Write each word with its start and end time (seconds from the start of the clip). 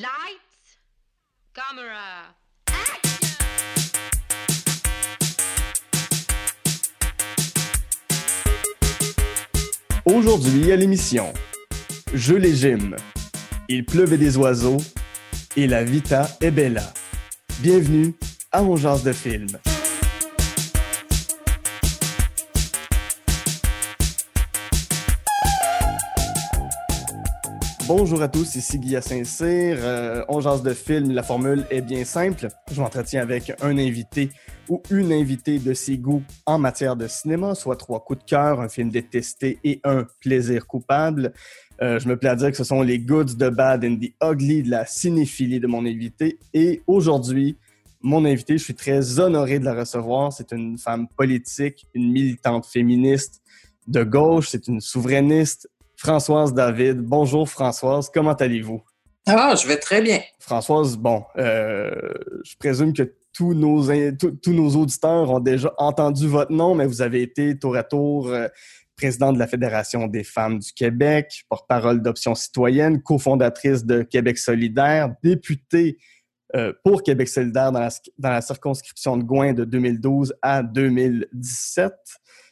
Lights, 0.00 0.78
camera, 1.52 2.34
Aujourd'hui 10.06 10.72
à 10.72 10.76
l'émission, 10.76 11.34
Je 12.14 12.32
les 12.32 12.54
gym, 12.54 12.96
il 13.68 13.84
pleuvait 13.84 14.16
des 14.16 14.38
oiseaux 14.38 14.78
et 15.56 15.66
la 15.66 15.84
vita 15.84 16.30
est 16.40 16.50
bella. 16.50 16.94
Bienvenue 17.58 18.14
à 18.52 18.62
On 18.62 18.76
Jase 18.76 19.02
de 19.02 19.12
film. 19.12 19.48
Bonjour 27.92 28.22
à 28.22 28.28
tous, 28.28 28.54
ici 28.54 28.78
Guy 28.78 29.02
Saint-Cyr. 29.02 29.76
Euh, 29.80 30.24
on 30.28 30.38
de 30.38 30.74
film, 30.74 31.10
la 31.10 31.24
formule 31.24 31.66
est 31.70 31.80
bien 31.80 32.04
simple. 32.04 32.46
Je 32.70 32.80
m'entretiens 32.80 33.20
avec 33.20 33.52
un 33.60 33.76
invité 33.78 34.30
ou 34.68 34.80
une 34.92 35.12
invitée 35.12 35.58
de 35.58 35.74
ses 35.74 35.98
goûts 35.98 36.22
en 36.46 36.56
matière 36.56 36.94
de 36.94 37.08
cinéma, 37.08 37.56
soit 37.56 37.74
trois 37.74 37.98
coups 38.04 38.20
de 38.20 38.30
cœur, 38.30 38.60
un 38.60 38.68
film 38.68 38.90
détesté 38.90 39.58
et 39.64 39.80
un 39.82 40.06
plaisir 40.20 40.68
coupable. 40.68 41.32
Euh, 41.82 41.98
je 41.98 42.08
me 42.08 42.16
plais 42.16 42.28
à 42.28 42.36
dire 42.36 42.52
que 42.52 42.56
ce 42.56 42.62
sont 42.62 42.80
les 42.82 43.00
goods, 43.00 43.34
the 43.36 43.50
bad 43.50 43.84
and 43.84 43.96
the 43.96 44.14
ugly 44.22 44.62
de 44.62 44.70
la 44.70 44.86
cinéphilie 44.86 45.58
de 45.58 45.66
mon 45.66 45.84
invité. 45.84 46.38
Et 46.54 46.84
aujourd'hui, 46.86 47.56
mon 48.02 48.24
invité, 48.24 48.56
je 48.56 48.62
suis 48.62 48.76
très 48.76 49.18
honoré 49.18 49.58
de 49.58 49.64
la 49.64 49.74
recevoir. 49.74 50.32
C'est 50.32 50.52
une 50.52 50.78
femme 50.78 51.08
politique, 51.08 51.88
une 51.94 52.12
militante 52.12 52.66
féministe 52.66 53.42
de 53.88 54.04
gauche, 54.04 54.50
c'est 54.50 54.68
une 54.68 54.80
souverainiste, 54.80 55.68
Françoise 56.00 56.54
David. 56.54 57.02
Bonjour 57.02 57.46
Françoise, 57.46 58.08
comment 58.12 58.32
allez-vous? 58.32 58.80
Ah, 59.26 59.54
je 59.54 59.68
vais 59.68 59.76
très 59.76 60.00
bien. 60.00 60.20
Françoise, 60.38 60.96
bon, 60.96 61.24
euh, 61.36 61.90
je 62.42 62.56
présume 62.58 62.94
que 62.94 63.14
tous 63.34 63.52
nos, 63.52 63.84
tous 64.16 64.52
nos 64.54 64.70
auditeurs 64.76 65.30
ont 65.30 65.40
déjà 65.40 65.70
entendu 65.76 66.26
votre 66.26 66.52
nom, 66.52 66.74
mais 66.74 66.86
vous 66.86 67.02
avez 67.02 67.20
été 67.20 67.58
tour 67.58 67.76
à 67.76 67.82
tour 67.82 68.28
euh, 68.28 68.48
présidente 68.96 69.34
de 69.34 69.38
la 69.38 69.46
Fédération 69.46 70.06
des 70.06 70.24
femmes 70.24 70.58
du 70.58 70.72
Québec, 70.72 71.44
porte-parole 71.50 72.00
d'Options 72.00 72.34
citoyennes, 72.34 73.02
cofondatrice 73.02 73.84
de 73.84 74.00
Québec 74.00 74.38
solidaire, 74.38 75.12
députée 75.22 75.98
euh, 76.56 76.72
pour 76.82 77.02
Québec 77.02 77.28
solidaire 77.28 77.70
dans 77.70 77.80
la, 77.80 77.90
dans 78.18 78.30
la 78.30 78.40
circonscription 78.40 79.16
de 79.16 79.22
Gouin 79.22 79.52
de 79.52 79.64
2012 79.64 80.34
à 80.42 80.62
2017. 80.62 81.92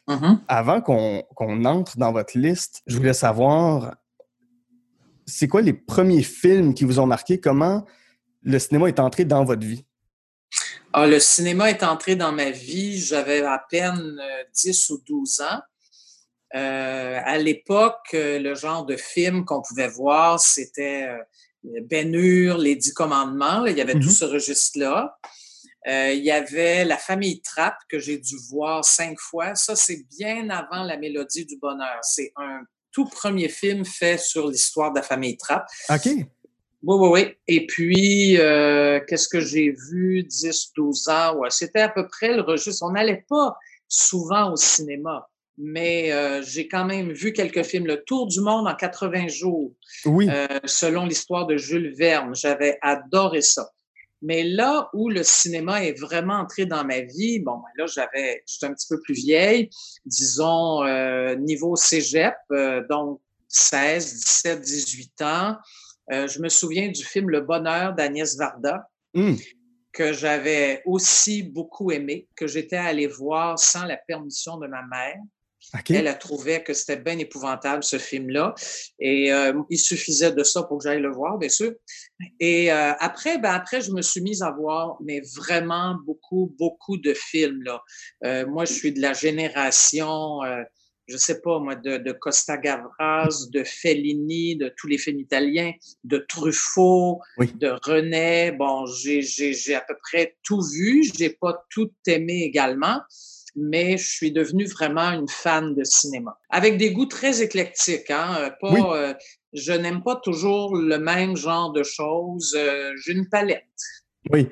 Mhm. 0.07 0.41
Avant 0.47 0.81
qu'on 0.81 1.65
entre 1.65 1.97
dans 1.97 2.11
votre 2.13 2.37
liste, 2.37 2.81
je 2.87 2.95
voulais 2.95 3.13
savoir, 3.13 3.95
c'est 5.25 5.47
quoi 5.47 5.61
les 5.61 5.73
premiers 5.73 6.23
films 6.23 6.73
qui 6.73 6.85
vous 6.85 6.99
ont 6.99 7.05
marqué? 7.05 7.39
Comment 7.39 7.85
le 8.41 8.57
cinéma 8.57 8.87
est 8.87 8.99
entré 8.99 9.25
dans 9.25 9.43
votre 9.43 9.65
vie? 9.65 9.85
Ah, 10.93 11.05
le 11.05 11.19
cinéma 11.19 11.69
est 11.69 11.83
entré 11.83 12.15
dans 12.15 12.31
ma 12.31 12.51
vie, 12.51 12.99
j'avais 12.99 13.41
à 13.41 13.63
peine 13.69 14.17
10 14.53 14.91
euh, 14.91 14.93
ou 14.93 15.01
12 15.05 15.41
ans. 15.41 15.61
Euh, 16.55 17.19
à 17.23 17.37
l'époque, 17.37 18.09
le 18.13 18.55
genre 18.55 18.85
de 18.85 18.95
film 18.95 19.45
qu'on 19.45 19.61
pouvait 19.61 19.89
voir, 19.89 20.39
c'était 20.39 21.07
Ben 21.63 22.13
Hur, 22.13 22.57
Les 22.57 22.75
Dix 22.75 22.93
Commandements. 22.93 23.65
il 23.65 23.77
y 23.77 23.81
avait 23.81 23.93
tout 23.93 23.99
Mhm. 23.99 24.09
ce 24.09 24.25
registre-là. 24.25 25.17
Euh, 25.87 26.11
il 26.13 26.23
y 26.23 26.31
avait 26.31 26.83
La 26.85 26.97
famille 26.97 27.41
Trapp 27.41 27.75
que 27.89 27.99
j'ai 27.99 28.17
dû 28.17 28.35
voir 28.49 28.83
cinq 28.85 29.17
fois. 29.19 29.55
Ça, 29.55 29.75
c'est 29.75 30.03
bien 30.17 30.49
avant 30.49 30.83
La 30.83 30.97
Mélodie 30.97 31.45
du 31.45 31.57
Bonheur. 31.57 31.99
C'est 32.01 32.31
un 32.37 32.61
tout 32.91 33.05
premier 33.05 33.49
film 33.49 33.85
fait 33.85 34.17
sur 34.19 34.49
l'histoire 34.49 34.91
de 34.91 34.97
la 34.97 35.03
famille 35.03 35.37
Trapp. 35.37 35.65
OK. 35.89 36.05
Oui, 36.05 36.25
oui, 36.83 37.09
oui. 37.11 37.35
Et 37.47 37.65
puis, 37.67 38.37
euh, 38.39 38.99
qu'est-ce 39.07 39.27
que 39.27 39.39
j'ai 39.41 39.73
vu? 39.91 40.23
10, 40.23 40.71
12 40.75 41.07
ans? 41.09 41.35
Ouais, 41.35 41.49
c'était 41.49 41.81
à 41.81 41.89
peu 41.89 42.07
près 42.07 42.33
le 42.35 42.41
registre. 42.41 42.83
On 42.85 42.91
n'allait 42.91 43.25
pas 43.29 43.55
souvent 43.87 44.51
au 44.53 44.55
cinéma, 44.55 45.29
mais 45.61 46.11
euh, 46.13 46.41
j'ai 46.41 46.67
quand 46.69 46.85
même 46.85 47.11
vu 47.11 47.33
quelques 47.33 47.63
films. 47.63 47.85
Le 47.85 48.01
Tour 48.03 48.27
du 48.27 48.39
monde 48.41 48.67
en 48.67 48.75
80 48.75 49.27
jours, 49.27 49.73
Oui. 50.05 50.27
euh, 50.29 50.47
selon 50.65 51.05
l'histoire 51.05 51.45
de 51.45 51.57
Jules 51.57 51.93
Verne. 51.95 52.33
J'avais 52.33 52.77
adoré 52.81 53.41
ça. 53.41 53.69
Mais 54.21 54.43
là 54.43 54.89
où 54.93 55.09
le 55.09 55.23
cinéma 55.23 55.83
est 55.85 55.97
vraiment 55.99 56.35
entré 56.35 56.65
dans 56.65 56.83
ma 56.83 57.01
vie, 57.01 57.39
bon, 57.39 57.53
ben 57.57 57.69
là, 57.77 57.85
j'avais, 57.87 58.43
j'étais 58.47 58.65
un 58.65 58.73
petit 58.73 58.87
peu 58.89 58.99
plus 59.01 59.13
vieille, 59.13 59.69
disons, 60.05 60.83
euh, 60.83 61.35
niveau 61.35 61.75
cégep, 61.75 62.35
euh, 62.51 62.83
donc 62.89 63.21
16, 63.47 64.13
17, 64.15 64.61
18 64.61 65.21
ans. 65.21 65.55
Euh, 66.11 66.27
je 66.27 66.39
me 66.41 66.49
souviens 66.49 66.89
du 66.89 67.03
film 67.03 67.29
Le 67.29 67.41
Bonheur 67.41 67.93
d'Agnès 67.93 68.35
Varda, 68.37 68.89
Hum. 69.15 69.37
que 69.93 70.13
j'avais 70.13 70.81
aussi 70.85 71.41
beaucoup 71.43 71.91
aimé, 71.91 72.27
que 72.35 72.45
j'étais 72.45 72.75
allé 72.77 73.07
voir 73.07 73.57
sans 73.57 73.85
la 73.85 73.97
permission 73.97 74.57
de 74.57 74.67
ma 74.67 74.81
mère. 74.85 75.15
OK. 75.77 75.91
Elle 75.91 76.07
a 76.07 76.15
trouvé 76.15 76.63
que 76.63 76.73
c'était 76.73 76.97
bien 76.97 77.17
épouvantable, 77.19 77.83
ce 77.83 77.99
film-là. 77.99 78.55
Et 78.99 79.31
euh, 79.31 79.53
il 79.69 79.77
suffisait 79.77 80.31
de 80.31 80.43
ça 80.43 80.63
pour 80.63 80.79
que 80.79 80.83
j'aille 80.83 81.01
le 81.01 81.11
voir, 81.11 81.37
bien 81.37 81.49
sûr. 81.49 81.73
Et 82.39 82.71
euh, 82.71 82.93
après, 82.99 83.37
ben 83.37 83.51
après, 83.53 83.81
je 83.81 83.91
me 83.91 84.01
suis 84.01 84.21
mise 84.21 84.41
à 84.41 84.51
voir, 84.51 84.97
mais 85.03 85.21
vraiment 85.35 85.95
beaucoup, 86.05 86.55
beaucoup 86.57 86.97
de 86.97 87.13
films. 87.13 87.61
Là. 87.63 87.83
Euh, 88.25 88.47
moi, 88.47 88.65
je 88.65 88.73
suis 88.73 88.91
de 88.93 88.99
la 88.99 89.13
génération, 89.13 90.43
euh, 90.43 90.63
je 91.07 91.17
sais 91.17 91.39
pas, 91.41 91.59
moi, 91.59 91.75
de, 91.75 91.97
de 91.97 92.11
Costa 92.13 92.57
Gavras, 92.57 93.47
de 93.51 93.63
Fellini, 93.63 94.55
de 94.55 94.73
tous 94.75 94.87
les 94.87 94.97
films 94.97 95.19
italiens, 95.19 95.71
de 96.03 96.17
Truffaut, 96.17 97.19
Oui. 97.37 97.51
de 97.55 97.75
René. 97.83 98.51
Bon, 98.53 98.87
j'ai, 98.87 99.21
j'ai, 99.21 99.53
j'ai 99.53 99.75
à 99.75 99.81
peu 99.81 99.95
près 100.01 100.35
tout 100.43 100.61
vu. 100.61 101.03
J'ai 101.15 101.29
pas 101.29 101.63
tout 101.69 101.91
aimé 102.07 102.41
également 102.43 103.01
mais 103.55 103.97
je 103.97 104.07
suis 104.09 104.31
devenue 104.31 104.65
vraiment 104.65 105.11
une 105.11 105.27
fan 105.27 105.73
de 105.75 105.83
cinéma. 105.83 106.37
Avec 106.49 106.77
des 106.77 106.91
goûts 106.91 107.05
très 107.05 107.41
éclectiques, 107.41 108.09
hein? 108.09 108.35
euh, 108.39 108.49
Pas, 108.61 108.71
Oui. 108.73 108.81
euh, 108.93 109.13
je 109.53 109.71
n'aime 109.73 110.03
pas 110.03 110.15
toujours 110.17 110.75
le 110.75 110.97
même 110.99 111.35
genre 111.35 111.71
de 111.71 111.83
choses. 111.83 112.55
euh, 112.57 112.91
J'ai 113.03 113.13
une 113.13 113.27
palette. 113.29 113.63
Oui. 114.31 114.47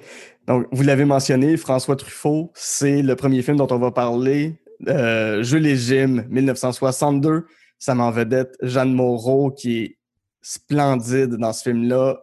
Donc, 0.47 0.65
vous 0.71 0.83
l'avez 0.83 1.05
mentionné, 1.05 1.57
François 1.57 1.95
Truffaut, 1.95 2.51
c'est 2.55 3.01
le 3.01 3.15
premier 3.15 3.41
film 3.41 3.57
dont 3.57 3.67
on 3.69 3.77
va 3.79 3.91
parler. 3.91 4.55
Euh, 4.87 5.43
Je 5.43 5.57
légime, 5.57 6.25
1962. 6.29 7.45
Ça 7.79 7.93
m'en 7.93 8.09
vedette 8.11 8.55
Jeanne 8.61 8.93
Moreau, 8.93 9.51
qui 9.51 9.83
est 9.83 9.97
splendide 10.41 11.35
dans 11.35 11.53
ce 11.53 11.63
film-là. 11.63 12.21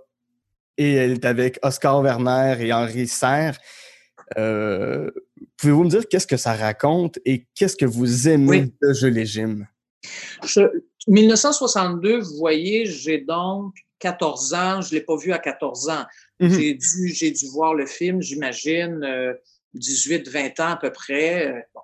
Et 0.78 0.94
elle 0.94 1.12
est 1.12 1.24
avec 1.24 1.58
Oscar 1.62 2.00
Werner 2.00 2.56
et 2.60 2.72
Henri 2.72 3.06
Serre. 3.06 3.58
Euh, 4.38 5.10
Pouvez-vous 5.56 5.84
me 5.84 5.90
dire 5.90 6.08
qu'est-ce 6.08 6.26
que 6.26 6.36
ça 6.36 6.54
raconte 6.54 7.18
et 7.24 7.46
qu'est-ce 7.54 7.76
que 7.76 7.86
vous 7.86 8.28
aimez 8.28 8.48
Oui. 8.48 8.74
de 8.82 8.92
Je 8.92 9.06
légime? 9.06 9.66
Je, 10.44 10.62
1962, 11.06 12.20
vous 12.20 12.36
voyez, 12.36 12.86
j'ai 12.86 13.18
donc 13.18 13.74
14 13.98 14.54
ans. 14.54 14.80
Je 14.80 14.94
l'ai 14.94 15.00
pas 15.00 15.16
vu 15.16 15.32
à 15.32 15.38
14 15.38 15.88
ans. 15.88 16.04
Mhm. 16.40 16.50
J'ai 16.50 16.74
dû, 16.74 17.08
j'ai 17.14 17.30
dû 17.30 17.46
voir 17.48 17.74
le 17.74 17.86
film, 17.86 18.20
j'imagine, 18.20 19.02
euh, 19.02 19.34
18, 19.74 20.28
20 20.28 20.60
ans 20.60 20.70
à 20.70 20.76
peu 20.76 20.92
près. 20.92 21.48
Euh, 21.48 21.60
bon. 21.74 21.80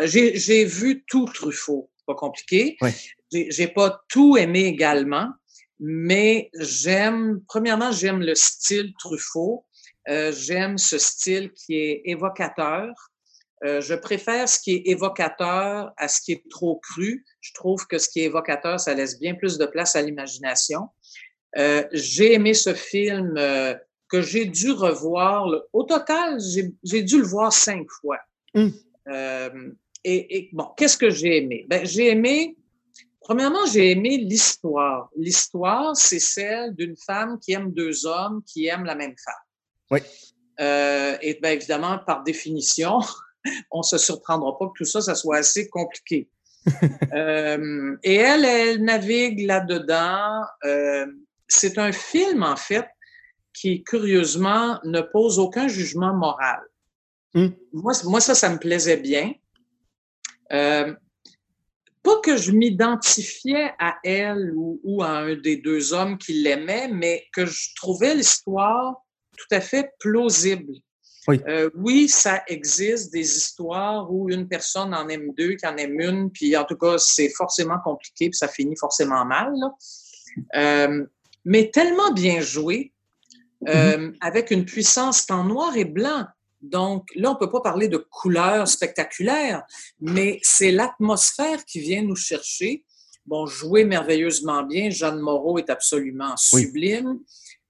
Euh, 0.00 0.06
J'ai, 0.06 0.64
vu 0.64 1.04
tout 1.06 1.26
Truffaut. 1.26 1.90
Pas 2.06 2.14
compliqué. 2.14 2.76
Oui. 2.80 2.90
J'ai, 3.30 3.50
j'ai 3.50 3.68
pas 3.68 4.00
tout 4.08 4.36
aimé 4.36 4.64
également, 4.64 5.28
mais 5.78 6.50
j'aime, 6.58 7.42
premièrement, 7.46 7.92
j'aime 7.92 8.20
le 8.20 8.34
style 8.34 8.92
Truffaut. 8.98 9.66
Euh, 10.08 10.32
j'aime 10.32 10.78
ce 10.78 10.98
style 10.98 11.52
qui 11.52 11.76
est 11.76 12.02
évocateur. 12.04 12.94
Euh, 13.64 13.80
je 13.80 13.94
préfère 13.94 14.48
ce 14.48 14.58
qui 14.60 14.74
est 14.74 14.82
évocateur 14.86 15.92
à 15.96 16.08
ce 16.08 16.20
qui 16.20 16.32
est 16.32 16.44
trop 16.48 16.76
cru. 16.76 17.24
Je 17.40 17.52
trouve 17.54 17.86
que 17.86 17.98
ce 17.98 18.08
qui 18.08 18.20
est 18.20 18.24
évocateur, 18.24 18.78
ça 18.78 18.94
laisse 18.94 19.18
bien 19.18 19.34
plus 19.34 19.58
de 19.58 19.66
place 19.66 19.96
à 19.96 20.02
l'imagination. 20.02 20.88
Euh, 21.56 21.84
j'ai 21.92 22.34
aimé 22.34 22.54
ce 22.54 22.74
film 22.74 23.34
euh, 23.36 23.74
que 24.08 24.22
j'ai 24.22 24.44
dû 24.44 24.70
revoir. 24.70 25.50
Au 25.72 25.82
total, 25.82 26.38
j'ai 26.84 27.02
dû 27.02 27.18
le 27.18 27.26
voir 27.26 27.52
cinq 27.52 27.86
fois. 28.00 28.18
Mm. 28.54 28.68
Euh, 29.08 29.70
et, 30.04 30.36
et 30.36 30.50
bon, 30.52 30.68
qu'est-ce 30.76 30.96
que 30.96 31.10
j'ai 31.10 31.38
aimé? 31.38 31.66
Ben, 31.68 31.84
j'ai 31.84 32.08
aimé, 32.08 32.56
premièrement, 33.20 33.66
j'ai 33.66 33.90
aimé 33.90 34.18
l'histoire. 34.18 35.10
L'histoire, 35.16 35.96
c'est 35.96 36.20
celle 36.20 36.74
d'une 36.74 36.96
femme 36.96 37.38
qui 37.40 37.52
aime 37.52 37.72
deux 37.72 38.06
hommes 38.06 38.42
qui 38.46 38.66
aiment 38.66 38.84
la 38.84 38.94
même 38.94 39.14
femme. 39.22 39.34
Oui. 39.90 40.00
Euh, 40.60 41.16
et 41.22 41.38
bien 41.40 41.52
évidemment, 41.52 41.98
par 41.98 42.22
définition, 42.22 42.98
on 43.70 43.82
se 43.82 43.98
surprendra 43.98 44.58
pas 44.58 44.66
que 44.66 44.72
tout 44.78 44.84
ça, 44.84 45.00
ça 45.00 45.14
soit 45.14 45.38
assez 45.38 45.68
compliqué. 45.68 46.28
Euh, 47.14 47.96
et 48.02 48.16
elle, 48.16 48.44
elle 48.44 48.84
navigue 48.84 49.46
là-dedans. 49.46 50.42
Euh, 50.64 51.06
c'est 51.46 51.78
un 51.78 51.92
film, 51.92 52.42
en 52.42 52.56
fait, 52.56 52.86
qui, 53.54 53.82
curieusement, 53.84 54.78
ne 54.84 55.00
pose 55.00 55.38
aucun 55.38 55.66
jugement 55.66 56.14
moral. 56.14 56.60
Mm. 57.34 57.48
Moi, 57.72 57.92
moi, 58.04 58.20
ça, 58.20 58.34
ça 58.34 58.50
me 58.50 58.58
plaisait 58.58 58.98
bien. 58.98 59.32
Euh, 60.52 60.94
pas 62.02 62.20
que 62.20 62.36
je 62.36 62.52
m'identifiais 62.52 63.72
à 63.78 63.96
elle 64.04 64.52
ou, 64.54 65.02
à 65.02 65.10
un 65.10 65.34
des 65.36 65.56
deux 65.56 65.92
hommes 65.92 66.18
qui 66.18 66.34
l'aimaient, 66.34 66.88
mais 66.88 67.26
que 67.32 67.46
je 67.46 67.74
trouvais 67.76 68.14
l'histoire 68.14 69.04
tout 69.38 69.54
à 69.54 69.60
fait 69.60 69.90
plausible. 69.98 70.74
Oui. 71.28 71.40
Euh, 71.46 71.68
oui, 71.74 72.08
ça 72.08 72.42
existe 72.46 73.12
des 73.12 73.36
histoires 73.36 74.10
où 74.10 74.30
une 74.30 74.48
personne 74.48 74.94
en 74.94 75.08
aime 75.08 75.32
deux, 75.36 75.56
qui 75.56 75.66
en 75.66 75.76
aime 75.76 76.00
une, 76.00 76.30
puis 76.30 76.56
en 76.56 76.64
tout 76.64 76.76
cas, 76.76 76.96
c'est 76.98 77.28
forcément 77.28 77.78
compliqué, 77.84 78.30
puis 78.30 78.38
ça 78.38 78.48
finit 78.48 78.76
forcément 78.76 79.26
mal. 79.26 79.52
Euh, 80.56 81.04
mais 81.44 81.70
tellement 81.70 82.12
bien 82.12 82.40
joué, 82.40 82.92
euh, 83.68 83.98
mm-hmm. 83.98 84.16
avec 84.22 84.50
une 84.50 84.64
puissance 84.64 85.26
en 85.30 85.44
noir 85.44 85.76
et 85.76 85.84
blanc. 85.84 86.24
Donc 86.62 87.08
là, 87.14 87.30
on 87.30 87.36
peut 87.36 87.50
pas 87.50 87.60
parler 87.60 87.88
de 87.88 87.98
couleurs 87.98 88.66
spectaculaires, 88.66 89.62
mais 90.00 90.38
c'est 90.42 90.70
l'atmosphère 90.70 91.64
qui 91.64 91.80
vient 91.80 92.02
nous 92.02 92.16
chercher. 92.16 92.84
Bon, 93.26 93.46
jouer 93.46 93.84
merveilleusement 93.84 94.62
bien, 94.62 94.88
Jeanne 94.88 95.20
Moreau 95.20 95.58
est 95.58 95.68
absolument 95.68 96.36
sublime. 96.36 97.20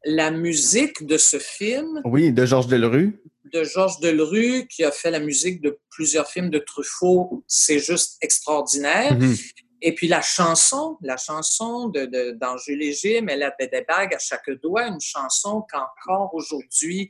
La 0.04 0.30
musique 0.30 1.06
de 1.06 1.18
ce 1.18 1.38
film. 1.38 2.00
Oui, 2.04 2.32
de 2.32 2.44
Georges 2.44 2.68
Delrue. 2.68 3.20
De 3.52 3.64
Georges 3.64 4.00
Delrue, 4.00 4.66
qui 4.68 4.84
a 4.84 4.92
fait 4.92 5.10
la 5.10 5.20
musique 5.20 5.60
de 5.60 5.78
plusieurs 5.90 6.28
films 6.28 6.50
de 6.50 6.58
Truffaut, 6.58 7.42
c'est 7.46 7.78
juste 7.78 8.18
extraordinaire. 8.20 9.18
Mm-hmm. 9.18 9.52
Et 9.80 9.94
puis 9.94 10.08
la 10.08 10.22
chanson, 10.22 10.96
la 11.02 11.16
chanson 11.16 11.88
de, 11.88 12.32
d'Angers 12.32 12.76
Léger, 12.76 13.20
mais 13.20 13.36
la 13.36 13.54
des 13.58 13.84
bagues 13.86 14.14
à 14.14 14.18
chaque 14.18 14.50
doigt, 14.62 14.86
une 14.86 15.00
chanson 15.00 15.64
qu'encore 15.70 16.34
aujourd'hui 16.34 17.08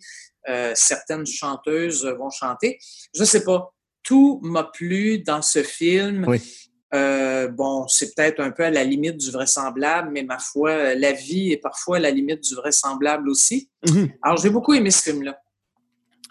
euh, 0.48 0.72
certaines 0.74 1.26
chanteuses 1.26 2.06
vont 2.06 2.30
chanter. 2.30 2.78
Je 3.14 3.24
sais 3.24 3.42
pas, 3.42 3.74
tout 4.02 4.40
m'a 4.42 4.64
plu 4.64 5.18
dans 5.20 5.42
ce 5.42 5.62
film. 5.62 6.24
Oui. 6.28 6.67
Euh, 6.94 7.48
bon, 7.48 7.86
c'est 7.88 8.14
peut-être 8.14 8.40
un 8.40 8.50
peu 8.50 8.64
à 8.64 8.70
la 8.70 8.84
limite 8.84 9.18
du 9.18 9.30
vraisemblable, 9.30 10.10
mais 10.12 10.22
ma 10.22 10.38
foi, 10.38 10.94
la 10.94 11.12
vie 11.12 11.52
est 11.52 11.58
parfois 11.58 11.98
à 11.98 12.00
la 12.00 12.10
limite 12.10 12.42
du 12.42 12.54
vraisemblable 12.54 13.28
aussi. 13.28 13.68
Mhm. 13.86 14.10
Alors, 14.22 14.38
j'ai 14.38 14.50
beaucoup 14.50 14.74
aimé 14.74 14.90
ce 14.90 15.02
film-là. 15.02 15.38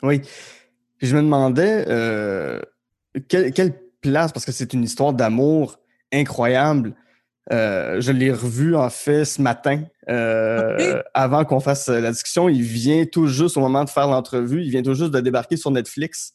Oui. 0.04 0.22
Puis 0.98 1.08
je 1.08 1.16
me 1.16 1.22
demandais 1.22 1.86
euh, 1.88 2.60
quelle, 3.28 3.52
quelle, 3.54 3.74
place, 4.00 4.32
parce 4.32 4.46
que 4.46 4.52
c'est 4.52 4.74
une 4.74 4.84
histoire 4.84 5.12
d'amour 5.12 5.80
incroyable. 6.14 6.96
Euh, 7.52 8.02
je 8.02 8.12
l'ai 8.12 8.32
revu 8.32 8.76
en 8.76 8.90
fait 8.90 9.26
ce 9.26 9.42
matin, 9.42 9.84
euh, 10.10 11.02
avant 11.14 11.46
qu'on 11.46 11.60
fasse 11.60 11.88
la 11.88 12.12
discussion. 12.12 12.50
Il 12.50 12.62
vient 12.62 13.06
tout 13.06 13.28
juste 13.28 13.58
au 13.58 13.62
moment 13.62 13.84
de 13.84 13.90
faire 13.90 14.08
l'entrevue. 14.08 14.64
Il 14.64 14.70
vient 14.70 14.84
tout 14.84 14.94
juste 14.94 15.12
de 15.12 15.20
débarquer 15.20 15.58
sur 15.58 15.72
Netflix 15.72 16.34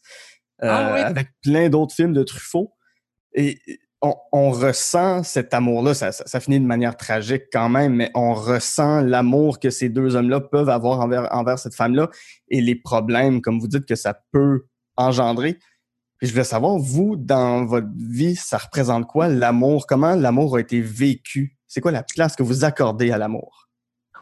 euh, 0.62 0.68
ah 0.68 1.06
avec 1.06 1.28
plein 1.42 1.68
d'autres 1.68 1.94
films 1.94 2.12
de 2.12 2.22
Truffaut. 2.22 2.72
Et 3.34 3.58
on, 4.02 4.50
ressent 4.50 5.22
cet 5.22 5.54
amour-là. 5.54 5.94
Ça, 5.94 6.10
ça, 6.12 6.40
finit 6.40 6.58
de 6.58 6.66
manière 6.66 6.96
tragique 6.96 7.44
quand 7.52 7.68
même, 7.68 7.94
mais 7.94 8.10
on 8.14 8.34
ressent 8.34 9.00
l'amour 9.00 9.60
que 9.60 9.70
ces 9.70 9.88
deux 9.88 10.16
hommes-là 10.16 10.40
peuvent 10.40 10.68
avoir 10.68 11.00
envers, 11.00 11.28
envers 11.32 11.58
cette 11.58 11.74
femme-là 11.74 12.10
et 12.48 12.60
les 12.60 12.74
problèmes, 12.74 13.40
comme 13.40 13.60
vous 13.60 13.68
dites, 13.68 13.86
que 13.86 13.94
ça 13.94 14.18
peut 14.32 14.66
engendrer 14.96 15.58
je 16.22 16.30
voulais 16.30 16.44
savoir, 16.44 16.78
vous, 16.78 17.16
dans 17.16 17.66
votre 17.66 17.88
vie, 17.96 18.36
ça 18.36 18.56
représente 18.56 19.08
quoi 19.08 19.28
l'amour? 19.28 19.86
Comment 19.88 20.14
l'amour 20.14 20.56
a 20.56 20.60
été 20.60 20.80
vécu? 20.80 21.56
C'est 21.66 21.80
quoi 21.80 21.90
la 21.90 22.04
place 22.04 22.36
que 22.36 22.44
vous 22.44 22.64
accordez 22.64 23.10
à 23.10 23.18
l'amour? 23.18 23.61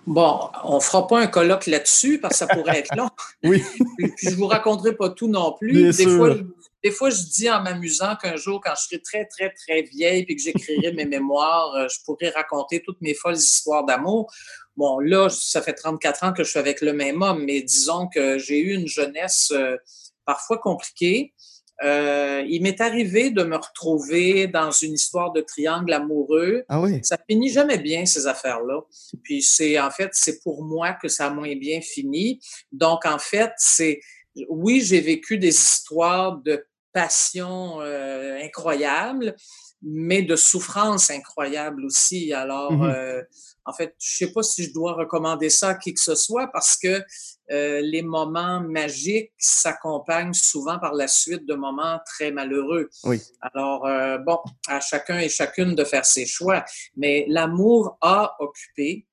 Bon, 0.06 0.48
on 0.64 0.80
fera 0.80 1.06
pas 1.06 1.20
un 1.20 1.26
colloque 1.26 1.66
là-dessus 1.66 2.20
parce 2.20 2.32
que 2.32 2.38
ça 2.38 2.46
pourrait 2.46 2.78
être 2.78 2.96
long. 2.96 3.08
oui. 3.44 3.62
Puis 3.98 4.30
je 4.30 4.34
vous 4.34 4.46
raconterai 4.46 4.96
pas 4.96 5.10
tout 5.10 5.28
non 5.28 5.52
plus. 5.52 5.94
des, 5.96 6.06
Fois, 6.06 6.36
des 6.82 6.90
fois, 6.90 7.10
je 7.10 7.22
dis 7.22 7.50
en 7.50 7.62
m'amusant 7.62 8.16
qu'un 8.16 8.36
jour, 8.36 8.60
quand 8.64 8.72
je 8.76 8.82
serai 8.82 9.02
très, 9.02 9.26
très, 9.26 9.50
très 9.50 9.82
vieille 9.82 10.24
et 10.26 10.36
que 10.36 10.42
j'écrirai 10.42 10.92
mes 10.92 11.04
mémoires, 11.04 11.74
euh, 11.74 11.88
je 11.88 11.98
pourrai 12.04 12.30
raconter 12.30 12.82
toutes 12.82 13.00
mes 13.02 13.14
folles 13.14 13.36
histoires 13.36 13.84
d'amour. 13.84 14.32
Bon, 14.76 14.98
là, 14.98 15.28
ça 15.28 15.60
fait 15.60 15.74
34 15.74 16.24
ans 16.24 16.32
que 16.32 16.42
je 16.42 16.50
suis 16.50 16.58
avec 16.58 16.80
le 16.80 16.94
même 16.94 17.20
homme, 17.20 17.44
mais 17.44 17.60
disons 17.60 18.08
que 18.08 18.38
j'ai 18.38 18.58
eu 18.58 18.72
une 18.74 18.88
jeunesse 18.88 19.52
euh, 19.52 19.76
parfois 20.24 20.58
compliquée. 20.58 21.34
Euh, 21.82 22.44
il 22.46 22.62
m'est 22.62 22.80
arrivé 22.80 23.30
de 23.30 23.42
me 23.42 23.56
retrouver 23.56 24.46
dans 24.46 24.70
une 24.70 24.94
histoire 24.94 25.32
de 25.32 25.40
triangle 25.40 25.92
amoureux. 25.92 26.64
Ah 26.68 26.80
oui. 26.80 27.00
Ça 27.02 27.16
finit 27.28 27.50
jamais 27.50 27.78
bien 27.78 28.04
ces 28.04 28.26
affaires-là. 28.26 28.80
Puis 29.22 29.42
c'est 29.42 29.78
en 29.80 29.90
fait 29.90 30.10
c'est 30.12 30.42
pour 30.42 30.62
moi 30.62 30.92
que 30.92 31.08
ça 31.08 31.26
a 31.26 31.30
moins 31.30 31.56
bien 31.56 31.80
fini. 31.80 32.40
Donc 32.70 33.06
en 33.06 33.18
fait 33.18 33.52
c'est 33.56 34.00
oui 34.48 34.82
j'ai 34.82 35.00
vécu 35.00 35.38
des 35.38 35.48
histoires 35.48 36.36
de 36.38 36.64
passion 36.92 37.80
euh, 37.80 38.38
incroyables, 38.42 39.36
mais 39.82 40.22
de 40.22 40.36
souffrance 40.36 41.10
incroyable 41.10 41.84
aussi. 41.84 42.32
Alors 42.32 42.72
mm-hmm. 42.72 42.94
euh, 42.94 43.22
en 43.64 43.72
fait 43.72 43.94
je 43.98 44.16
sais 44.16 44.32
pas 44.32 44.42
si 44.42 44.64
je 44.64 44.72
dois 44.72 44.92
recommander 44.92 45.50
ça 45.50 45.70
à 45.70 45.74
qui 45.74 45.94
que 45.94 46.00
ce 46.00 46.14
soit 46.14 46.48
parce 46.48 46.76
que 46.76 47.02
euh, 47.50 47.80
les 47.82 48.02
moments 48.02 48.60
magiques 48.60 49.32
s'accompagnent 49.36 50.34
souvent 50.34 50.78
par 50.78 50.94
la 50.94 51.08
suite 51.08 51.46
de 51.46 51.54
moments 51.54 51.98
très 52.06 52.30
malheureux. 52.30 52.88
Oui. 53.02 53.20
Alors, 53.40 53.86
euh, 53.86 54.18
bon, 54.18 54.38
à 54.68 54.80
chacun 54.80 55.18
et 55.18 55.28
chacune 55.28 55.74
de 55.74 55.82
faire 55.82 56.04
ses 56.04 56.26
choix. 56.26 56.64
Mais 56.96 57.24
l'amour 57.28 57.98
a 58.02 58.36
occupé, 58.38 59.08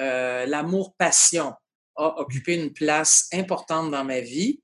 euh, 0.00 0.46
l'amour-passion 0.46 1.52
a 1.96 2.18
occupé 2.18 2.54
une 2.54 2.72
place 2.72 3.28
importante 3.34 3.90
dans 3.90 4.04
ma 4.04 4.20
vie. 4.20 4.62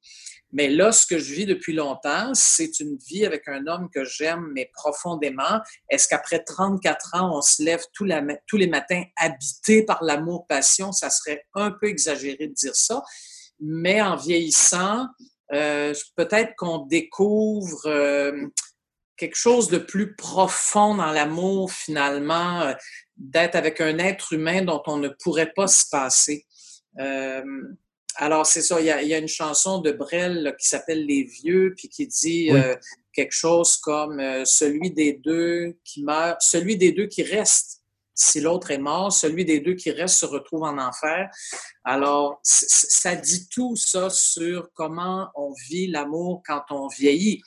Mais 0.53 0.69
là, 0.69 0.93
ce 0.93 1.06
que 1.06 1.19
je 1.19 1.35
vis 1.35 1.47
depuis 1.47 1.75
longtemps, 1.75 2.33
c'est 2.33 2.81
une 2.81 2.97
vie 2.97 3.27
avec 3.27 3.49
un 3.49 3.67
homme 3.67 3.89
que 3.93 4.05
j'aime, 4.05 4.50
mais 4.55 4.71
profondément. 4.73 5.61
Est-ce 5.91 6.09
qu'après 6.09 6.43
34 6.43 7.15
ans, 7.17 7.37
on 7.37 7.43
se 7.43 7.62
lève 7.62 7.85
tous, 7.93 8.05
les 8.05 8.67
matins 8.67 9.03
habité 9.17 9.85
par 9.85 10.03
l'amour-passion? 10.03 10.93
Ça 10.93 11.11
serait 11.11 11.45
un 11.55 11.71
peu 11.71 11.89
exagéré 11.89 12.47
de 12.47 12.55
dire 12.55 12.75
ça. 12.75 13.03
Mais 13.61 14.00
en 14.00 14.17
vieillissant, 14.17 15.06
euh, 15.53 15.93
peut-être 16.17 16.55
qu'on 16.56 16.79
découvre 16.79 17.87
euh, 17.87 18.47
quelque 19.17 19.37
chose 19.37 19.69
de 19.69 19.79
plus 19.79 20.15
profond 20.15 20.95
dans 20.95 21.12
l'amour, 21.12 21.73
finalement, 21.73 22.62
euh, 22.62 22.73
d'être 23.17 23.56
avec 23.56 23.83
un 23.83 23.99
être 23.99 24.33
humain 24.33 24.62
dont 24.62 24.83
on 24.87 24.97
ne 24.97 25.09
pourrait 25.09 25.53
pas 25.55 25.67
se 25.67 25.85
passer. 25.91 26.47
Alors, 28.20 28.47
c'est 28.47 28.62
ça, 28.62 28.81
il 28.81 28.87
y, 28.87 28.91
a, 28.91 29.19
une 29.19 29.29
chanson 29.29 29.79
de 29.79 29.93
Brel 29.93 30.56
qui 30.59 30.67
s'appelle 30.67 31.06
Les 31.06 31.23
Vieux, 31.23 31.73
puis 31.76 31.88
qui 31.88 32.09
dit 32.09 32.50
euh, 32.50 32.75
quelque 33.12 33.31
chose 33.31 33.76
comme 33.76 34.19
euh, 34.19 34.44
celui 34.44 34.91
des 34.91 35.12
deux 35.12 35.76
qui 35.85 36.03
meurt, 36.03 36.38
celui 36.41 36.76
des 36.76 36.91
deux 36.91 37.06
qui 37.06 37.23
reste, 37.23 37.85
si 38.15 38.41
l'autre 38.41 38.73
est 38.73 38.79
mort, 38.79 39.12
celui 39.12 39.44
des 39.44 39.61
deux 39.61 39.75
qui 39.75 39.93
reste 39.93 40.19
se 40.19 40.26
retrouve 40.26 40.65
en 40.65 40.79
enfer. 40.79 41.31
Alors, 41.85 42.41
ça 42.43 43.15
dit 43.15 43.49
tout 43.50 43.76
ça 43.76 44.11
sur 44.11 44.69
comment 44.75 45.28
on 45.37 45.54
vit 45.69 45.87
l'amour 45.87 46.42
quand 46.45 46.64
on 46.71 46.88
vieillit. 46.88 47.40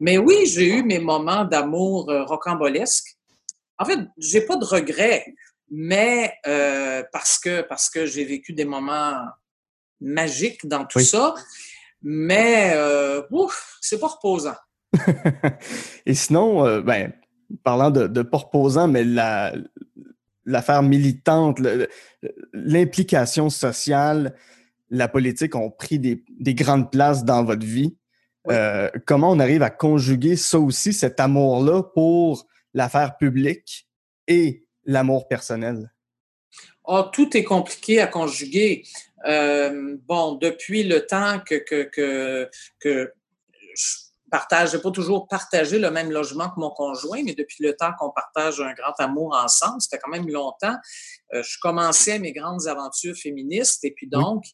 Mais 0.00 0.16
oui, 0.16 0.46
j'ai 0.46 0.68
eu 0.68 0.82
mes 0.82 1.00
moments 1.00 1.44
d'amour 1.44 2.08
euh, 2.08 2.24
rocambolesques. 2.24 3.18
En 3.76 3.84
fait, 3.84 3.98
j'ai 4.16 4.40
pas 4.40 4.56
de 4.56 4.64
regrets, 4.64 5.26
mais 5.68 6.32
parce 7.12 7.38
que 7.38 7.62
parce 7.62 7.90
que 7.90 8.06
j'ai 8.06 8.24
vécu 8.24 8.52
des 8.52 8.64
moments 8.64 9.18
magique 10.00 10.66
dans 10.66 10.84
tout 10.84 11.00
ça. 11.00 11.34
Mais, 12.02 12.72
euh, 12.74 13.22
ouf, 13.30 13.78
c'est 13.80 13.98
pas 13.98 14.08
reposant. 14.08 14.56
Et 16.06 16.14
sinon, 16.14 16.66
euh, 16.66 16.82
ben, 16.82 17.12
parlant 17.62 17.90
de, 17.90 18.06
de 18.06 18.22
pas 18.22 18.38
reposant, 18.38 18.88
mais 18.88 19.04
la, 19.04 19.54
l'affaire 20.44 20.82
militante, 20.82 21.60
l'implication 22.52 23.50
sociale, 23.50 24.34
la 24.90 25.08
politique 25.08 25.54
ont 25.54 25.70
pris 25.70 25.98
des, 25.98 26.24
des, 26.28 26.54
grandes 26.54 26.90
places 26.90 27.24
dans 27.24 27.42
votre 27.42 27.64
vie. 27.64 27.96
Euh, 28.50 28.90
comment 29.06 29.30
on 29.30 29.40
arrive 29.40 29.62
à 29.62 29.70
conjuguer 29.70 30.36
ça 30.36 30.58
aussi, 30.58 30.92
cet 30.92 31.18
amour-là 31.20 31.82
pour 31.82 32.46
l'affaire 32.74 33.16
publique 33.16 33.88
et 34.28 34.66
l'amour 34.84 35.26
personnel? 35.28 35.93
Oh, 36.84 37.02
tout 37.12 37.36
est 37.36 37.44
compliqué 37.44 38.00
à 38.00 38.06
conjuguer. 38.06 38.84
Euh, 39.26 39.96
bon, 40.06 40.34
depuis 40.34 40.82
le 40.82 41.06
temps 41.06 41.40
que, 41.40 41.54
que, 41.54 41.84
que, 41.84 42.50
que 42.78 43.12
je 43.74 43.96
partage, 44.30 44.72
j'ai 44.72 44.78
pas 44.78 44.90
toujours 44.90 45.26
partagé 45.28 45.78
le 45.78 45.90
même 45.90 46.10
logement 46.10 46.50
que 46.50 46.58
mon 46.60 46.70
conjoint, 46.70 47.22
mais 47.22 47.34
depuis 47.34 47.64
le 47.64 47.74
temps 47.74 47.92
qu'on 47.98 48.10
partage 48.10 48.60
un 48.60 48.74
grand 48.74 48.92
amour 48.98 49.34
ensemble, 49.34 49.80
c'était 49.80 49.98
quand 49.98 50.10
même 50.10 50.28
longtemps, 50.28 50.76
euh, 51.32 51.42
je 51.42 51.56
commençais 51.62 52.18
mes 52.18 52.32
grandes 52.32 52.66
aventures 52.66 53.16
féministes 53.16 53.84
et 53.84 53.92
puis 53.92 54.08
donc, 54.08 54.44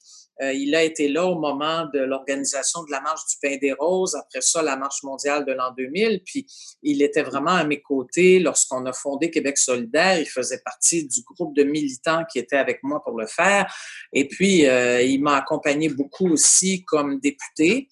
euh, 0.43 0.53
il 0.53 0.75
a 0.75 0.83
été 0.83 1.09
là 1.09 1.27
au 1.27 1.39
moment 1.39 1.87
de 1.93 2.01
l'organisation 2.01 2.83
de 2.85 2.91
la 2.91 3.01
Marche 3.01 3.21
du 3.27 3.37
Pain 3.41 3.57
des 3.61 3.73
Roses, 3.73 4.15
après 4.15 4.41
ça, 4.41 4.63
la 4.63 4.77
Marche 4.77 5.03
mondiale 5.03 5.45
de 5.45 5.53
l'an 5.53 5.73
2000. 5.77 6.23
Puis 6.25 6.47
il 6.83 7.03
était 7.03 7.23
vraiment 7.23 7.51
à 7.51 7.65
mes 7.65 7.81
côtés 7.81 8.39
lorsqu'on 8.39 8.87
a 8.87 8.93
fondé 8.93 9.31
Québec 9.31 9.59
solidaire. 9.59 10.19
Il 10.19 10.29
faisait 10.29 10.61
partie 10.65 11.07
du 11.07 11.23
groupe 11.23 11.55
de 11.55 11.63
militants 11.63 12.25
qui 12.31 12.39
étaient 12.39 12.57
avec 12.57 12.83
moi 12.83 13.03
pour 13.05 13.19
le 13.19 13.27
faire. 13.27 13.73
Et 14.13 14.27
puis, 14.29 14.67
euh, 14.67 15.03
il 15.03 15.23
m'a 15.23 15.37
accompagné 15.37 15.89
beaucoup 15.89 16.31
aussi 16.31 16.85
comme 16.85 17.21
député. 17.21 17.89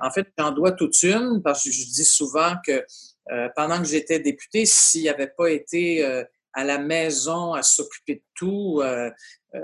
En 0.00 0.10
fait, 0.10 0.26
j'en 0.38 0.52
dois 0.52 0.72
toute 0.72 1.00
une 1.02 1.40
parce 1.42 1.64
que 1.64 1.70
je 1.70 1.84
dis 1.84 2.04
souvent 2.04 2.54
que 2.66 2.84
euh, 3.30 3.48
pendant 3.54 3.78
que 3.78 3.86
j'étais 3.86 4.18
député, 4.18 4.66
s'il 4.66 5.02
n'y 5.02 5.08
avait 5.08 5.32
pas 5.36 5.50
été 5.50 6.04
euh, 6.04 6.24
à 6.54 6.64
la 6.64 6.78
maison 6.78 7.54
à 7.54 7.62
s'occuper 7.62 8.16
de 8.16 8.22
tout, 8.34 8.80
euh, 8.82 9.10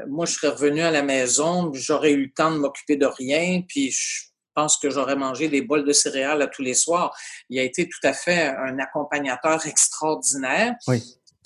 moi, 0.07 0.27
je 0.27 0.35
serais 0.35 0.49
revenu 0.49 0.81
à 0.81 0.91
la 0.91 1.03
maison, 1.03 1.73
j'aurais 1.75 2.13
eu 2.13 2.27
le 2.27 2.33
temps 2.33 2.53
de 2.53 2.59
m'occuper 2.59 2.97
de 2.97 3.07
rien, 3.07 3.63
puis 3.67 3.91
je 3.91 4.25
pense 4.55 4.77
que 4.77 4.91
j'aurais 4.91 5.17
mangé 5.17 5.49
des 5.49 5.63
bols 5.63 5.85
de 5.85 5.93
céréales 5.93 6.43
à 6.43 6.47
tous 6.47 6.63
les 6.63 6.75
soirs. 6.75 7.17
Il 7.49 7.59
a 7.59 7.63
été 7.63 7.89
tout 7.89 8.07
à 8.07 8.13
fait 8.13 8.49
un 8.49 8.79
accompagnateur 8.79 9.67
extraordinaire. 9.67 10.75
Oui. 10.89 11.03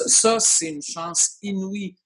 Ça, 0.07 0.41
c'est 0.41 0.69
une 0.69 0.83
chance 0.83 1.37
inouïe 1.43 1.97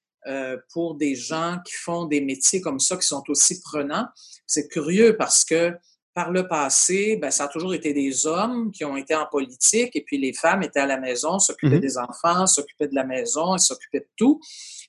pour 0.73 0.97
des 0.97 1.14
gens 1.14 1.59
qui 1.64 1.75
font 1.75 2.05
des 2.07 2.21
métiers 2.21 2.61
comme 2.61 2.81
ça, 2.81 2.97
qui 2.97 3.07
sont 3.07 3.23
aussi 3.28 3.61
prenants. 3.61 4.09
C'est 4.47 4.66
curieux 4.66 5.16
parce 5.16 5.45
que 5.45 5.73
par 6.16 6.30
le 6.30 6.49
passé, 6.49 7.18
ben, 7.20 7.30
ça 7.30 7.44
a 7.44 7.49
toujours 7.49 7.75
été 7.75 7.92
des 7.92 8.26
hommes 8.26 8.70
qui 8.73 8.87
ont 8.87 8.96
été 8.96 9.14
en 9.14 9.26
politique 9.26 9.94
et 9.94 10.02
puis 10.02 10.16
les 10.16 10.32
femmes 10.32 10.62
étaient 10.62 10.80
à 10.80 10.87
la 10.87 10.99
maison, 10.99 11.38
s'occupaient 11.38 11.76
mhm. 11.76 11.80
des 11.80 11.99
enfants, 11.99 12.46
s'occupaient 12.46 12.88
de 12.88 12.94
la 12.94 13.04
maison, 13.04 13.58
s'occupaient 13.58 14.00
de 14.00 14.08
tout. 14.16 14.40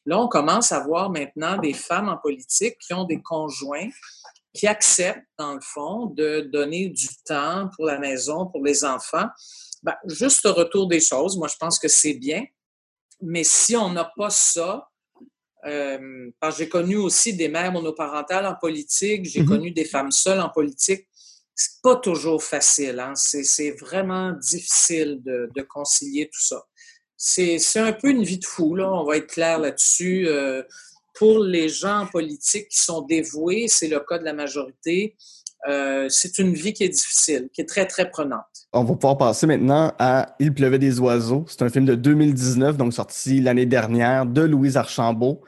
Là, 0.05 0.21
on 0.21 0.29
commence 0.29 0.71
à 0.71 0.79
voir 0.79 1.09
maintenant 1.09 1.57
des 1.57 1.73
femmes 1.73 2.07
en 2.07 2.15
politique 2.15 2.77
qui 2.79 2.93
ont 2.93 3.03
des 3.03 3.21
conjoints 3.21 3.89
qui 4.53 4.67
acceptent, 4.67 5.27
dans 5.37 5.53
le 5.53 5.59
fond, 5.59 6.05
de 6.05 6.49
donner 6.49 6.87
du 6.87 7.09
temps 7.25 7.69
pour 7.75 7.85
la 7.85 7.99
maison, 7.99 8.45
pour 8.45 8.63
les 8.63 8.85
enfants. 8.85 9.27
Ben, 9.83 9.95
juste 10.05 10.45
retour 10.45 10.87
des 10.87 11.01
choses, 11.01 11.37
moi, 11.37 11.49
je 11.49 11.57
pense 11.59 11.77
que 11.77 11.89
c'est 11.89 12.13
bien. 12.13 12.45
Mais 13.21 13.43
si 13.43 13.75
on 13.75 13.91
n'a 13.91 14.09
pas 14.15 14.29
ça, 14.29 14.87
euh, 15.65 16.31
parce 16.39 16.55
que 16.55 16.63
j'ai 16.63 16.69
connu 16.69 16.95
aussi 16.95 17.35
des 17.35 17.49
mères 17.49 17.73
monoparentales 17.73 18.45
en 18.45 18.55
politique, 18.55 19.25
j'ai 19.25 19.41
mhm. 19.41 19.49
connu 19.49 19.71
des 19.71 19.83
femmes 19.83 20.11
seules 20.11 20.39
en 20.39 20.47
politique 20.47 21.06
c'est 21.57 21.81
pas 21.81 21.95
toujours 21.95 22.43
facile. 22.43 22.99
Hein? 22.99 23.13
C'est 23.15 23.71
vraiment 23.71 24.31
difficile 24.31 25.19
de, 25.23 25.61
concilier 25.63 26.29
tout 26.31 26.39
ça. 26.39 26.63
C'est 27.17 27.59
un 27.77 27.93
peu 27.93 28.09
une 28.09 28.23
vie 28.23 28.37
de 28.37 28.45
fou, 28.45 28.75
là. 28.75 28.91
on 28.93 29.03
va 29.03 29.17
être 29.17 29.27
clair 29.27 29.57
là-dessus. 29.57 30.27
Euh, 30.27 30.61
pour 31.15 31.39
les 31.39 31.67
gens 31.67 32.05
politiques 32.11 32.69
qui 32.69 32.77
sont 32.77 33.01
dévoués, 33.01 33.67
c'est 33.67 33.87
le 33.87 33.99
cas 33.99 34.19
de 34.19 34.23
la 34.23 34.33
majorité, 34.33 35.15
euh, 35.67 36.07
c'est 36.09 36.37
une 36.37 36.53
vie 36.53 36.73
qui 36.73 36.83
est 36.83 36.89
difficile, 36.89 37.49
qui 37.51 37.61
est 37.61 37.65
très, 37.65 37.87
très 37.87 38.11
prenante. 38.11 38.45
On 38.71 38.83
va 38.83 38.93
pouvoir 38.93 39.17
passer 39.17 39.47
maintenant 39.47 39.91
à 39.97 40.35
Il 40.39 40.53
pleuvait 40.53 40.77
des 40.77 40.99
oiseaux. 40.99 41.45
C'est 41.47 41.63
un 41.63 41.69
film 41.69 41.85
de 41.85 41.95
2019, 41.95 42.77
donc 42.77 42.93
sorti 42.93 43.41
l'année 43.41 43.65
dernière, 43.65 44.27
de 44.27 44.41
Louise 44.41 44.77
Archambault, 44.77 45.41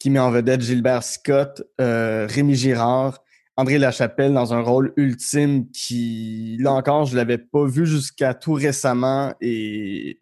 qui 0.00 0.10
met 0.10 0.18
en 0.18 0.32
vedette 0.32 0.62
Gilbert 0.62 1.04
Scott, 1.04 1.62
euh, 1.80 2.26
Rémi 2.28 2.56
Girard, 2.56 3.23
André 3.56 3.78
Lachapelle 3.78 4.34
dans 4.34 4.52
un 4.52 4.60
rôle 4.60 4.92
ultime 4.96 5.70
qui, 5.70 6.56
là 6.60 6.72
encore, 6.72 7.04
je 7.04 7.16
l'avais 7.16 7.38
pas 7.38 7.64
vu 7.66 7.86
jusqu'à 7.86 8.34
tout 8.34 8.54
récemment 8.54 9.34
et 9.40 10.18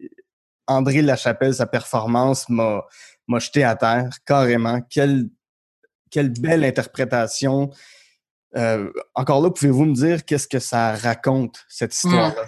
André 0.67 1.01
Lachapelle, 1.01 1.53
sa 1.53 1.65
performance 1.65 2.47
m'a, 2.49 2.85
jeté 3.39 3.63
à 3.63 3.75
terre 3.75 4.09
carrément. 4.25 4.81
Quelle, 4.81 5.29
quelle 6.11 6.29
belle 6.29 6.63
interprétation. 6.63 7.71
Euh, 8.55 8.91
encore 9.15 9.41
là, 9.41 9.49
pouvez-vous 9.49 9.85
me 9.85 9.95
dire 9.95 10.23
qu'est-ce 10.25 10.47
que 10.47 10.59
ça 10.59 10.95
raconte, 10.95 11.65
cette 11.67 11.93
histoire-là? 11.93 12.45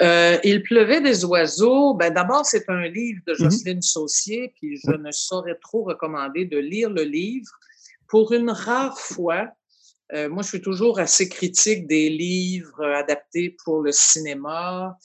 Euh, 0.00 0.38
il 0.42 0.62
pleuvait 0.62 1.00
des 1.00 1.24
oiseaux. 1.24 1.94
Ben, 1.94 2.12
d'abord, 2.12 2.44
c'est 2.44 2.68
un 2.68 2.88
livre 2.88 3.20
de 3.26 3.34
mm-hmm. 3.34 3.42
Jocelyne 3.44 3.82
Saucier, 3.82 4.52
puis 4.56 4.80
je 4.84 4.90
ne 4.90 5.12
saurais 5.12 5.56
trop 5.62 5.84
recommander 5.84 6.44
de 6.44 6.58
lire 6.58 6.90
le 6.90 7.04
livre 7.04 7.50
pour 8.12 8.30
une 8.32 8.50
rare 8.50 9.00
fois, 9.00 9.48
euh, 10.12 10.28
moi, 10.28 10.42
je 10.42 10.48
suis 10.48 10.60
toujours 10.60 10.98
assez 10.98 11.30
critique 11.30 11.86
des 11.86 12.10
livres 12.10 12.84
adaptés 12.84 13.56
pour 13.64 13.80
le 13.80 13.90
cinéma. 13.90 14.98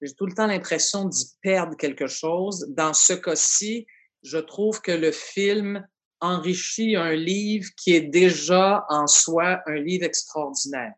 J'ai 0.00 0.14
tout 0.14 0.24
le 0.24 0.32
temps 0.32 0.46
l'impression 0.46 1.04
d'y 1.04 1.26
perdre 1.42 1.76
quelque 1.76 2.06
chose. 2.06 2.64
Dans 2.70 2.94
ce 2.94 3.12
cas-ci, 3.12 3.86
je 4.22 4.38
trouve 4.38 4.80
que 4.80 4.92
le 4.92 5.12
film 5.12 5.86
enrichit 6.22 6.96
un 6.96 7.12
livre 7.12 7.68
qui 7.76 7.94
est 7.94 8.08
déjà 8.08 8.86
en 8.88 9.06
soi 9.06 9.60
un 9.66 9.76
livre 9.76 10.06
extraordinaire. 10.06 10.94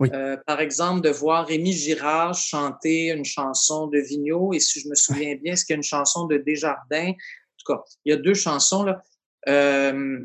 Euh, 0.00 0.36
par 0.46 0.60
exemple, 0.60 1.00
de 1.00 1.10
voir 1.10 1.48
Rémi 1.48 1.72
Girard 1.72 2.34
chanter 2.34 3.08
une 3.08 3.24
chanson 3.24 3.88
de 3.88 3.98
Vigneault, 3.98 4.52
et 4.52 4.60
si 4.60 4.78
je 4.78 4.88
me 4.88 4.94
souviens 4.94 5.34
bien, 5.34 5.54
est-ce 5.54 5.64
qu'il 5.64 5.72
y 5.72 5.78
a 5.78 5.78
une 5.78 5.82
chanson 5.82 6.26
de 6.26 6.36
Desjardins? 6.36 7.10
En 7.10 7.56
tout 7.58 7.74
cas, 7.74 7.82
il 8.04 8.10
y 8.10 8.12
a 8.12 8.16
deux 8.18 8.34
chansons. 8.34 8.84
Là. 8.84 9.02
Euh, 9.48 10.20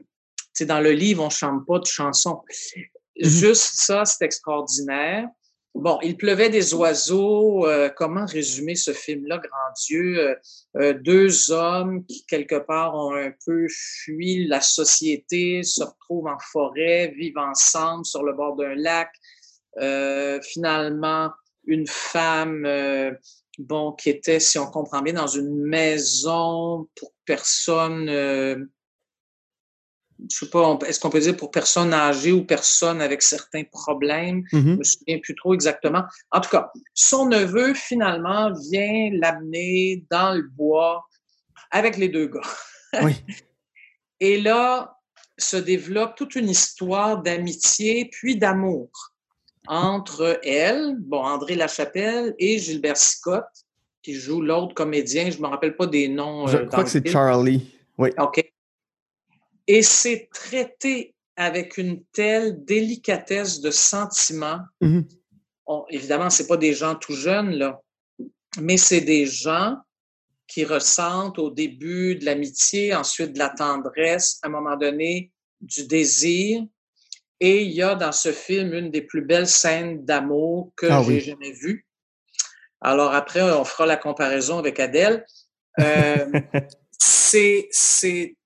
dans 0.61 0.79
le 0.79 0.91
livre, 0.91 1.23
on 1.23 1.29
chante 1.29 1.65
pas 1.65 1.79
de 1.79 1.85
chansons. 1.85 2.41
Mm-hmm. 2.49 3.27
Juste 3.27 3.71
ça, 3.75 4.05
c'est 4.05 4.23
extraordinaire. 4.25 5.27
Bon, 5.75 5.97
il 6.03 6.17
pleuvait 6.17 6.49
des 6.49 6.75
oiseaux. 6.75 7.65
Euh, 7.65 7.89
comment 7.89 8.25
résumer 8.25 8.75
ce 8.75 8.93
film-là, 8.93 9.39
grand 9.39 9.73
Dieu? 9.87 10.19
Euh, 10.19 10.35
euh, 10.77 10.93
deux 10.93 11.51
hommes 11.51 12.05
qui, 12.05 12.25
quelque 12.27 12.59
part, 12.59 12.93
ont 12.93 13.15
un 13.15 13.33
peu 13.45 13.65
fui 13.69 14.45
la 14.45 14.61
société, 14.61 15.63
se 15.63 15.83
retrouvent 15.83 16.27
en 16.27 16.37
forêt, 16.39 17.13
vivent 17.17 17.39
ensemble 17.39 18.05
sur 18.05 18.23
le 18.23 18.33
bord 18.33 18.55
d'un 18.55 18.75
lac. 18.75 19.09
finalement, 20.43 21.31
une 21.65 21.87
femme, 21.87 22.67
bon, 23.57 23.93
qui 23.93 24.11
était, 24.11 24.39
si 24.39 24.59
on 24.59 24.67
comprend 24.67 25.01
bien, 25.01 25.13
dans 25.13 25.27
une 25.27 25.55
maison 25.65 26.87
pour 26.95 27.11
personnes 27.25 28.69
je 30.29 30.37
sais 30.37 30.49
pas, 30.49 30.77
est-ce 30.87 30.99
qu'on 30.99 31.09
peut 31.09 31.19
dire 31.19 31.35
pour 31.35 31.51
personnes 31.51 31.93
âgées 31.93 32.31
ou 32.31 32.43
personnes 32.43 33.01
avec 33.01 33.21
certains 33.21 33.63
problèmes? 33.63 34.43
Je 34.51 34.57
mm-hmm. 34.57 34.65
ne 34.65 34.75
me 34.77 34.83
souviens 34.83 35.19
plus 35.19 35.35
trop 35.35 35.53
exactement. 35.53 36.03
En 36.31 36.41
tout 36.41 36.49
cas, 36.49 36.71
son 36.93 37.27
neveu, 37.27 37.73
finalement, 37.73 38.51
vient 38.69 39.09
l'amener 39.13 40.05
dans 40.09 40.33
le 40.33 40.43
bois 40.43 41.05
avec 41.71 41.97
les 41.97 42.09
deux 42.09 42.27
gars. 42.27 42.41
Oui. 43.01 43.13
Et 44.19 44.39
là, 44.39 44.97
se 45.37 45.57
développe 45.57 46.15
toute 46.15 46.35
une 46.35 46.49
histoire 46.49 47.21
d'amitié 47.21 48.09
puis 48.11 48.37
d'amour 48.37 48.89
entre 49.67 50.39
elle, 50.43 50.97
bon, 50.99 51.23
André 51.23 51.55
Lachapelle 51.55 52.35
et 52.37 52.59
Gilbert 52.59 52.97
Scott, 52.97 53.45
qui 54.01 54.13
joue 54.13 54.41
l'autre 54.41 54.73
comédien. 54.73 55.29
Je 55.29 55.37
ne 55.37 55.43
me 55.43 55.47
rappelle 55.47 55.75
pas 55.75 55.87
des 55.87 56.07
noms. 56.07 56.47
Je 56.47 56.57
euh, 56.57 56.65
crois 56.65 56.83
que 56.83 56.89
c'est 56.89 57.07
Charlie. 57.07 57.73
Oui. 57.97 58.09
OK. 58.19 58.52
Et 59.67 59.81
c'est 59.81 60.29
traité 60.33 61.15
avec 61.35 61.77
une 61.77 62.03
telle 62.11 62.63
délicatesse 62.63 63.61
de 63.61 63.71
sentiment. 63.71 64.59
Mm-hmm. 64.81 65.85
évidemment, 65.89 66.29
ce 66.29 66.43
pas 66.43 66.57
des 66.57 66.73
gens 66.73 66.95
tout 66.95 67.15
jeunes, 67.15 67.51
là, 67.51 67.81
mais 68.59 68.77
c'est 68.77 69.01
des 69.01 69.25
gens 69.25 69.77
qui 70.47 70.65
ressentent 70.65 71.39
au 71.39 71.49
début 71.49 72.15
de 72.15 72.25
l'amitié, 72.25 72.93
ensuite 72.93 73.33
de 73.33 73.39
la 73.39 73.49
tendresse, 73.49 74.39
à 74.43 74.47
un 74.47 74.51
moment 74.51 74.75
donné, 74.75 75.31
du 75.61 75.87
désir. 75.87 76.63
Et 77.39 77.63
il 77.63 77.71
y 77.71 77.81
a 77.81 77.95
dans 77.95 78.11
ce 78.11 78.31
film 78.31 78.73
une 78.73 78.91
des 78.91 79.01
plus 79.01 79.25
belles 79.25 79.47
scènes 79.47 80.05
d'amour 80.05 80.71
que 80.75 80.85
ah 80.85 81.01
j'ai 81.05 81.19
jamais 81.19 81.51
vues. 81.51 81.87
Alors 82.81 83.13
après, 83.13 83.41
on 83.41 83.65
fera 83.65 83.85
la 83.85 83.97
comparaison 83.97 84.59
avec 84.59 84.79
Adèle. 84.79 85.25
Euh, 85.79 86.25
c'est 86.99 87.69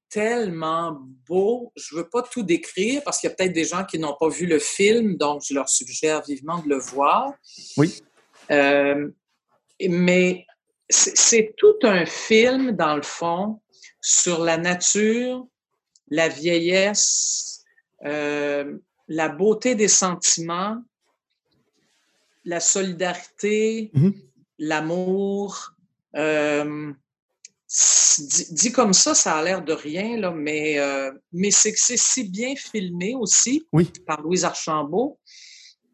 tellement 0.09 0.99
beau. 1.27 1.71
Je 1.75 1.95
veux 1.95 2.07
pas 2.09 2.21
tout 2.21 2.43
décrire 2.43 3.03
parce 3.03 3.19
qu'il 3.19 3.29
y 3.29 3.33
a 3.33 3.35
peut-être 3.35 3.53
des 3.53 3.65
gens 3.65 3.83
qui 3.83 3.99
n'ont 3.99 4.15
pas 4.19 4.29
vu 4.29 4.45
le 4.45 4.59
film, 4.59 5.15
donc 5.17 5.43
je 5.45 5.53
leur 5.53 5.69
suggère 5.69 6.23
vivement 6.23 6.59
de 6.59 6.69
le 6.69 6.79
voir. 6.79 7.33
Oui. 7.77 8.01
Euh, 8.51 9.09
mais 9.87 10.45
c'est 10.89 11.53
tout 11.57 11.77
un 11.83 12.05
film, 12.05 12.71
dans 12.71 12.95
le 12.95 13.01
fond, 13.01 13.59
sur 14.01 14.43
la 14.43 14.57
nature, 14.57 15.45
la 16.09 16.29
vieillesse, 16.29 17.63
euh, 18.05 18.77
la 19.07 19.29
beauté 19.29 19.75
des 19.75 19.89
sentiments, 19.89 20.81
la 22.45 22.59
solidarité, 22.59 23.91
mm-hmm. 23.93 24.13
l'amour. 24.59 25.73
Euh, 26.15 26.93
dit, 27.69 28.71
comme 28.71 28.93
ça, 28.93 29.13
ça 29.13 29.35
a 29.35 29.43
l'air 29.43 29.63
de 29.63 29.73
rien, 29.73 30.17
là, 30.17 30.31
mais, 30.31 30.79
euh, 30.79 31.11
mais 31.33 31.51
c'est 31.51 31.73
que 31.73 31.79
c'est 31.79 31.97
si 31.97 32.29
bien 32.29 32.55
filmé 32.55 33.15
aussi 33.15 33.67
oui. 33.73 33.91
par 34.05 34.21
Louise 34.21 34.45
Archambault. 34.45 35.19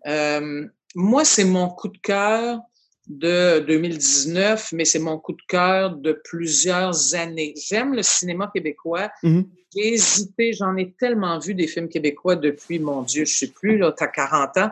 Euh, 0.07 0.67
moi, 0.95 1.25
c'est 1.25 1.45
mon 1.45 1.69
coup 1.69 1.87
de 1.87 1.97
cœur 1.97 2.59
de 3.07 3.59
2019, 3.59 4.71
mais 4.73 4.85
c'est 4.85 4.99
mon 4.99 5.17
coup 5.17 5.33
de 5.33 5.41
cœur 5.47 5.97
de 5.97 6.13
plusieurs 6.23 7.15
années. 7.15 7.53
J'aime 7.57 7.93
le 7.93 8.03
cinéma 8.03 8.49
québécois. 8.53 9.11
Mm-hmm. 9.23 9.45
J'ai 9.75 9.93
hésité, 9.93 10.53
j'en 10.53 10.75
ai 10.77 10.93
tellement 10.93 11.39
vu 11.39 11.55
des 11.55 11.67
films 11.67 11.89
québécois 11.89 12.35
depuis, 12.35 12.79
mon 12.79 13.01
Dieu, 13.01 13.25
je 13.25 13.33
sais 13.33 13.51
plus, 13.51 13.77
là, 13.77 13.91
t'as 13.91 14.07
40 14.07 14.57
ans. 14.57 14.71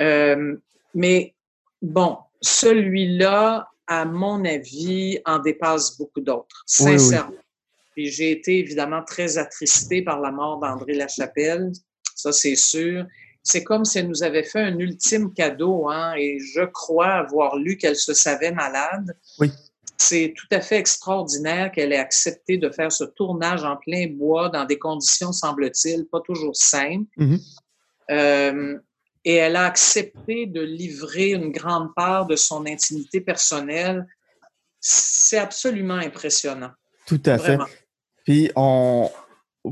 Euh, 0.00 0.56
mais 0.94 1.34
bon, 1.80 2.18
celui-là, 2.40 3.68
à 3.86 4.04
mon 4.04 4.44
avis, 4.44 5.18
en 5.24 5.38
dépasse 5.38 5.96
beaucoup 5.98 6.20
d'autres, 6.20 6.62
sincèrement. 6.66 7.34
Puis 7.92 8.10
j'ai 8.10 8.30
été 8.32 8.58
évidemment 8.58 9.02
très 9.04 9.38
attristée 9.38 10.02
par 10.02 10.20
la 10.20 10.32
mort 10.32 10.58
d'André 10.58 10.94
Lachapelle, 10.94 11.70
ça 12.14 12.32
c'est 12.32 12.56
sûr. 12.56 13.06
c'est 13.42 13.62
comme 13.62 13.84
si 13.84 13.98
elle 13.98 14.08
nous 14.08 14.22
avait 14.22 14.42
fait 14.42 14.60
un 14.60 14.78
ultime 14.78 15.32
cadeau, 15.32 15.88
hein, 15.88 16.14
et 16.16 16.38
je 16.40 16.64
crois 16.64 17.12
avoir 17.12 17.56
lu 17.56 17.76
qu'elle 17.76 17.96
se 17.96 18.14
savait 18.14 18.52
malade. 18.52 19.16
Oui. 19.38 19.50
C'est 19.96 20.34
tout 20.36 20.48
à 20.50 20.60
fait 20.60 20.78
extraordinaire 20.78 21.70
qu'elle 21.70 21.92
ait 21.92 21.98
accepté 21.98 22.58
de 22.58 22.68
faire 22.70 22.90
ce 22.90 23.04
tournage 23.04 23.64
en 23.64 23.76
plein 23.76 24.08
bois 24.08 24.48
dans 24.48 24.64
des 24.64 24.78
conditions, 24.78 25.32
semble-t-il, 25.32 26.06
pas 26.06 26.20
toujours 26.20 26.56
simples. 26.56 27.08
Mhm. 27.16 27.38
Euh, 28.10 28.78
et 29.24 29.34
elle 29.34 29.56
a 29.56 29.64
accepté 29.64 30.46
de 30.46 30.60
livrer 30.60 31.30
une 31.30 31.50
grande 31.50 31.94
part 31.94 32.26
de 32.26 32.36
son 32.36 32.66
intimité 32.66 33.20
personnelle. 33.20 34.06
C'est 34.80 35.38
absolument 35.38 35.94
impressionnant. 35.94 36.70
Tout 37.06 37.22
à 37.26 37.36
Vraiment. 37.36 37.66
fait. 37.66 37.72
Puis, 38.24 38.50
on, 38.56 39.10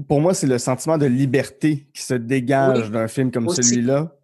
pour 0.09 0.21
moi, 0.21 0.33
c'est 0.35 0.47
le 0.47 0.59
sentiment 0.59 0.97
de 0.99 1.07
liberté 1.07 1.87
qui 1.95 2.03
se 2.03 2.15
dégage 2.15 2.85
Oui. 2.87 2.91
d'un 2.91 3.09
film 3.09 3.31
comme 3.31 3.49
celui-là. 3.49 4.15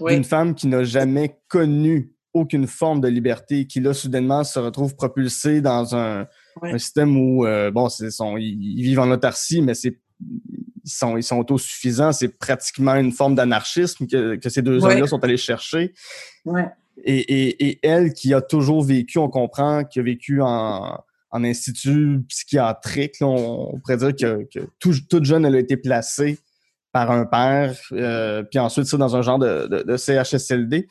Oui, 0.00 0.14
D'une 0.14 0.24
femme 0.24 0.54
qui 0.54 0.68
n'a 0.68 0.84
jamais 0.84 1.38
connu 1.48 2.12
aucune 2.32 2.66
forme 2.66 3.00
de 3.00 3.08
liberté, 3.08 3.66
qui 3.66 3.80
là, 3.80 3.92
soudainement, 3.92 4.44
se 4.44 4.58
retrouve 4.58 4.94
propulsée 4.94 5.60
dans 5.60 5.94
un, 5.96 6.26
Oui. 6.62 6.70
un 6.72 6.78
système 6.78 7.16
où, 7.16 7.44
euh, 7.46 7.70
bon, 7.70 7.88
c'est 7.88 8.10
son, 8.10 8.36
ils, 8.36 8.78
ils 8.78 8.82
vivent 8.82 9.00
en 9.00 9.10
autarcie, 9.10 9.60
mais 9.60 9.74
c'est 9.74 9.98
ils 10.88 10.96
sont, 10.96 11.16
ils 11.16 11.22
sont 11.22 11.36
autosuffisants. 11.38 12.12
C'est 12.12 12.28
pratiquement 12.38 12.94
une 12.94 13.12
forme 13.12 13.34
d'anarchisme 13.34 14.06
que, 14.06 14.36
que 14.36 14.48
ces 14.48 14.62
deux 14.62 14.82
Ouais. 14.82 14.94
hommes-là 14.94 15.06
sont 15.06 15.22
allés 15.22 15.36
chercher. 15.36 15.92
Et, 17.04 17.18
et, 17.18 17.68
et 17.68 17.78
elle 17.86 18.12
qui 18.12 18.34
a 18.34 18.40
toujours 18.40 18.82
vécu, 18.82 19.18
on 19.18 19.28
comprend, 19.28 19.84
qui 19.84 20.00
a 20.00 20.02
vécu 20.02 20.40
en, 20.42 20.98
en 21.30 21.44
institut 21.44 22.20
psychiatrique, 22.28 23.20
là, 23.20 23.26
on, 23.28 23.74
on 23.74 23.80
pourrait 23.80 23.98
dire 23.98 24.16
que, 24.16 24.48
que 24.52 24.66
tout- 24.80 25.06
toute 25.08 25.24
jeune, 25.24 25.44
elle 25.44 25.54
a 25.54 25.60
été 25.60 25.76
placée 25.76 26.38
par 26.90 27.10
un 27.10 27.26
père, 27.26 27.76
euh, 27.92 28.42
puis 28.42 28.58
ensuite 28.58 28.86
ça 28.86 28.96
dans 28.96 29.14
un 29.14 29.22
genre 29.22 29.38
de, 29.38 29.66
de, 29.68 29.82
de 29.82 29.96
CHSLD. 29.96 30.88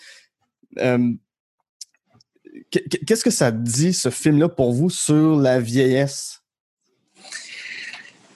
Euh, 0.80 1.12
qu- 2.72 2.88
Qu'est-ce 3.06 3.24
que 3.24 3.32
ça 3.32 3.52
dit, 3.52 3.94
ce 3.94 4.10
film-là, 4.10 4.48
pour 4.48 4.72
vous, 4.74 4.90
sur 4.90 5.36
la 5.38 5.60
vieillesse? 5.60 6.37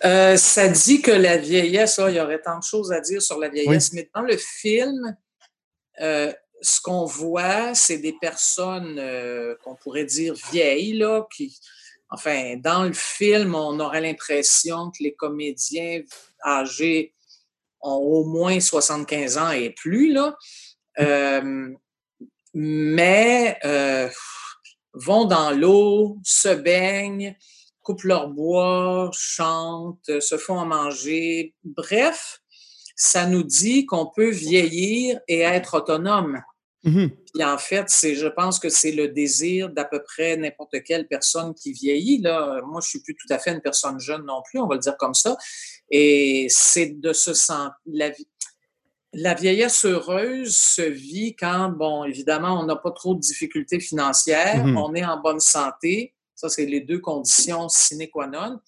Euh, 0.03 0.36
ça 0.36 0.67
dit 0.67 1.01
que 1.01 1.12
la 1.12 1.38
vieillesse, 1.38 2.00
il 2.08 2.15
y 2.15 2.20
aurait 2.20 2.41
tant 2.41 2.58
de 2.58 2.63
choses 2.63 2.91
à 2.91 3.01
dire 3.01 3.22
sur 3.22 3.38
la 3.38 3.50
vieillesse, 3.50 3.93
mais 3.93 4.10
dans 4.13 4.22
le 4.22 4.36
film, 4.38 5.15
euh, 6.00 6.34
ce 6.62 6.81
qu'on 6.81 7.05
voit, 7.05 7.75
c'est 7.75 8.00
des 8.00 8.15
personnes 8.20 8.98
euh, 8.98 9.55
qu'on 9.63 9.75
pourrait 9.75 10.05
dire 10.05 10.34
vieilles, 10.51 10.93
là, 10.93 11.27
qui, 11.36 11.55
enfin, 12.10 12.55
dans 12.58 12.84
le 12.84 12.93
film, 12.93 13.53
on 13.53 13.79
aurait 13.79 14.01
l'impression 14.01 14.89
que 14.89 15.03
les 15.03 15.13
comédiens 15.13 16.01
âgés 16.43 17.13
ont 17.81 17.96
au 17.96 18.25
moins 18.25 18.60
75 18.60 19.38
ans 19.38 19.51
et 19.51 19.70
plus, 19.70 20.13
là. 20.13 20.36
Mais 22.53 23.60
vont 24.93 25.25
dans 25.25 25.51
l'eau, 25.51 26.17
se 26.24 26.50
baignent, 26.50 27.36
coupent 27.81 28.03
leur 28.03 28.29
bois, 28.29 29.09
chantent, 29.13 30.19
se 30.19 30.38
font 30.38 30.59
à 30.59 30.65
manger. 30.65 31.53
Bref, 31.63 32.39
ça 32.95 33.25
nous 33.25 33.43
dit 33.43 33.85
qu'on 33.85 34.05
peut 34.15 34.29
vieillir 34.29 35.19
et 35.27 35.39
être 35.41 35.75
autonome. 35.77 36.41
Puis 37.33 37.43
en 37.43 37.57
fait, 37.59 37.85
c'est, 37.89 38.15
je 38.15 38.27
pense 38.27 38.59
que 38.59 38.69
c'est 38.69 38.91
le 38.91 39.07
désir 39.07 39.69
d'à 39.69 39.85
peu 39.85 40.01
près 40.03 40.35
n'importe 40.35 40.81
quelle 40.83 41.07
personne 41.07 41.53
qui 41.53 41.73
vieillit. 41.73 42.19
Là. 42.21 42.59
Moi, 42.65 42.81
je 42.83 42.89
suis 42.89 43.01
plus 43.01 43.15
tout 43.15 43.31
à 43.31 43.38
fait 43.38 43.51
une 43.51 43.61
personne 43.61 44.00
jeune 44.00 44.25
non 44.25 44.41
plus, 44.50 44.59
on 44.59 44.67
va 44.67 44.75
le 44.75 44.81
dire 44.81 44.97
comme 44.97 45.13
ça. 45.13 45.38
Et 45.89 46.47
c'est 46.50 47.00
de 47.00 47.13
se 47.13 47.33
sentir... 47.33 47.73
La, 47.85 48.09
vie- 48.09 48.27
la 49.13 49.33
vieillesse 49.33 49.85
heureuse 49.85 50.55
se 50.55 50.81
vit 50.81 51.35
quand, 51.35 51.69
bon, 51.69 52.03
évidemment, 52.05 52.59
on 52.61 52.65
n'a 52.65 52.77
pas 52.77 52.91
trop 52.91 53.13
de 53.13 53.19
difficultés 53.19 53.79
financières, 53.79 54.65
Mhm. 54.65 54.77
on 54.77 54.93
est 54.95 55.05
en 55.05 55.19
bonne 55.21 55.39
santé. 55.41 56.13
Ça, 56.41 56.50
c'est 56.50 56.65
les 56.65 56.81
deux 56.81 56.98
conditions 56.98 57.69
sine 57.69 58.10
qua 58.10 58.25
non. 58.25 58.60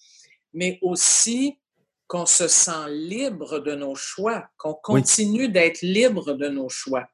Mais 0.52 0.78
aussi 0.80 1.58
qu'on 2.06 2.24
se 2.24 2.46
sent 2.46 2.88
libre 2.88 3.58
de 3.58 3.74
nos 3.74 3.96
choix, 3.96 4.46
qu'on 4.56 4.74
continue 4.74 5.48
d'être 5.48 5.82
libre 5.82 6.34
de 6.34 6.48
nos 6.48 6.68
choix. 6.68 7.04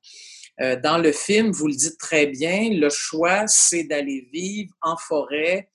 Euh, 0.60 0.78
dans 0.78 0.98
le 0.98 1.12
film, 1.12 1.50
vous 1.50 1.68
le 1.68 1.74
dites 1.74 1.96
très 1.96 2.26
bien, 2.26 2.68
le 2.70 2.90
choix, 2.90 3.46
c'est 3.46 3.84
d'aller 3.84 4.28
vivre 4.30 4.74
en 4.82 4.98
forêt, 4.98 5.70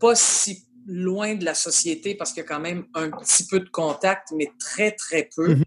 pas 0.00 0.16
si 0.16 0.66
loin 0.88 1.36
de 1.36 1.44
la 1.44 1.54
société 1.54 2.16
parce 2.16 2.32
qu'il 2.32 2.42
y 2.42 2.46
a 2.46 2.48
quand 2.48 2.58
même 2.60 2.86
un 2.94 3.10
petit 3.10 3.46
peu 3.46 3.60
de 3.60 3.68
contact, 3.68 4.32
mais 4.34 4.50
très, 4.58 4.90
très 4.90 5.28
peu. 5.36 5.54
Mhm. 5.54 5.64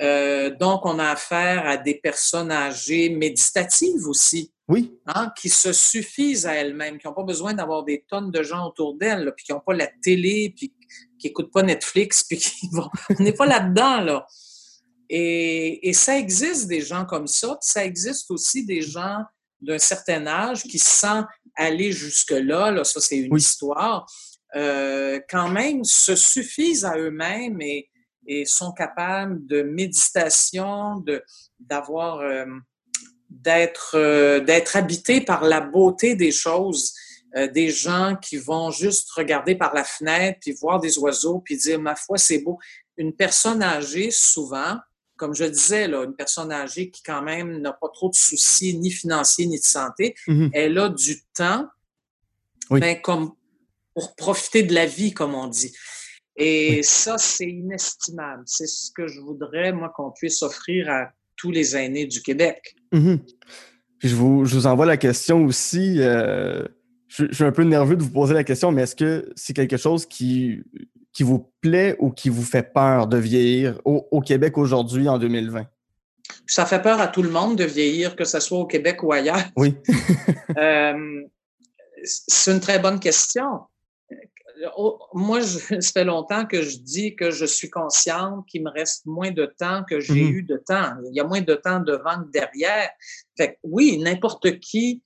Euh, 0.00 0.50
donc, 0.50 0.86
on 0.86 1.00
a 1.00 1.10
affaire 1.10 1.66
à 1.66 1.76
des 1.76 1.94
personnes 1.94 2.52
âgées 2.52 3.10
méditatives 3.10 4.06
aussi, 4.06 4.52
Oui, 4.72 4.98
hein, 5.04 5.30
qui 5.38 5.50
se 5.50 5.70
suffisent 5.74 6.46
à 6.46 6.54
elles-mêmes, 6.54 6.98
qui 6.98 7.06
n'ont 7.06 7.12
pas 7.12 7.24
besoin 7.24 7.52
d'avoir 7.52 7.84
des 7.84 8.06
tonnes 8.08 8.30
de 8.30 8.42
gens 8.42 8.66
autour 8.66 8.96
d'elles, 8.96 9.34
puis 9.36 9.44
qui 9.44 9.52
n'ont 9.52 9.60
pas 9.60 9.74
la 9.74 9.86
télé, 10.02 10.54
puis 10.56 10.72
qui 11.18 11.26
n'écoutent 11.26 11.52
pas 11.52 11.62
Netflix, 11.62 12.24
puis 12.28 12.38
qui 12.38 12.68
vont... 12.72 12.88
On 13.10 13.22
n'est 13.22 13.34
pas 13.34 13.44
là-dedans, 13.44 14.00
là. 14.00 14.26
Et, 15.10 15.90
et 15.90 15.92
ça 15.92 16.18
existe 16.18 16.68
des 16.68 16.80
gens 16.80 17.04
comme 17.04 17.26
ça, 17.26 17.48
puis 17.48 17.68
ça 17.70 17.84
existe 17.84 18.30
aussi 18.30 18.64
des 18.64 18.80
gens 18.80 19.18
d'un 19.60 19.78
certain 19.78 20.26
âge 20.26 20.62
qui, 20.62 20.78
sans 20.78 21.26
aller 21.54 21.92
jusque-là, 21.92 22.70
là, 22.70 22.82
ça 22.82 22.98
c'est 22.98 23.18
une 23.18 23.34
Oui. 23.34 23.40
histoire, 23.40 24.06
euh, 24.56 25.20
quand 25.28 25.50
même 25.50 25.84
se 25.84 26.16
suffisent 26.16 26.86
à 26.86 26.96
eux-mêmes 26.96 27.60
et, 27.60 27.90
et 28.26 28.46
sont 28.46 28.72
capables 28.72 29.46
de 29.46 29.60
méditation, 29.60 30.96
de 31.00 31.22
d'avoir 31.60 32.20
euh, 32.20 32.46
d'être 33.40 33.92
euh, 33.96 34.40
d'être 34.40 34.76
habités 34.76 35.20
par 35.20 35.42
la 35.44 35.60
beauté 35.60 36.14
des 36.14 36.32
choses, 36.32 36.94
euh, 37.36 37.48
des 37.48 37.70
gens 37.70 38.16
qui 38.20 38.36
vont 38.36 38.70
juste 38.70 39.10
regarder 39.12 39.54
par 39.54 39.74
la 39.74 39.84
fenêtre 39.84 40.38
puis 40.40 40.52
voir 40.52 40.80
des 40.80 40.98
oiseaux 40.98 41.40
puis 41.40 41.56
dire 41.56 41.80
ma 41.80 41.94
foi 41.96 42.18
c'est 42.18 42.38
beau. 42.38 42.58
Une 42.96 43.14
personne 43.14 43.62
âgée 43.62 44.10
souvent, 44.10 44.76
comme 45.16 45.34
je 45.34 45.44
disais 45.44 45.88
là, 45.88 46.04
une 46.04 46.14
personne 46.14 46.52
âgée 46.52 46.90
qui 46.90 47.02
quand 47.02 47.22
même 47.22 47.60
n'a 47.60 47.72
pas 47.72 47.88
trop 47.88 48.10
de 48.10 48.14
soucis 48.14 48.76
ni 48.76 48.90
financiers 48.90 49.46
ni 49.46 49.58
de 49.58 49.64
santé, 49.64 50.14
Mhm. 50.28 50.50
elle 50.52 50.78
a 50.78 50.88
du 50.90 51.22
temps, 51.34 51.66
Oui. 52.70 52.80
ben, 52.80 53.00
comme 53.00 53.32
pour 53.94 54.14
profiter 54.16 54.62
de 54.62 54.74
la 54.74 54.86
vie 54.86 55.12
comme 55.12 55.34
on 55.34 55.46
dit. 55.48 55.72
Et 56.36 56.82
ça, 56.82 57.18
c'est 57.18 57.48
inestimable. 57.48 58.42
C'est 58.46 58.66
ce 58.66 58.90
que 58.90 59.06
je 59.06 59.20
voudrais, 59.20 59.72
moi, 59.72 59.92
qu'on 59.94 60.10
puisse 60.12 60.42
offrir 60.42 60.88
à 60.90 61.10
tous 61.36 61.50
les 61.50 61.76
aînés 61.76 62.06
du 62.06 62.22
Québec. 62.22 62.74
Mhm. 62.92 63.18
Puis 63.98 64.08
je 64.08 64.16
vous, 64.16 64.44
je 64.44 64.54
vous 64.54 64.66
envoie 64.66 64.86
la 64.86 64.96
question 64.96 65.44
aussi. 65.44 65.96
euh, 66.00 66.64
je, 67.08 67.26
je 67.28 67.34
suis 67.34 67.44
un 67.44 67.52
peu 67.52 67.62
nerveux 67.62 67.96
de 67.96 68.02
vous 68.02 68.10
poser 68.10 68.34
la 68.34 68.44
question, 68.44 68.72
mais 68.72 68.82
est-ce 68.82 68.96
que 68.96 69.30
c'est 69.36 69.52
quelque 69.52 69.76
chose 69.76 70.06
qui, 70.06 70.62
qui 71.12 71.22
vous 71.22 71.52
plaît 71.60 71.96
ou 71.98 72.10
qui 72.10 72.28
vous 72.28 72.42
fait 72.42 72.72
peur 72.72 73.06
de 73.06 73.16
vieillir 73.18 73.80
au, 73.84 74.08
au 74.10 74.20
Québec 74.20 74.58
aujourd'hui 74.58 75.08
en 75.08 75.18
2020? 75.18 75.66
Ça 76.46 76.66
fait 76.66 76.80
peur 76.80 77.00
à 77.00 77.08
tout 77.08 77.22
le 77.22 77.30
monde 77.30 77.56
de 77.56 77.64
vieillir, 77.64 78.16
que 78.16 78.24
ce 78.24 78.40
soit 78.40 78.58
au 78.58 78.66
Québec 78.66 79.02
ou 79.02 79.12
ailleurs. 79.12 79.42
Oui. 79.56 79.74
Euh, 80.58 81.22
c'est 82.04 82.52
une 82.52 82.60
très 82.60 82.78
bonne 82.78 83.00
question. 83.00 83.60
Oh, 84.76 84.98
Moi, 85.14 85.40
je, 85.40 85.58
ça 85.80 85.92
fait 85.92 86.04
longtemps 86.04 86.46
que 86.46 86.62
je 86.62 86.76
dis 86.78 87.16
que 87.16 87.30
je 87.30 87.44
suis 87.44 87.70
consciente 87.70 88.46
qu'il 88.48 88.62
me 88.64 88.70
reste 88.70 89.06
moins 89.06 89.30
de 89.30 89.46
temps 89.46 89.84
que 89.88 90.00
j'ai 90.00 90.22
Mhm. 90.24 90.32
eu 90.34 90.42
de 90.42 90.56
temps. 90.56 90.92
Il 91.10 91.14
y 91.16 91.20
a 91.20 91.24
moins 91.24 91.40
de 91.40 91.54
temps 91.54 91.80
devant 91.80 92.22
que 92.22 92.30
derrière. 92.30 92.90
Fait 93.36 93.54
que 93.54 93.58
oui, 93.64 93.98
n'importe 93.98 94.58
qui 94.60 95.02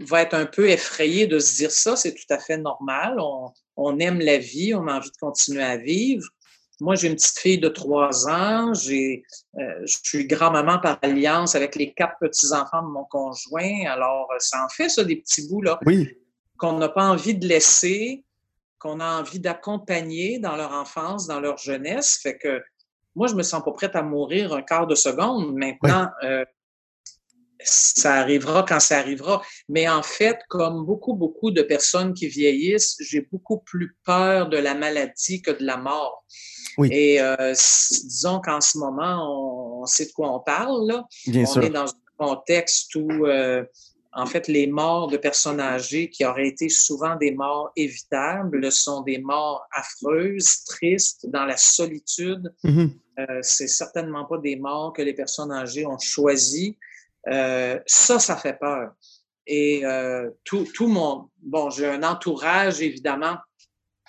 va 0.00 0.22
être 0.22 0.34
un 0.34 0.46
peu 0.46 0.68
effrayé 0.68 1.26
de 1.26 1.38
se 1.38 1.56
dire 1.56 1.70
ça, 1.70 1.96
c'est 1.96 2.14
tout 2.14 2.28
à 2.34 2.38
fait 2.38 2.58
normal. 2.58 3.16
On, 3.18 3.50
on 3.76 3.98
aime 3.98 4.20
la 4.20 4.38
vie, 4.38 4.74
on 4.74 4.86
a 4.88 4.96
envie 4.98 5.10
de 5.10 5.16
continuer 5.20 5.62
à 5.62 5.76
vivre. 5.76 6.26
Moi, 6.80 6.94
j'ai 6.94 7.08
une 7.08 7.14
petite 7.14 7.38
fille 7.38 7.58
de 7.58 7.68
trois 7.70 8.28
ans. 8.28 8.74
J'ai, 8.74 9.22
euh, 9.58 9.62
je 9.86 9.96
suis 10.02 10.26
grand-maman 10.26 10.78
par 10.80 10.98
alliance 11.00 11.54
avec 11.54 11.74
les 11.76 11.94
quatre 11.94 12.16
petits-enfants 12.20 12.82
de 12.82 12.88
mon 12.88 13.04
conjoint. 13.04 13.86
Alors, 13.86 14.28
ça 14.38 14.62
en 14.62 14.68
fait, 14.68 14.90
ça, 14.90 15.02
des 15.02 15.16
petits 15.16 15.48
bouts, 15.48 15.62
là, 15.62 15.78
Oui. 15.86 16.06
qu'on 16.58 16.74
n'a 16.78 16.90
pas 16.90 17.08
envie 17.08 17.34
de 17.34 17.46
laisser, 17.48 18.25
qu'on 18.78 19.00
a 19.00 19.20
envie 19.20 19.40
d'accompagner 19.40 20.38
dans 20.38 20.56
leur 20.56 20.72
enfance, 20.72 21.26
dans 21.26 21.40
leur 21.40 21.58
jeunesse. 21.58 22.18
Fait 22.22 22.36
que 22.36 22.62
moi, 23.14 23.26
je 23.28 23.34
me 23.34 23.42
sens 23.42 23.62
pas 23.64 23.72
prête 23.72 23.96
à 23.96 24.02
mourir 24.02 24.52
un 24.52 24.62
quart 24.62 24.86
de 24.86 24.94
seconde. 24.94 25.54
Maintenant, 25.54 26.10
euh, 26.22 26.44
ça 27.60 28.14
arrivera 28.14 28.62
quand 28.62 28.80
ça 28.80 28.98
arrivera. 28.98 29.42
Mais 29.68 29.88
en 29.88 30.02
fait, 30.02 30.38
comme 30.48 30.84
beaucoup, 30.84 31.14
beaucoup 31.14 31.50
de 31.50 31.62
personnes 31.62 32.12
qui 32.12 32.28
vieillissent, 32.28 32.96
j'ai 33.00 33.22
beaucoup 33.22 33.58
plus 33.58 33.96
peur 34.04 34.48
de 34.48 34.58
la 34.58 34.74
maladie 34.74 35.40
que 35.40 35.50
de 35.50 35.64
la 35.64 35.78
mort. 35.78 36.24
Oui. 36.76 36.90
Et 36.92 37.20
euh, 37.20 37.52
disons 37.52 38.40
qu'en 38.40 38.60
ce 38.60 38.76
moment, 38.76 39.80
on, 39.80 39.82
on 39.82 39.86
sait 39.86 40.06
de 40.06 40.12
quoi 40.12 40.32
on 40.34 40.40
parle. 40.40 40.86
Là. 40.86 41.04
Bien 41.26 41.42
on 41.42 41.46
sûr. 41.46 41.62
est 41.62 41.70
dans 41.70 41.86
un 41.86 42.16
contexte 42.18 42.94
où, 42.94 43.26
euh, 43.26 43.64
en 44.16 44.24
fait, 44.24 44.48
les 44.48 44.66
morts 44.66 45.08
de 45.08 45.18
personnes 45.18 45.60
âgées 45.60 46.08
qui 46.08 46.24
auraient 46.24 46.48
été 46.48 46.70
souvent 46.70 47.16
des 47.16 47.32
morts 47.32 47.70
évitables 47.76 48.72
sont 48.72 49.02
des 49.02 49.18
morts 49.18 49.66
affreuses, 49.70 50.64
tristes, 50.64 51.26
dans 51.28 51.44
la 51.44 51.58
solitude. 51.58 52.50
Mhm. 52.64 52.98
Euh, 53.18 53.38
c'est 53.42 53.68
certainement 53.68 54.24
pas 54.24 54.38
des 54.38 54.56
morts 54.56 54.94
que 54.94 55.02
les 55.02 55.12
personnes 55.12 55.52
âgées 55.52 55.86
ont 55.86 55.98
choisies. 55.98 56.78
Euh, 57.28 57.78
ça, 57.84 58.18
ça 58.18 58.36
fait 58.36 58.58
peur. 58.58 58.92
Et 59.46 59.84
euh, 59.84 60.30
tout, 60.44 60.66
tout 60.74 60.88
mon... 60.88 61.28
Bon, 61.42 61.68
j'ai 61.68 61.86
un 61.86 62.02
entourage, 62.02 62.80
évidemment, 62.80 63.36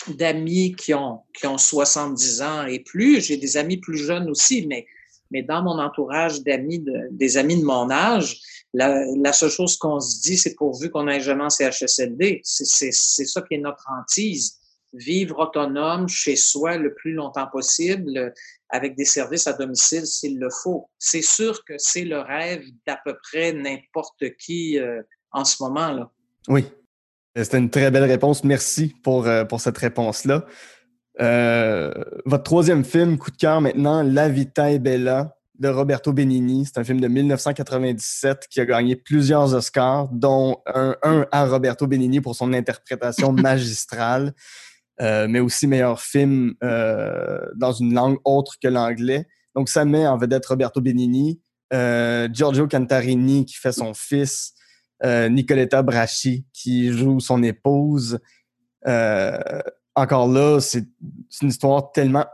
d'amis 0.07 0.73
qui 0.77 0.93
ont, 0.93 1.19
qui 1.37 1.47
ont 1.47 1.57
70 1.57 2.41
ans 2.41 2.65
et 2.65 2.79
plus. 2.79 3.19
J'ai 3.19 3.35
des 3.35 3.57
amis 3.57 3.77
plus 3.77 3.97
jeunes 3.97 4.29
aussi, 4.29 4.67
mais, 4.67 4.87
mais 5.31 5.43
dans 5.43 5.61
mon 5.61 5.79
entourage 5.79 6.41
d'amis, 6.43 6.79
de, 6.79 7.07
des 7.11 7.37
amis 7.37 7.59
de 7.59 7.65
mon 7.65 7.89
âge, 7.89 8.39
la, 8.73 9.33
seule 9.33 9.49
chose 9.49 9.77
qu'on 9.77 9.99
se 9.99 10.21
dit, 10.21 10.37
c'est 10.37 10.55
pourvu 10.55 10.89
qu'on 10.89 11.05
n'ait 11.05 11.21
jamais 11.21 11.43
en 11.43 11.49
CHSLD. 11.49 12.41
C'est 12.43 12.91
ça 12.91 13.41
qui 13.41 13.55
est 13.55 13.59
notre 13.59 13.85
hantise. 13.89 14.59
Vivre 14.93 15.39
autonome 15.39 16.07
chez 16.07 16.35
soi 16.35 16.77
le 16.77 16.93
plus 16.93 17.13
longtemps 17.13 17.47
possible, 17.47 18.33
avec 18.69 18.95
des 18.95 19.05
services 19.05 19.47
à 19.47 19.53
domicile 19.53 20.05
s'il 20.05 20.39
le 20.39 20.49
faut. 20.49 20.89
C'est 20.97 21.21
sûr 21.21 21.63
que 21.65 21.73
c'est 21.77 22.05
le 22.05 22.19
rêve 22.19 22.63
d'à 22.85 22.99
peu 23.03 23.15
près 23.21 23.53
n'importe 23.53 24.35
qui 24.37 24.79
euh, 24.79 25.01
en 25.31 25.43
ce 25.43 25.61
moment-là. 25.63 26.09
Oui, 26.47 26.65
c'était 27.35 27.57
une 27.57 27.69
très 27.69 27.91
belle 27.91 28.05
réponse. 28.05 28.43
Merci 28.43 28.95
pour, 29.03 29.27
euh, 29.27 29.43
pour 29.43 29.59
cette 29.61 29.77
réponse-là. 29.77 30.45
Euh, 31.19 31.91
votre 32.25 32.43
troisième 32.43 32.83
film, 32.83 33.17
coup 33.17 33.31
de 33.31 33.37
cœur 33.37 33.61
maintenant, 33.61 34.03
La 34.03 34.29
Vita 34.29 34.71
e 34.71 34.77
Bella 34.77 35.35
de 35.59 35.67
Roberto 35.67 36.13
Benigni. 36.13 36.65
C'est 36.65 36.79
un 36.79 36.83
film 36.83 36.99
de 36.99 37.07
1997 37.07 38.47
qui 38.49 38.59
a 38.59 38.65
gagné 38.65 38.95
plusieurs 38.95 39.55
Oscars, 39.55 40.09
dont 40.09 40.61
un, 40.67 40.95
un 41.01 41.25
à 41.31 41.45
Roberto 41.45 41.87
Benigni 41.87 42.21
pour 42.21 42.35
son 42.35 42.53
interprétation 42.53 43.31
magistrale, 43.33 44.33
euh, 45.01 45.27
mais 45.27 45.39
aussi 45.39 45.65
meilleur 45.65 45.99
film 45.99 46.53
euh, 46.63 47.39
dans 47.55 47.71
une 47.71 47.93
langue 47.93 48.17
autre 48.23 48.55
que 48.61 48.67
l'anglais. 48.67 49.27
Donc, 49.55 49.69
ça 49.69 49.85
met 49.85 50.05
en 50.05 50.17
vedette 50.17 50.45
Roberto 50.45 50.81
Benigni, 50.81 51.41
Giorgio 51.71 52.67
Cantarini 52.67 53.43
qui 53.45 53.55
fait 53.55 53.71
son 53.71 53.93
fils, 53.93 54.53
Nicoletta 55.03 55.81
Bracci 55.81 56.45
qui 56.53 56.91
joue 56.91 57.19
son 57.19 57.41
épouse. 57.41 58.19
Euh, 58.87 59.37
encore 59.97 60.27
là, 60.27 60.59
c'est 60.59 60.85
une 61.41 61.49
histoire 61.49 61.91
tellement 61.91 62.25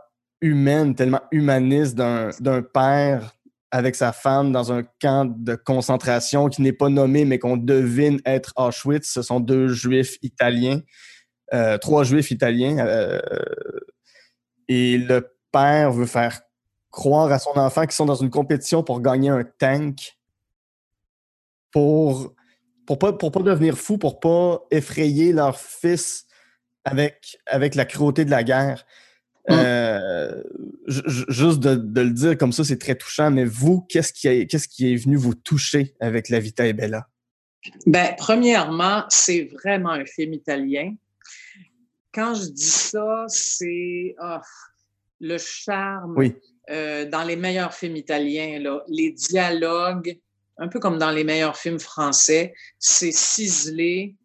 humaine, 0.42 0.94
tellement 0.94 1.22
humaniste 1.32 1.96
d'un 1.96 2.62
père 2.62 3.34
avec 3.70 3.96
sa 3.96 4.12
femme 4.12 4.52
dans 4.52 4.70
un 4.70 4.82
camp 5.00 5.24
de 5.24 5.54
concentration 5.54 6.48
qui 6.48 6.60
n'est 6.62 6.74
pas 6.74 6.90
nommé, 6.90 7.24
mais 7.24 7.38
qu'on 7.38 7.56
devine 7.56 8.20
être 8.26 8.52
Auschwitz. 8.56 9.10
Ce 9.10 9.22
sont 9.22 9.40
deux 9.40 9.68
juifs 9.68 10.18
italiens, 10.22 10.80
euh, 11.54 11.78
trois 11.78 12.04
juifs 12.04 12.30
italiens. 12.30 12.78
Euh, 12.86 13.18
et 14.68 14.98
le 14.98 15.34
père 15.50 15.90
veut 15.90 16.06
faire 16.06 16.42
croire 16.90 17.32
à 17.32 17.38
son 17.38 17.58
enfant 17.58 17.82
qu'ils 17.82 17.92
sont 17.92 18.06
dans 18.06 18.14
une 18.14 18.30
compétition 18.30 18.84
pour 18.84 19.00
gagner 19.00 19.30
un 19.30 19.42
tank 19.58 20.18
pour 21.72 22.34
pour 22.86 22.98
pas, 22.98 23.12
devenir 23.12 23.78
fou, 23.78 23.96
pour 23.96 24.20
pas 24.20 24.62
effrayer 24.70 25.32
leur 25.32 25.58
fils 25.58 26.26
avec, 26.84 27.38
avec 27.46 27.74
la 27.74 27.84
cruauté 27.84 28.24
de 28.24 28.30
la 28.30 28.44
guerre. 28.44 28.86
Mm. 29.48 29.52
Euh, 29.52 30.42
juste 30.86 31.60
de, 31.60 31.74
de, 31.74 32.00
le 32.00 32.10
dire 32.10 32.38
comme 32.38 32.52
ça, 32.52 32.64
c'est 32.64 32.78
très 32.78 32.94
touchant, 32.94 33.30
mais 33.30 33.44
vous, 33.44 33.82
qu'est-ce 33.82 34.12
qui, 34.12 34.28
est, 34.28 34.46
qu'est-ce 34.46 34.68
qui 34.68 34.92
est 34.92 34.96
venu 34.96 35.16
vous 35.16 35.34
toucher 35.34 35.94
avec 36.00 36.28
La 36.28 36.40
Vita 36.40 36.66
e 36.66 36.72
Bella? 36.72 37.08
Ben, 37.86 38.14
premièrement, 38.16 39.04
c'est 39.08 39.50
vraiment 39.52 39.90
un 39.90 40.04
film 40.04 40.34
italien. 40.34 40.94
Quand 42.12 42.34
je 42.34 42.48
dis 42.48 42.62
ça, 42.62 43.24
c'est 43.28 44.14
oh, 44.22 44.38
le 45.20 45.38
charme 45.38 46.14
oui. 46.16 46.34
euh, 46.70 47.08
dans 47.08 47.24
les 47.24 47.36
meilleurs 47.36 47.74
films 47.74 47.96
italiens, 47.96 48.58
là, 48.60 48.82
les 48.88 49.10
dialogues, 49.12 50.18
un 50.58 50.68
peu 50.68 50.78
comme 50.78 50.98
dans 50.98 51.10
les 51.10 51.24
meilleurs 51.24 51.56
films 51.56 51.80
français, 51.80 52.54
c'est 52.78 53.12
ciselé, 53.12 54.16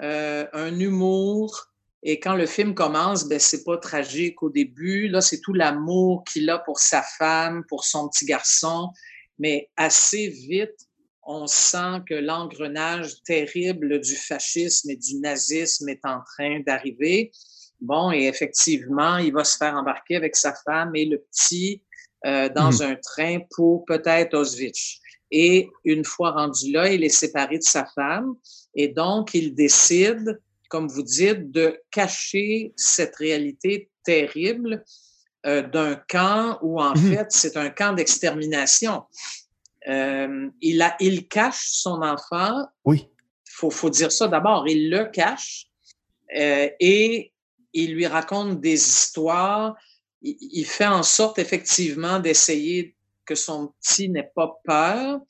euh, 0.00 0.46
un 0.52 0.78
humour. 0.78 1.71
Et 2.02 2.18
quand 2.18 2.34
le 2.34 2.46
film 2.46 2.74
commence, 2.74 3.28
ben 3.28 3.38
c'est 3.38 3.62
pas 3.64 3.78
tragique 3.78 4.42
au 4.42 4.50
début. 4.50 5.08
Là, 5.08 5.20
c'est 5.20 5.40
tout 5.40 5.52
l'amour 5.52 6.24
qu'il 6.24 6.50
a 6.50 6.58
pour 6.58 6.80
sa 6.80 7.02
femme, 7.02 7.64
pour 7.68 7.84
son 7.84 8.08
petit 8.08 8.24
garçon. 8.24 8.90
Mais 9.38 9.70
assez 9.76 10.28
vite, 10.28 10.88
on 11.24 11.46
sent 11.46 12.00
que 12.08 12.14
l'engrenage 12.14 13.22
terrible 13.22 14.00
du 14.00 14.16
fascisme 14.16 14.90
et 14.90 14.96
du 14.96 15.18
nazisme 15.20 15.88
est 15.88 16.04
en 16.04 16.20
train 16.24 16.60
d'arriver. 16.66 17.30
Bon, 17.80 18.10
et 18.10 18.26
effectivement, 18.26 19.18
il 19.18 19.32
va 19.32 19.44
se 19.44 19.56
faire 19.56 19.74
embarquer 19.74 20.16
avec 20.16 20.36
sa 20.36 20.54
femme 20.64 20.94
et 20.94 21.04
le 21.04 21.18
petit 21.18 21.82
euh, 22.26 22.48
dans 22.48 22.70
mmh. 22.70 22.82
un 22.82 22.96
train 22.96 23.38
pour 23.50 23.84
peut-être 23.84 24.34
Auschwitz. 24.34 24.98
Et 25.30 25.68
une 25.84 26.04
fois 26.04 26.32
rendu 26.32 26.72
là, 26.72 26.92
il 26.92 27.02
est 27.02 27.08
séparé 27.08 27.58
de 27.58 27.64
sa 27.64 27.86
femme. 27.86 28.34
Et 28.74 28.88
donc, 28.88 29.34
il 29.34 29.54
décide, 29.54 30.40
comme 30.72 30.88
vous 30.88 31.02
dites, 31.02 31.50
de 31.50 31.78
cacher 31.90 32.72
cette 32.76 33.16
réalité 33.16 33.90
terrible 34.04 34.82
euh, 35.44 35.60
d'un 35.60 35.96
camp 36.08 36.58
où, 36.62 36.80
en 36.80 36.94
mmh. 36.94 37.12
fait, 37.12 37.26
c'est 37.28 37.58
un 37.58 37.68
camp 37.68 37.92
d'extermination. 37.92 39.02
Euh, 39.86 40.48
il, 40.62 40.80
a, 40.80 40.96
il 40.98 41.28
cache 41.28 41.72
son 41.72 42.00
enfant. 42.00 42.66
Oui. 42.86 43.06
Il 43.46 43.50
faut, 43.50 43.68
faut 43.68 43.90
dire 43.90 44.10
ça 44.10 44.28
d'abord. 44.28 44.66
Il 44.66 44.88
le 44.88 45.04
cache 45.04 45.66
euh, 46.34 46.70
et 46.80 47.34
il 47.74 47.92
lui 47.92 48.06
raconte 48.06 48.62
des 48.62 48.72
histoires. 48.72 49.76
Il, 50.22 50.38
il 50.40 50.64
fait 50.64 50.86
en 50.86 51.02
sorte, 51.02 51.38
effectivement, 51.38 52.18
d'essayer 52.18 52.96
que 53.26 53.34
son 53.34 53.74
petit 53.78 54.08
n'ait 54.08 54.32
pas 54.34 54.58
peur, 54.64 55.20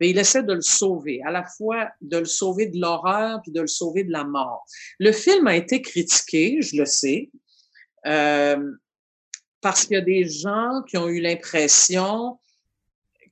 mais 0.00 0.10
il 0.10 0.18
essaie 0.18 0.42
de 0.42 0.52
le 0.52 0.60
sauver, 0.60 1.20
à 1.24 1.30
la 1.30 1.44
fois 1.44 1.88
de 2.00 2.18
le 2.18 2.24
sauver 2.24 2.66
de 2.66 2.78
l'horreur 2.80 3.40
puis 3.42 3.52
de 3.52 3.60
le 3.60 3.66
sauver 3.66 4.04
de 4.04 4.12
la 4.12 4.24
mort. 4.24 4.64
Le 4.98 5.12
film 5.12 5.46
a 5.46 5.56
été 5.56 5.82
critiqué, 5.82 6.60
je 6.62 6.76
le 6.76 6.86
sais, 6.86 7.30
euh, 8.06 8.72
parce 9.60 9.84
qu'il 9.84 9.94
y 9.94 10.00
a 10.00 10.04
des 10.04 10.24
gens 10.28 10.82
qui 10.88 10.96
ont 10.96 11.08
eu 11.08 11.20
l'impression 11.20 12.38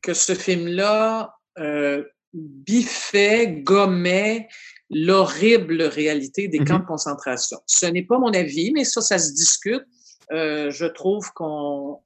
que 0.02 0.14
ce 0.14 0.34
film-là 0.34 1.34
euh, 1.58 2.04
biffait, 2.32 3.62
gommait 3.62 4.48
l'horrible 4.90 5.82
réalité 5.82 6.48
des 6.48 6.60
mm 6.60 6.62
-hmm. 6.62 6.68
camps 6.68 6.78
de 6.78 6.86
concentration. 6.86 7.58
Ce 7.66 7.86
n'est 7.86 8.04
pas 8.04 8.18
mon 8.18 8.32
avis, 8.32 8.72
mais 8.72 8.84
ça, 8.84 9.00
ça 9.00 9.18
se 9.18 9.32
discute. 9.32 9.84
Euh, 10.32 10.70
je 10.70 10.86
trouve 10.86 11.32
qu'on 11.32 12.00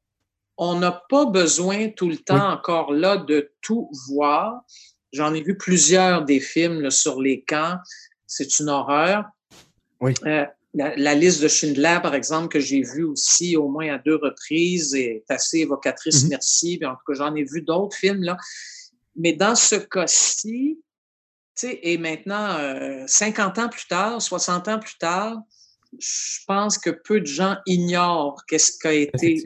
on 0.62 0.79
n'a 0.79 1.03
pas 1.09 1.25
besoin 1.25 1.88
tout 1.88 2.09
le 2.11 2.18
temps 2.18 2.35
oui. 2.35 2.53
encore 2.53 2.92
là 2.92 3.16
de 3.16 3.51
tout 3.62 3.90
voir. 4.09 4.61
J'en 5.11 5.33
ai 5.33 5.42
vu 5.42 5.57
plusieurs 5.57 6.23
des 6.23 6.38
films 6.38 6.83
là, 6.83 6.90
sur 6.90 7.20
les 7.20 7.42
camps. 7.42 7.79
C'est 8.27 8.61
une 8.61 8.68
horreur. 8.68 9.25
Oui. 10.01 10.12
Euh, 10.27 10.44
la, 10.75 10.94
la, 10.96 11.14
liste 11.14 11.42
de 11.42 11.49
Schindler, 11.49 11.99
par 12.03 12.14
exemple, 12.14 12.49
que 12.49 12.61
j'ai 12.61 12.83
vue 12.83 13.05
aussi 13.05 13.57
au 13.57 13.68
moins 13.68 13.94
à 13.94 13.99
deux 13.99 14.16
reprises, 14.16 14.94
est 14.94 15.25
assez 15.31 15.61
évocatrice, 15.61 16.23
mm 16.23 16.27
-hmm. 16.27 16.31
merci. 16.31 16.81
en 16.85 16.94
tout 16.94 17.05
cas, 17.09 17.14
j'en 17.14 17.35
ai 17.35 17.44
vu 17.44 17.62
d'autres 17.62 17.96
films. 17.96 18.23
là. 18.23 18.37
Mais 19.16 19.33
dans 19.33 19.57
ce 19.57 19.77
cas-ci, 19.77 20.79
et 21.64 21.99
maintenant, 21.99 22.49
euh, 22.59 23.05
50 23.07 23.59
ans 23.59 23.68
plus 23.68 23.87
tard, 23.87 24.20
60 24.20 24.68
ans 24.68 24.79
plus 24.79 24.99
tard, 24.99 25.38
je 25.98 26.44
pense 26.46 26.79
que 26.79 26.90
peu 26.90 27.20
de 27.20 27.26
gens 27.26 27.57
ignorent 27.66 28.44
qu'est-ce 28.46 28.79
qu'a 28.79 28.92
été, 28.92 29.42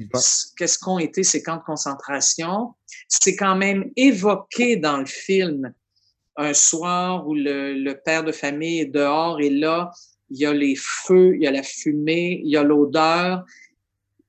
qu'est-ce 0.57 0.79
qu'ont 0.79 0.99
été 0.99 1.23
ces 1.25 1.43
camps 1.43 1.57
de 1.57 1.63
concentration. 1.63 2.75
C'est 3.09 3.37
quand 3.37 3.57
même 3.57 3.91
évoqué 3.97 4.77
dans 4.77 4.99
le 4.99 5.07
film 5.07 5.73
un 6.37 6.53
soir 6.53 7.27
où 7.27 7.35
le, 7.35 7.75
le, 7.75 7.95
père 7.95 8.25
de 8.25 8.33
famille 8.33 8.81
est 8.81 8.87
dehors 8.87 9.41
et 9.41 9.51
là, 9.51 9.91
il 10.31 10.39
y 10.39 10.47
a 10.47 10.53
les 10.53 10.75
feux, 10.77 11.37
il 11.37 11.43
y 11.43 11.47
a 11.47 11.51
la 11.51 11.63
fumée, 11.63 12.41
il 12.45 12.51
y 12.51 12.57
a 12.57 12.63
l'odeur. 12.63 13.45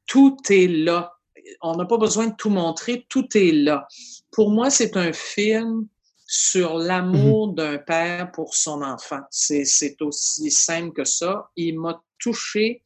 Tout 0.06 0.38
est 0.50 0.68
là. 0.68 1.14
On 1.62 1.76
n'a 1.76 1.86
pas 1.86 1.98
besoin 1.98 2.28
de 2.28 2.36
tout 2.36 2.50
montrer, 2.50 3.06
tout 3.10 3.26
est 3.36 3.52
là. 3.52 3.88
Pour 4.32 4.52
moi, 4.52 4.70
c'est 4.70 4.98
un 4.98 5.14
film 5.14 5.88
sur 6.28 6.78
l'amour 6.78 7.50
mmh. 7.50 7.56
d'un 7.56 7.78
père 7.78 8.32
pour 8.32 8.56
son 8.56 8.82
enfant. 8.82 9.22
C'est 9.30 10.02
aussi 10.02 10.52
simple 10.52 10.94
que 10.94 11.06
ça. 11.06 11.50
Il 11.56 11.80
m'a 11.80 12.04
touché. 12.20 12.84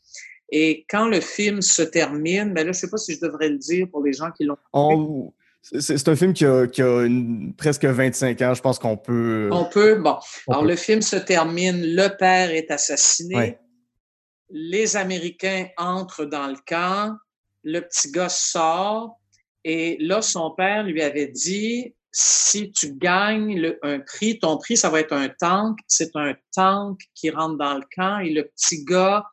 Et 0.51 0.85
quand 0.89 1.07
le 1.07 1.21
film 1.21 1.61
se 1.61 1.81
termine, 1.81 2.53
ben 2.53 2.65
là, 2.65 2.71
je 2.71 2.79
sais 2.79 2.89
pas 2.89 2.97
si 2.97 3.13
je 3.13 3.21
devrais 3.21 3.49
le 3.49 3.57
dire 3.57 3.87
pour 3.89 4.03
les 4.03 4.13
gens 4.13 4.31
qui 4.31 4.45
l'ont 4.45 4.57
oh, 4.73 5.33
C'est 5.61 6.07
un 6.07 6.15
film 6.15 6.33
qui 6.33 6.45
a, 6.45 6.65
qui 6.65 6.81
a 6.81 7.03
une, 7.05 7.53
presque 7.55 7.85
25 7.85 8.41
ans. 8.41 8.53
Je 8.53 8.61
pense 8.61 8.79
qu'on 8.79 8.97
peut... 8.97 9.49
On 9.51 9.65
peut. 9.65 9.95
Bon. 9.95 10.17
On 10.47 10.53
Alors, 10.53 10.63
peut. 10.63 10.69
le 10.69 10.75
film 10.75 11.01
se 11.01 11.17
termine. 11.17 11.81
Le 11.95 12.07
père 12.17 12.49
est 12.49 12.71
assassiné. 12.71 13.35
Ouais. 13.35 13.59
Les 14.49 14.97
Américains 14.97 15.67
entrent 15.77 16.25
dans 16.25 16.47
le 16.47 16.57
camp. 16.65 17.15
Le 17.63 17.81
petit 17.81 18.11
gars 18.11 18.29
sort. 18.29 19.19
Et 19.63 19.97
là, 19.99 20.21
son 20.21 20.51
père 20.51 20.83
lui 20.83 21.01
avait 21.01 21.27
dit, 21.27 21.93
si 22.11 22.71
tu 22.71 22.95
gagnes 22.95 23.75
un 23.83 23.99
prix, 23.99 24.39
ton 24.39 24.57
prix, 24.57 24.77
ça 24.77 24.89
va 24.89 24.99
être 24.99 25.13
un 25.13 25.29
tank. 25.29 25.77
C'est 25.87 26.15
un 26.15 26.33
tank 26.55 26.99
qui 27.13 27.29
rentre 27.29 27.57
dans 27.57 27.75
le 27.75 27.83
camp 27.95 28.19
et 28.19 28.31
le 28.31 28.45
petit 28.45 28.83
gars 28.83 29.25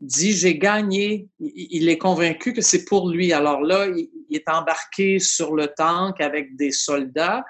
dit 0.00 0.32
j'ai 0.32 0.58
gagné. 0.58 1.28
Il, 1.40 1.88
est 1.88 1.98
convaincu 1.98 2.52
que 2.52 2.60
c'est 2.60 2.84
pour 2.84 3.08
lui. 3.08 3.32
Alors 3.32 3.62
là, 3.62 3.86
il, 3.86 4.10
est 4.30 4.48
embarqué 4.48 5.18
sur 5.18 5.54
le 5.54 5.68
tank 5.68 6.20
avec 6.20 6.56
des 6.56 6.72
soldats 6.72 7.44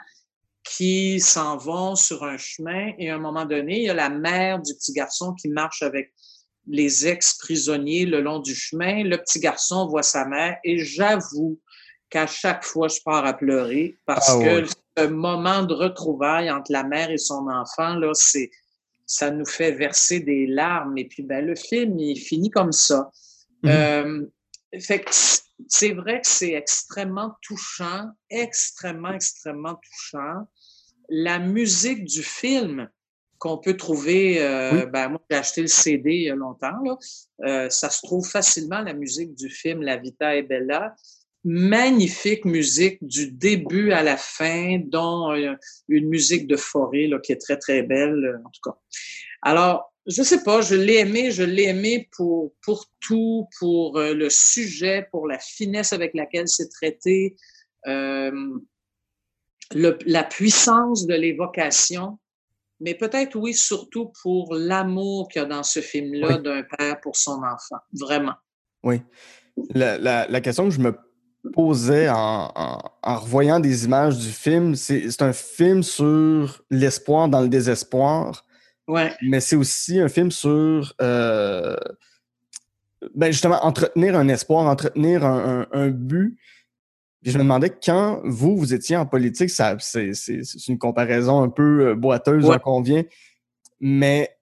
qui 0.63 1.21
s'en 1.21 1.57
vont 1.57 1.95
sur 1.95 2.25
un 2.25 2.39
chemin 2.39 2.93
et 2.99 3.11
à 3.11 3.17
un 3.17 3.19
moment 3.19 3.45
donné, 3.45 3.81
il 3.81 3.85
y 3.85 3.91
a 3.91 3.95
la 3.95 4.09
mère 4.09 4.63
du 4.63 4.75
petit 4.75 4.93
garçon 4.93 5.35
qui 5.35 5.49
marche 5.49 5.83
avec 5.83 6.13
les 6.67 7.07
ex-prisonniers 7.07 8.07
le 8.07 8.21
long 8.21 8.39
du 8.39 8.55
chemin. 8.55 9.03
Le 9.03 9.19
petit 9.19 9.41
garçon 9.41 9.87
voit 9.89 10.03
sa 10.03 10.25
mère 10.27 10.57
et 10.63 10.79
j'avoue 10.79 11.61
qu'à 12.11 12.27
chaque 12.27 12.65
fois, 12.65 12.89
je 12.89 13.01
pars 13.05 13.25
à 13.25 13.35
pleurer 13.35 13.97
parce 14.07 14.31
ah 14.31 14.45
que 14.45 14.67
ce 14.97 15.07
moment 15.07 15.63
de 15.63 15.75
retrouvailles 15.75 16.51
entre 16.51 16.71
la 16.73 16.85
mère 16.85 17.11
et 17.11 17.19
son 17.19 17.49
enfant, 17.49 17.95
là, 17.97 18.13
c'est, 18.15 18.51
ça 19.07 19.31
nous 19.31 19.47
fait 19.47 19.73
verser 19.73 20.21
des 20.21 20.47
larmes. 20.47 20.97
Et 20.99 21.07
puis, 21.07 21.23
ben, 21.23 21.45
le 21.45 21.57
film, 21.57 21.99
il 21.99 22.19
finit 22.19 22.51
comme 22.51 22.73
ça. 22.73 23.11
Mhm. 23.63 23.71
Euh, 23.71 24.27
fait 24.81 25.05
c'est 25.69 25.93
vrai 25.93 26.21
que 26.21 26.27
c'est 26.27 26.53
extrêmement 26.53 27.35
touchant, 27.41 28.09
extrêmement, 28.29 29.13
extrêmement 29.13 29.75
touchant. 29.75 30.49
La 31.09 31.39
musique 31.39 32.05
du 32.05 32.23
film 32.23 32.89
qu'on 33.39 33.59
peut 33.59 33.77
trouver, 33.77 34.43
euh, 34.43 34.87
ben, 34.87 35.09
moi 35.11 35.21
j'ai 35.31 35.37
acheté 35.37 35.61
le 35.61 35.69
CD 35.69 36.11
il 36.13 36.23
y 36.23 36.31
a 36.31 36.35
longtemps, 36.35 36.79
là. 36.83 36.97
Euh, 37.45 37.71
ça 37.71 37.91
se 37.91 38.01
trouve 38.03 38.27
facilement, 38.27 38.81
la 38.81 38.95
musique 38.95 39.35
du 39.35 39.49
film 39.49 39.83
La 39.83 39.97
Vita 39.97 40.35
est 40.35 40.43
Bella 40.43 40.95
magnifique 41.45 42.45
musique 42.45 42.99
du 43.03 43.31
début 43.31 43.93
à 43.93 44.03
la 44.03 44.17
fin, 44.17 44.81
dont 44.87 45.33
euh, 45.33 45.55
une 45.89 46.09
musique 46.09 46.47
de 46.47 46.57
forêt 46.57 47.07
là, 47.07 47.19
qui 47.21 47.33
est 47.33 47.41
très, 47.41 47.59
très 47.59 47.83
belle, 47.83 48.25
euh, 48.25 48.39
en 48.45 48.51
tout 48.51 48.71
cas. 48.71 48.79
Alors, 49.43 49.95
je 50.07 50.23
sais 50.23 50.43
pas, 50.43 50.61
je 50.63 50.75
l'ai 50.75 50.97
aimé, 50.97 51.31
je 51.31 51.43
l'ai 51.43 51.65
aimé 51.65 52.09
pour, 52.17 52.53
pour 52.63 52.87
tout, 53.01 53.47
pour 53.59 53.99
euh, 53.99 54.15
le 54.15 54.29
sujet, 54.31 55.07
pour 55.11 55.27
la 55.27 55.39
finesse 55.39 55.93
avec 55.93 56.13
laquelle 56.15 56.49
c'est 56.49 56.69
traité, 56.69 57.37
euh, 57.87 58.31
le, 59.75 59.99
la 60.07 60.25
puissance 60.25 61.07
de 61.07 61.15
l'évocation, 61.15 62.19
mais 62.81 62.95
peut-être, 62.95 63.37
oui, 63.37 63.55
surtout 63.55 64.13
pour 64.23 64.55
l'amour 64.55 65.29
qu'il 65.29 65.41
y 65.41 65.45
a 65.45 65.49
dans 65.49 65.63
ce 65.63 65.81
film-là 65.81 66.39
d'un 66.39 66.63
père 66.63 67.01
pour 67.01 67.17
son 67.17 67.43
enfant, 67.43 67.81
vraiment. 67.93 68.35
Oui. 68.83 69.01
La, 69.75 69.97
la, 69.99 70.27
la 70.27 70.41
question 70.41 70.69
que 70.69 70.75
je 70.75 70.81
me 70.81 70.95
posait 71.53 72.09
en, 72.09 72.51
en, 72.55 73.17
revoyant 73.19 73.61
des 73.61 73.85
images 73.85 74.19
du 74.19 74.29
film, 74.29 74.75
c'est 74.75 75.23
un 75.23 75.33
film 75.33 75.83
sur 75.83 76.63
l'espoir 76.71 77.29
dans 77.29 77.41
le 77.41 77.49
désespoir. 77.49 78.45
Ouais. 78.87 79.13
Mais 79.23 79.41
c'est 79.41 79.57
aussi 79.57 80.01
un 80.01 80.09
film 80.09 80.31
sur 80.31 80.95
euh, 81.01 81.77
ben 83.15 83.31
justement 83.33 83.65
entretenir 83.65 84.17
un 84.17 84.29
espoir, 84.29 84.67
entretenir 84.67 85.25
un, 85.25 85.67
un, 85.73 85.89
but. 85.89 86.37
Puis 87.23 87.33
je 87.33 87.39
me 87.39 87.43
demandais 87.43 87.71
quand 87.71 88.21
vous, 88.25 88.57
vous 88.57 88.75
étiez 88.75 88.97
en 88.97 89.07
politique, 89.07 89.51
c'est 89.51 90.13
une 90.69 90.79
comparaison 90.79 91.43
un 91.43 91.49
peu 91.49 91.89
euh, 91.89 91.95
boiteuse, 91.95 92.45
j'en 92.45 92.59
conviens, 92.59 93.05
mais 93.81 94.37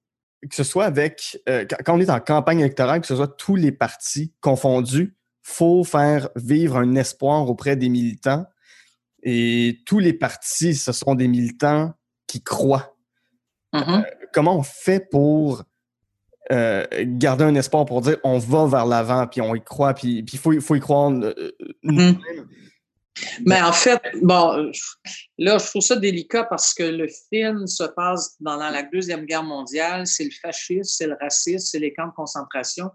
que 0.49 0.57
ce 0.57 0.65
soit 0.65 0.85
avec, 0.85 1.41
euh, 1.49 1.65
quand 1.85 1.97
on 1.97 2.01
est 2.01 2.11
en 2.11 2.19
campagne 2.19 2.61
électorale, 2.61 3.01
que 3.01 3.07
ce 3.07 3.15
soit 3.15 3.29
tous 3.29 3.55
les 3.55 3.71
partis 3.71 4.33
confondus, 4.41 5.15
faut 5.43 5.85
faire 5.85 6.29
vivre 6.37 6.77
un 6.77 6.95
espoir 6.95 7.49
auprès 7.49 7.77
des 7.77 7.89
militants. 7.89 8.47
Et 9.23 9.81
tous 9.87 9.99
les 9.99 10.13
partis, 10.13 10.75
ce 10.75 10.93
sont 10.93 11.15
des 11.15 11.29
militants 11.29 11.93
qui 12.27 12.43
croient. 12.43 12.97
Mm-hmm. 13.73 14.01
Euh, 14.01 14.27
comment 14.33 14.59
on 14.59 14.63
fait 14.63 15.09
pour 15.11 15.63
euh, 16.51 16.85
garder 17.05 17.45
un 17.45 17.55
espoir 17.55 17.85
pour 17.85 18.01
dire 18.01 18.19
on 18.25 18.39
va 18.39 18.67
vers 18.67 18.87
l'avant, 18.87 19.27
puis 19.27 19.41
on 19.41 19.55
y 19.55 19.63
croit, 19.63 19.95
puis 19.95 20.25
il 20.31 20.39
faut, 20.39 20.59
faut, 20.61 20.75
y 20.75 20.81
croire 20.81 21.11
euh, 21.11 21.53
mm-hmm. 21.85 22.19
Mais 23.45 23.61
en 23.61 23.73
fait, 23.73 24.01
bon, 24.23 24.73
là, 25.39 25.59
je 25.59 25.67
trouve 25.67 25.83
ça 25.83 25.97
délicat 25.97 26.45
parce 26.45 26.75
que 26.75 26.83
le 26.83 27.07
film 27.31 27.67
se 27.67 27.85
passe 27.85 28.37
dans 28.41 28.57
la 28.57 28.83
Deuxième 28.83 29.27
Guerre 29.27 29.45
mondiale, 29.45 30.07
c'est 30.07 30.25
le 30.25 30.31
fascisme, 30.31 30.83
c'est 30.85 31.07
le 31.07 31.17
racisme, 31.21 31.59
c'est 31.59 31.79
les 31.79 31.93
camps 31.93 32.09
de 32.09 32.13
concentration. 32.13 32.91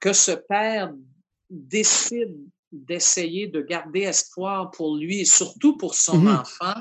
Que 0.00 0.12
ce 0.12 0.32
père 0.32 0.92
décide 1.50 2.36
d'essayer 2.72 3.46
de 3.46 3.60
garder 3.60 4.00
espoir 4.00 4.70
pour 4.70 4.96
lui 4.96 5.20
et 5.20 5.24
surtout 5.24 5.76
pour 5.76 5.94
son 5.94 6.18
mhm. 6.18 6.36
enfant, 6.38 6.74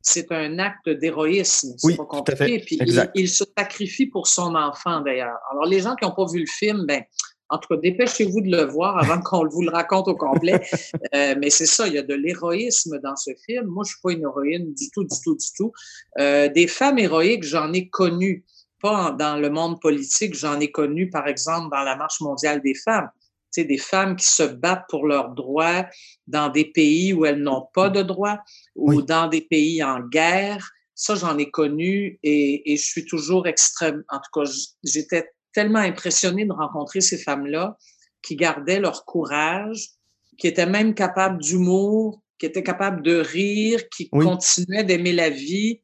c'est 0.00 0.30
un 0.32 0.58
acte 0.58 0.88
d'héroïsme. 0.88 1.74
Oui, 1.84 1.96
pas 1.96 2.04
compliqué. 2.04 2.58
Puis 2.60 2.78
il, 3.14 3.28
se 3.28 3.44
sacrifie 3.56 4.06
pour 4.06 4.26
son 4.26 4.54
enfant, 4.54 5.00
d'ailleurs. 5.00 5.38
Alors, 5.50 5.64
les 5.64 5.80
gens 5.80 5.94
qui 5.94 6.04
n'ont 6.04 6.14
pas 6.14 6.26
vu 6.26 6.40
le 6.40 6.46
film, 6.46 6.84
ben, 6.86 7.02
en 7.48 7.58
tout 7.58 7.68
cas, 7.68 7.80
dépêchez-vous 7.80 8.40
de 8.40 8.50
le 8.50 8.64
voir 8.64 8.98
avant 8.98 9.20
qu'on 9.22 9.46
vous 9.46 9.62
le 9.62 9.70
raconte 9.70 10.08
au 10.08 10.16
complet. 10.16 10.60
Euh, 11.14 11.34
mais 11.38 11.50
c'est 11.50 11.66
ça, 11.66 11.86
il 11.86 11.94
y 11.94 11.98
a 11.98 12.02
de 12.02 12.14
l'héroïsme 12.14 12.98
dans 13.02 13.16
ce 13.16 13.30
film. 13.46 13.66
Moi, 13.66 13.84
je 13.86 13.92
suis 13.92 14.00
pas 14.02 14.12
une 14.12 14.22
héroïne 14.22 14.74
du 14.74 14.90
tout, 14.90 15.04
du 15.04 15.16
tout, 15.22 15.36
du 15.36 15.46
tout. 15.56 15.72
Euh, 16.18 16.48
des 16.48 16.66
femmes 16.66 16.98
héroïques, 16.98 17.44
j'en 17.44 17.72
ai 17.72 17.88
connues. 17.88 18.44
Pas 18.80 19.12
dans 19.12 19.36
le 19.36 19.48
monde 19.48 19.80
politique, 19.80 20.34
j'en 20.34 20.58
ai 20.58 20.72
connu, 20.72 21.08
par 21.08 21.28
exemple, 21.28 21.68
dans 21.70 21.84
la 21.84 21.94
Marche 21.94 22.20
mondiale 22.20 22.60
des 22.62 22.74
femmes 22.74 23.08
des 23.58 23.78
femmes 23.78 24.16
qui 24.16 24.26
se 24.26 24.42
battent 24.42 24.86
pour 24.88 25.06
leurs 25.06 25.30
droits 25.30 25.86
dans 26.26 26.48
des 26.48 26.64
pays 26.64 27.12
où 27.12 27.24
elles 27.24 27.40
n'ont 27.40 27.66
pas 27.74 27.90
de 27.90 28.02
droits 28.02 28.40
ou 28.74 29.02
dans 29.02 29.28
des 29.28 29.42
pays 29.42 29.82
en 29.82 30.00
guerre. 30.00 30.70
Ça, 30.94 31.14
j'en 31.14 31.36
ai 31.38 31.50
connu 31.50 32.18
et, 32.22 32.72
et, 32.72 32.76
je 32.76 32.84
suis 32.84 33.04
toujours 33.04 33.46
extrême. 33.46 34.02
En 34.08 34.18
tout 34.18 34.40
cas, 34.40 34.50
j'étais 34.84 35.30
tellement 35.52 35.80
impressionnée 35.80 36.44
de 36.44 36.52
rencontrer 36.52 37.00
ces 37.00 37.18
femmes-là 37.18 37.76
qui 38.22 38.36
gardaient 38.36 38.80
leur 38.80 39.04
courage, 39.04 39.88
qui 40.38 40.46
étaient 40.46 40.66
même 40.66 40.94
capables 40.94 41.42
d'humour, 41.42 42.22
qui 42.38 42.46
étaient 42.46 42.62
capables 42.62 43.02
de 43.02 43.16
rire, 43.16 43.88
qui 43.88 44.08
continuaient 44.08 44.84
d'aimer 44.84 45.12
la 45.12 45.30
vie. 45.30 45.80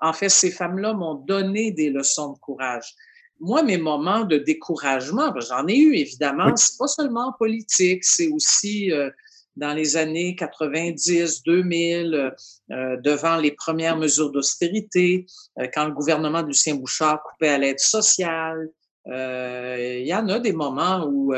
En 0.00 0.12
fait, 0.12 0.28
ces 0.28 0.50
femmes-là 0.50 0.94
m'ont 0.94 1.14
donné 1.14 1.72
des 1.72 1.90
leçons 1.90 2.32
de 2.32 2.38
courage 2.38 2.94
moi, 3.42 3.64
mes 3.64 3.76
moments 3.76 4.24
de 4.24 4.38
découragement, 4.38 5.34
j'en 5.40 5.66
ai 5.66 5.76
eu 5.76 5.94
évidemment, 5.96 6.54
c'est 6.56 6.78
pas 6.78 6.86
seulement 6.86 7.32
politique, 7.38 8.04
c'est 8.04 8.28
aussi 8.28 8.92
euh, 8.92 9.10
dans 9.56 9.74
les 9.74 9.96
années 9.96 10.36
90, 10.36 11.42
2000, 11.42 12.32
euh, 12.70 12.96
devant 13.02 13.36
les 13.36 13.50
premières 13.50 13.96
mesures 13.96 14.30
d'austérité, 14.30 15.26
euh, 15.58 15.66
quand 15.74 15.86
le 15.86 15.92
gouvernement 15.92 16.42
de 16.42 16.48
Lucien 16.48 16.76
Bouchard 16.76 17.20
coupait 17.24 17.48
à 17.48 17.58
l'aide 17.58 17.80
sociale. 17.80 18.68
Il 19.06 20.06
y 20.06 20.14
en 20.14 20.28
a 20.28 20.38
des 20.38 20.52
moments 20.52 21.04
où 21.08 21.34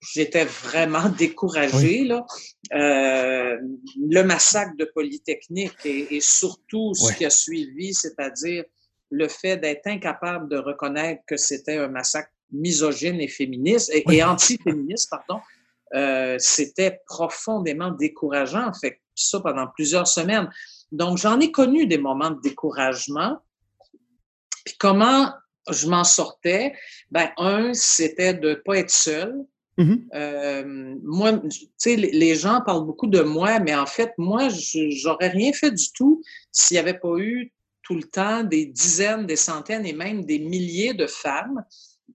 j'étais 0.00 0.44
vraiment 0.44 1.08
découragée. 1.18 2.02
Là. 2.02 2.26
le 2.72 4.22
massacre 4.22 4.72
de 4.76 4.90
Polytechnique 4.92 5.76
et, 5.84 6.16
et 6.16 6.20
surtout 6.20 6.92
ce 6.94 7.12
qui 7.12 7.24
a 7.24 7.30
suivi, 7.30 7.94
c'est-à-dire 7.94 8.64
le 9.10 9.28
fait 9.28 9.56
d'être 9.56 9.86
incapable 9.86 10.48
de 10.48 10.56
reconnaître 10.56 11.22
que 11.26 11.36
c'était 11.36 11.76
un 11.76 11.88
massacre 11.88 12.30
misogyne 12.52 13.20
et 13.20 13.28
féministe 13.28 13.90
et, 13.92 14.22
anti-féministe, 14.22 15.10
pardon, 15.10 15.40
euh, 15.94 16.36
c'était 16.38 17.00
profondément 17.06 17.90
décourageant. 17.90 18.72
Fait 18.72 19.00
ça 19.14 19.40
pendant 19.40 19.66
plusieurs 19.66 20.08
semaines. 20.08 20.48
Donc, 20.92 21.18
j'en 21.18 21.38
ai 21.40 21.50
connu 21.50 21.86
des 21.86 21.98
moments 21.98 22.30
de 22.30 22.40
découragement. 22.40 23.38
Puis 24.64 24.74
comment 24.78 25.32
je 25.70 25.88
m'en 25.88 26.04
sortais? 26.04 26.74
Ben, 27.10 27.30
un, 27.36 27.74
c'était 27.74 28.34
de 28.34 28.54
pas 28.54 28.78
être 28.78 28.90
seul. 28.90 29.44
Mm-hmm. 29.78 30.06
Euh, 30.14 30.96
moi, 31.02 31.38
tu 31.38 31.68
sais, 31.76 31.96
les 31.96 32.34
gens 32.34 32.60
parlent 32.60 32.84
beaucoup 32.84 33.06
de 33.06 33.20
moi, 33.20 33.60
mais 33.60 33.74
en 33.74 33.86
fait, 33.86 34.12
moi, 34.18 34.48
j'aurais 34.48 35.28
rien 35.28 35.52
fait 35.52 35.70
du 35.70 35.92
tout 35.92 36.22
s'il 36.52 36.74
n'y 36.74 36.80
avait 36.80 36.98
pas 36.98 37.16
eu 37.18 37.52
tout 37.90 37.96
le 37.96 38.04
temps 38.04 38.44
des 38.44 38.66
dizaines, 38.66 39.26
des 39.26 39.34
centaines 39.34 39.84
et 39.84 39.92
même 39.92 40.24
des 40.24 40.38
milliers 40.38 40.94
de 40.94 41.08
femmes 41.08 41.64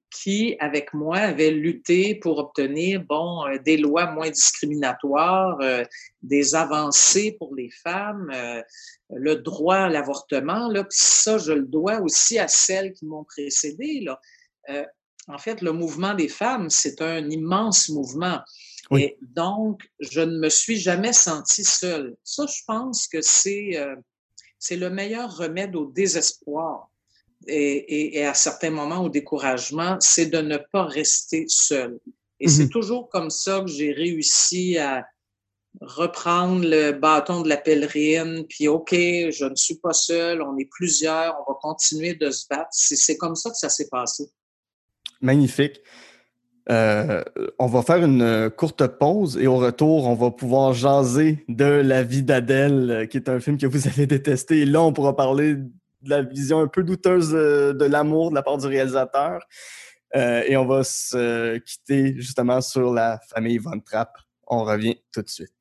qui, 0.10 0.56
avec 0.62 0.94
moi, 0.94 1.18
avaient 1.18 1.52
lutté 1.52 2.16
pour 2.16 2.38
obtenir, 2.38 3.04
bon, 3.04 3.46
euh, 3.46 3.58
des 3.58 3.76
lois 3.76 4.10
moins 4.10 4.30
discriminatoires, 4.30 5.58
euh, 5.60 5.84
des 6.22 6.56
avancées 6.56 7.36
pour 7.38 7.54
les 7.56 7.70
femmes, 7.70 8.32
euh, 8.34 8.62
le 9.10 9.36
droit 9.36 9.76
à 9.76 9.90
l'avortement. 9.90 10.72
Puis 10.72 10.86
ça, 10.92 11.38
je 11.40 11.52
le 11.52 11.66
dois 11.66 12.00
aussi 12.00 12.40
à 12.40 12.48
celles 12.48 12.94
qui 12.94 13.06
m'ont 13.06 13.26
précédé. 13.26 14.00
Là. 14.00 14.22
en 15.28 15.38
fait, 15.38 15.62
le 15.62 15.74
mouvement 15.74 16.14
des 16.14 16.30
femmes, 16.30 16.70
c'est 16.70 17.02
un 17.02 17.30
immense 17.30 17.90
mouvement. 17.90 18.40
Et 18.98 19.18
donc, 19.20 19.82
je 20.00 20.22
ne 20.22 20.40
me 20.40 20.48
suis 20.48 20.78
jamais 20.78 21.12
sentie 21.12 21.66
seule. 21.66 22.16
Ça, 22.24 22.46
je 22.46 22.62
pense 22.66 23.08
que 23.08 23.20
c'est 23.20 23.78
c'est 24.60 24.78
le 24.78 24.90
meilleur 24.90 25.36
remède 25.36 25.76
au 25.76 25.86
désespoir 25.86 26.90
et, 27.48 28.26
à 28.26 28.34
certains 28.34 28.72
moments 28.72 29.04
au 29.04 29.10
découragement, 29.10 29.98
c'est 30.00 30.28
de 30.28 30.40
ne 30.40 30.58
pas 30.58 30.86
rester 30.86 31.46
seul. 31.48 32.00
Et 32.40 32.48
c'est 32.48 32.64
mhm. 32.64 32.70
toujours 32.70 33.10
comme 33.10 33.30
ça 33.30 33.62
que 33.62 33.68
j'ai 33.68 33.92
réussi 33.92 34.78
à, 34.78 35.06
reprendre 35.82 36.66
le 36.66 36.92
bâton 36.92 37.42
de 37.42 37.50
la 37.50 37.58
pèlerine, 37.58 38.46
puis 38.48 38.68
OK, 38.68 38.92
je 38.94 39.46
ne 39.46 39.56
suis 39.56 39.76
pas 39.76 39.94
seul, 39.94 40.42
on 40.42 40.58
est 40.58 40.70
plusieurs, 40.72 41.36
on 41.40 41.52
va 41.52 41.58
continuer 41.62 42.16
de 42.16 42.32
se 42.32 42.46
battre. 42.50 42.70
C'est 42.72 43.18
comme 43.18 43.36
ça 43.36 43.50
que 43.50 43.58
ça 43.58 43.70
s'est 43.70 43.90
passé. 43.90 44.26
Magnifique. 45.22 45.82
Euh, 46.70 47.24
on 47.60 47.68
va 47.68 47.84
faire 47.84 48.04
une 48.04 48.50
courte 48.50 48.88
pause 48.88 49.38
et 49.38 49.46
au 49.46 49.58
retour, 49.58 50.08
on 50.08 50.16
va 50.16 50.32
pouvoir 50.32 50.74
jaser 50.74 51.46
de 51.48 51.66
La 51.66 52.02
vie 52.02 52.24
d'Adèle, 52.24 52.92
euh, 52.92 53.06
qui 53.06 53.18
est 53.18 53.30
un 53.30 53.40
film 53.40 53.58
que 53.58 53.68
vous 53.68 53.88
avez 53.88 54.08
détesté. 54.08 54.62
Et 54.62 54.66
là, 54.66 54.82
on 54.82 54.92
pourra 54.92 55.16
parler 55.16 55.56
de 55.56 56.10
la 56.10 56.22
vision 56.24 56.60
un 56.60 56.68
peu 56.68 56.84
douteuse 56.84 57.34
euh, 57.36 57.74
de 57.74 57.86
l'amour 57.86 58.32
de 58.32 58.36
la 58.36 58.42
part 58.42 58.58
du 58.58 58.68
réalisateur. 58.68 59.42
et 60.14 60.56
on 60.58 60.66
va 60.66 60.84
se 60.84 61.58
quitter 61.58 62.16
justement 62.18 62.62
sur 62.62 62.94
la 62.94 63.20
famille 63.30 63.58
Von 63.58 63.80
Trapp. 63.80 64.18
On 64.48 64.64
revient 64.64 64.98
tout 65.14 65.22
de 65.22 65.30
suite. 65.30 65.52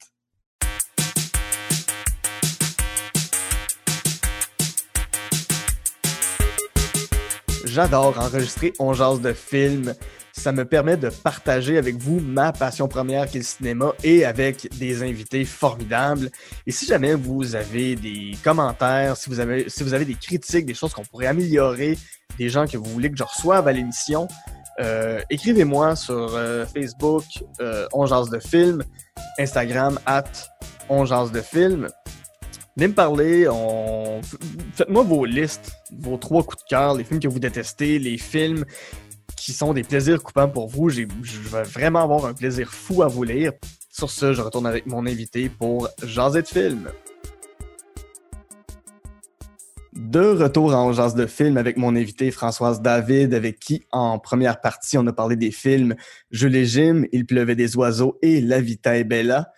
J'adore 7.64 8.16
enregistrer 8.20 8.72
On 8.78 8.92
jase 8.92 9.20
de 9.20 9.32
films. 9.32 9.94
Ça 10.44 10.52
me 10.52 10.66
permet 10.66 10.98
de 10.98 11.08
partager 11.08 11.78
avec 11.78 11.96
vous 11.96 12.20
ma 12.20 12.52
passion 12.52 12.86
première 12.86 13.30
qui 13.30 13.38
est 13.38 13.40
le 13.40 13.46
cinéma 13.46 13.92
et 14.04 14.26
avec 14.26 14.68
des 14.76 15.02
invités 15.02 15.46
formidables. 15.46 16.28
Et 16.66 16.70
si 16.70 16.84
jamais 16.84 17.14
vous 17.14 17.54
avez 17.54 17.96
des 17.96 18.32
commentaires, 18.44 19.16
si 19.16 19.30
vous 19.30 19.40
avez, 19.40 19.70
si 19.70 19.82
vous 19.82 19.94
avez 19.94 20.04
des 20.04 20.16
critiques, 20.16 20.66
des 20.66 20.74
choses 20.74 20.92
qu'on 20.92 21.02
pourrait 21.06 21.28
améliorer, 21.28 21.96
des 22.36 22.50
gens 22.50 22.66
que 22.66 22.76
vous 22.76 22.84
voulez 22.84 23.10
que 23.10 23.16
je 23.16 23.22
reçoive 23.22 23.66
à 23.66 23.72
l'émission, 23.72 24.28
euh, 24.80 25.22
écrivez-moi 25.30 25.96
sur 25.96 26.36
euh, 26.36 26.66
Facebook, 26.66 27.24
euh, 27.62 27.86
de 28.30 28.38
films, 28.38 28.84
Instagram, 29.38 29.98
at 30.04 30.24
On 30.90 31.04
de 31.04 31.40
films. 31.40 31.88
Venez 32.76 32.88
me 32.88 32.94
parler, 32.94 33.46
faites-moi 34.74 35.04
vos 35.04 35.24
listes, 35.24 35.72
vos 36.00 36.16
trois 36.18 36.42
coups 36.42 36.64
de 36.64 36.68
cœur, 36.68 36.94
les 36.94 37.04
films 37.04 37.20
que 37.20 37.28
vous 37.28 37.38
détestez, 37.38 38.00
les 38.00 38.18
films 38.18 38.64
qui 39.44 39.52
sont 39.52 39.74
des 39.74 39.82
plaisirs 39.82 40.22
coupants 40.22 40.48
pour 40.48 40.68
vous. 40.68 40.88
Je 40.88 41.02
vais 41.02 41.64
vraiment 41.64 42.02
avoir 42.02 42.24
un 42.24 42.32
plaisir 42.32 42.72
fou 42.72 43.02
à 43.02 43.08
vous 43.08 43.24
lire. 43.24 43.52
Sur 43.90 44.10
ce, 44.10 44.32
je 44.32 44.40
retourne 44.40 44.66
avec 44.66 44.86
mon 44.86 45.06
invité 45.06 45.50
pour 45.50 45.86
Jaser 46.02 46.40
de 46.40 46.46
films. 46.46 46.88
De 49.92 50.20
retour 50.20 50.74
en 50.74 50.94
Jazz 50.94 51.14
de 51.14 51.26
film 51.26 51.58
avec 51.58 51.76
mon 51.76 51.94
invité 51.94 52.30
Françoise 52.30 52.80
David, 52.80 53.34
avec 53.34 53.58
qui, 53.58 53.84
en 53.92 54.18
première 54.18 54.62
partie, 54.62 54.96
on 54.96 55.06
a 55.06 55.12
parlé 55.12 55.36
des 55.36 55.50
films 55.50 55.94
Je 56.30 56.48
légime, 56.48 57.06
Il 57.12 57.26
pleuvait 57.26 57.54
des 57.54 57.76
oiseaux 57.76 58.18
et 58.22 58.40
La 58.40 58.62
Vita 58.62 58.96
est 58.96 59.04
Bella. 59.04 59.52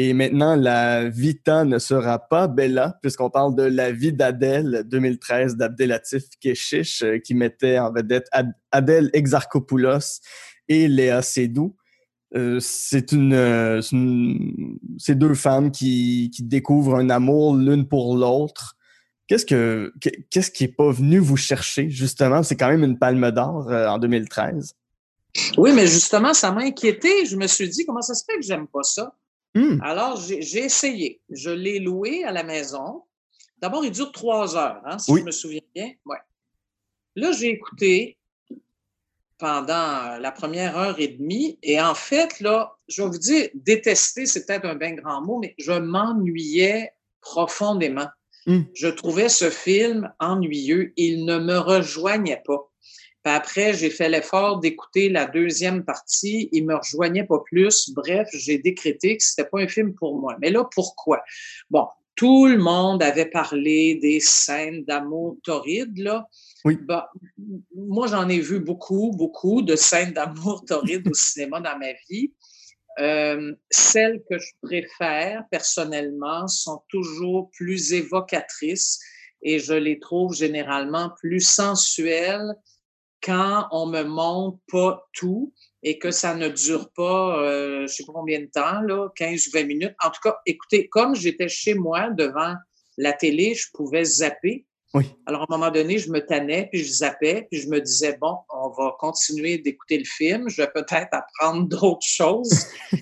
Et 0.00 0.12
maintenant, 0.12 0.54
la 0.54 1.08
Vita 1.08 1.64
ne 1.64 1.80
sera 1.80 2.20
pas 2.20 2.46
Bella, 2.46 2.96
puisqu'on 3.02 3.30
parle 3.30 3.56
de 3.56 3.64
La 3.64 3.90
vie 3.90 4.12
d'Adèle 4.12 4.84
2013 4.86 5.56
d'Abdelatif 5.56 6.22
Keshish, 6.40 7.02
euh, 7.02 7.18
qui 7.18 7.34
mettait 7.34 7.80
en 7.80 7.92
vedette 7.92 8.28
Adèle 8.70 9.10
Exarchopoulos 9.12 10.20
et 10.68 10.86
Léa 10.86 11.20
Seydoux. 11.20 11.74
Euh, 12.36 12.60
c'est 12.60 13.12
euh, 13.12 13.80
deux 15.08 15.34
femmes 15.34 15.72
qui, 15.72 16.30
découvrent 16.42 16.94
un 16.94 17.10
amour 17.10 17.56
l'une 17.56 17.88
pour 17.88 18.16
l'autre. 18.16 18.76
Qu'est-ce 19.26 19.46
que 19.46 19.92
qu'est-ce 20.30 20.52
qui 20.52 20.64
est 20.64 20.76
pas 20.76 20.92
venu 20.92 21.18
vous 21.18 21.36
chercher? 21.36 21.90
Justement 21.90 22.44
C'est 22.44 22.56
quand 22.56 22.68
même 22.68 22.84
une 22.84 22.98
palme 22.98 23.32
d'or 23.32 23.66
en 23.68 23.98
2013. 23.98 24.74
Oui, 25.56 25.72
mais 25.74 25.88
justement, 25.88 26.34
ça 26.34 26.52
m'a 26.52 26.62
inquiété. 26.62 27.26
Je 27.26 27.36
me 27.36 27.48
suis 27.48 27.68
dit 27.68 27.84
comment 27.84 28.00
ça 28.00 28.14
se 28.14 28.24
fait 28.24 28.38
que 28.38 28.46
j'aime 28.46 28.68
pas 28.68 28.84
ça? 28.84 29.12
Hmm. 29.54 29.80
Alors, 29.82 30.20
j'ai 30.20 30.64
essayé. 30.64 31.20
Je 31.30 31.50
l'ai 31.50 31.78
loué 31.78 32.24
à 32.24 32.32
la 32.32 32.42
maison. 32.42 33.02
D'abord, 33.58 33.84
il 33.84 33.90
dure 33.90 34.12
trois 34.12 34.56
heures, 34.56 34.80
hein, 34.84 34.98
si 34.98 35.16
je 35.16 35.22
me 35.22 35.30
souviens 35.30 35.60
bien. 35.74 35.92
Ouais. 36.04 36.18
Là, 37.16 37.32
j'ai 37.32 37.48
écouté 37.48 38.16
pendant 39.38 40.18
la 40.18 40.32
première 40.32 40.76
heure 40.76 41.00
et 41.00 41.08
demie. 41.08 41.58
Et 41.62 41.80
en 41.80 41.94
fait, 41.94 42.40
là, 42.40 42.76
je 42.88 43.02
vais 43.02 43.08
vous 43.08 43.18
dire, 43.18 43.48
détester, 43.54 44.26
c'est 44.26 44.46
peut-être 44.46 44.66
un 44.66 44.74
bien 44.74 44.94
grand 44.94 45.22
mot, 45.22 45.38
mais 45.38 45.54
je 45.58 45.72
m'ennuyais 45.72 46.92
profondément. 47.20 48.08
Hmm. 48.46 48.62
Je 48.74 48.88
trouvais 48.88 49.28
ce 49.28 49.50
film 49.50 50.12
ennuyeux. 50.20 50.92
Il 50.96 51.24
ne 51.24 51.38
me 51.38 51.58
rejoignait 51.58 52.42
pas 52.44 52.70
après, 53.24 53.74
j'ai 53.74 53.90
fait 53.90 54.08
l'effort 54.08 54.60
d'écouter 54.60 55.08
la 55.08 55.26
deuxième 55.26 55.84
partie. 55.84 56.48
Il 56.52 56.66
me 56.66 56.76
rejoignait 56.76 57.24
pas 57.24 57.40
plus. 57.44 57.90
Bref, 57.90 58.28
j'ai 58.32 58.58
décrété 58.58 59.16
que 59.16 59.22
c'était 59.22 59.48
pas 59.48 59.60
un 59.60 59.68
film 59.68 59.94
pour 59.94 60.18
moi. 60.18 60.36
Mais 60.40 60.50
là, 60.50 60.64
pourquoi? 60.72 61.22
Bon, 61.70 61.86
tout 62.14 62.46
le 62.46 62.58
monde 62.58 63.02
avait 63.02 63.30
parlé 63.30 63.96
des 63.96 64.20
scènes 64.20 64.84
d'amour 64.84 65.36
torrides, 65.42 65.98
là. 65.98 66.28
Oui. 66.64 66.78
Bah, 66.80 67.10
moi, 67.74 68.06
j'en 68.08 68.28
ai 68.28 68.40
vu 68.40 68.60
beaucoup, 68.60 69.12
beaucoup 69.14 69.62
de 69.62 69.76
scènes 69.76 70.12
d'amour 70.12 70.64
torrides 70.66 71.06
au 71.08 71.14
cinéma 71.14 71.60
dans 71.60 71.78
ma 71.78 71.92
vie. 72.08 72.32
Euh, 72.98 73.54
celles 73.70 74.22
que 74.28 74.38
je 74.38 74.50
préfère 74.60 75.44
personnellement 75.52 76.48
sont 76.48 76.82
toujours 76.88 77.48
plus 77.52 77.92
évocatrices 77.92 78.98
et 79.42 79.60
je 79.60 79.74
les 79.74 80.00
trouve 80.00 80.34
généralement 80.34 81.12
plus 81.20 81.40
sensuelles 81.40 82.54
quand 83.22 83.68
on 83.70 83.86
me 83.86 84.02
montre 84.02 84.58
pas 84.70 85.06
tout 85.12 85.52
et 85.82 85.98
que 85.98 86.10
ça 86.10 86.34
ne 86.34 86.48
dure 86.48 86.90
pas, 86.92 87.42
euh, 87.42 87.86
je 87.86 87.92
sais 87.92 88.04
pas 88.04 88.12
combien 88.12 88.40
de 88.40 88.50
temps, 88.52 88.80
là, 88.82 89.08
15 89.16 89.48
ou 89.48 89.50
20 89.52 89.64
minutes. 89.64 89.94
En 90.04 90.10
tout 90.10 90.20
cas, 90.22 90.36
écoutez, 90.46 90.88
comme 90.88 91.14
j'étais 91.14 91.48
chez 91.48 91.74
moi 91.74 92.10
devant 92.10 92.54
la 92.96 93.12
télé, 93.12 93.54
je 93.54 93.68
pouvais 93.72 94.04
zapper. 94.04 94.66
Oui. 94.94 95.04
Alors, 95.26 95.42
à 95.42 95.44
un 95.48 95.58
moment 95.58 95.70
donné, 95.70 95.98
je 95.98 96.10
me 96.10 96.24
tannais, 96.24 96.68
puis 96.72 96.82
je 96.82 96.92
zappais, 96.92 97.46
puis 97.50 97.60
je 97.60 97.68
me 97.68 97.80
disais, 97.80 98.16
bon, 98.20 98.38
on 98.48 98.70
va 98.70 98.96
continuer 98.98 99.58
d'écouter 99.58 99.98
le 99.98 100.04
film, 100.04 100.48
je 100.48 100.62
vais 100.62 100.70
peut-être 100.74 101.08
apprendre 101.12 101.68
d'autres 101.68 102.06
choses. 102.06 102.66
je 102.90 102.96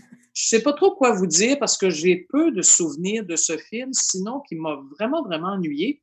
sais 0.48 0.62
pas 0.62 0.72
trop 0.72 0.94
quoi 0.94 1.12
vous 1.12 1.26
dire 1.26 1.58
parce 1.58 1.78
que 1.78 1.88
j'ai 1.88 2.26
peu 2.28 2.50
de 2.50 2.62
souvenirs 2.62 3.24
de 3.24 3.36
ce 3.36 3.56
film, 3.56 3.90
sinon 3.92 4.40
qui 4.48 4.56
m'a 4.56 4.78
vraiment, 4.98 5.22
vraiment 5.22 5.52
ennuyé. 5.52 6.00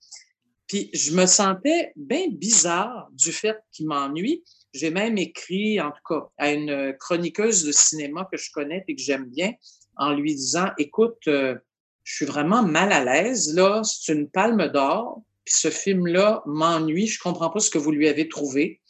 Puis 0.74 0.90
je 0.92 1.12
me 1.12 1.28
sentais 1.28 1.94
bien 1.96 2.30
bizarre 2.32 3.08
du 3.12 3.32
fait 3.32 3.60
qu'il 3.72 3.86
m'ennuie. 3.86 4.44
J'ai 4.74 4.90
même 4.90 5.20
écrit, 5.20 5.80
en 5.80 5.92
tout 5.92 6.02
cas, 6.10 6.32
à 6.40 6.52
une 6.52 6.96
chroniqueuse 7.00 7.64
de 7.64 7.72
cinéma 7.72 8.28
que 8.32 8.40
je 8.40 8.50
connais 8.52 8.84
et 8.88 8.96
que 8.96 9.02
j'aime 9.04 9.26
bien, 9.26 9.54
en 9.98 10.16
lui 10.16 10.34
disant, 10.34 10.70
écoute, 10.80 11.20
euh, 11.28 11.56
je 12.04 12.16
suis 12.16 12.26
vraiment 12.26 12.64
mal 12.64 12.92
à 12.92 13.06
l'aise, 13.06 13.54
là, 13.54 13.84
c'est 13.84 14.14
une 14.14 14.28
palme 14.28 14.68
d'or, 14.70 15.22
puis 15.46 15.54
ce 15.54 15.70
film-là 15.70 16.42
m'ennuie, 16.48 17.06
je 17.06 17.20
comprends 17.20 17.52
pas 17.52 17.60
ce 17.60 17.70
que 17.70 17.78
vous 17.78 17.92
lui 17.92 18.08
avez 18.08 18.28
trouvé, 18.28 18.82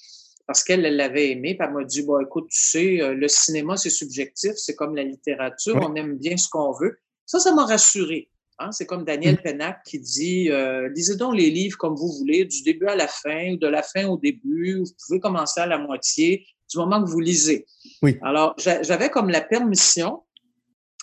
parce 0.47 0.63
qu'elle 0.63 0.83
l'avait 0.83 1.31
aimé, 1.31 1.57
puis 1.59 1.67
elle 1.67 1.73
m'a 1.73 1.83
dit, 1.83 2.03
bon, 2.03 2.17
écoute, 2.21 2.47
tu 2.49 2.61
sais, 2.61 3.01
euh, 3.01 3.13
le 3.13 3.27
cinéma, 3.27 3.75
c'est 3.75 3.89
subjectif, 3.89 4.53
c'est 4.55 4.75
comme 4.75 4.95
la 4.95 5.03
littérature, 5.03 5.77
on 5.81 5.93
aime 5.95 6.17
bien 6.17 6.37
ce 6.37 6.47
qu'on 6.47 6.71
veut. 6.71 6.97
Ça, 7.25 7.39
ça 7.39 7.53
m'a 7.53 7.65
rassuré. 7.65 8.29
Hein, 8.59 8.71
c'est 8.71 8.85
comme 8.85 9.03
Daniel 9.03 9.35
mm. 9.35 9.43
Pennac 9.43 9.83
qui 9.83 9.99
dit 9.99 10.49
euh, 10.51 10.89
lisez 10.89 11.15
donc 11.15 11.35
les 11.35 11.49
livres 11.49 11.77
comme 11.77 11.95
vous 11.95 12.11
voulez, 12.19 12.45
du 12.45 12.61
début 12.63 12.87
à 12.87 12.95
la 12.95 13.07
fin, 13.07 13.53
ou 13.53 13.57
de 13.57 13.67
la 13.67 13.83
fin 13.83 14.07
au 14.07 14.17
début. 14.17 14.79
Vous 14.79 14.91
pouvez 15.07 15.19
commencer 15.19 15.59
à 15.59 15.65
la 15.65 15.77
moitié 15.77 16.45
du 16.71 16.77
moment 16.77 17.03
que 17.03 17.09
vous 17.09 17.19
lisez. 17.19 17.65
Oui. 18.01 18.17
Alors, 18.21 18.55
j'avais 18.57 19.09
comme 19.09 19.29
la 19.29 19.41
permission 19.41 20.23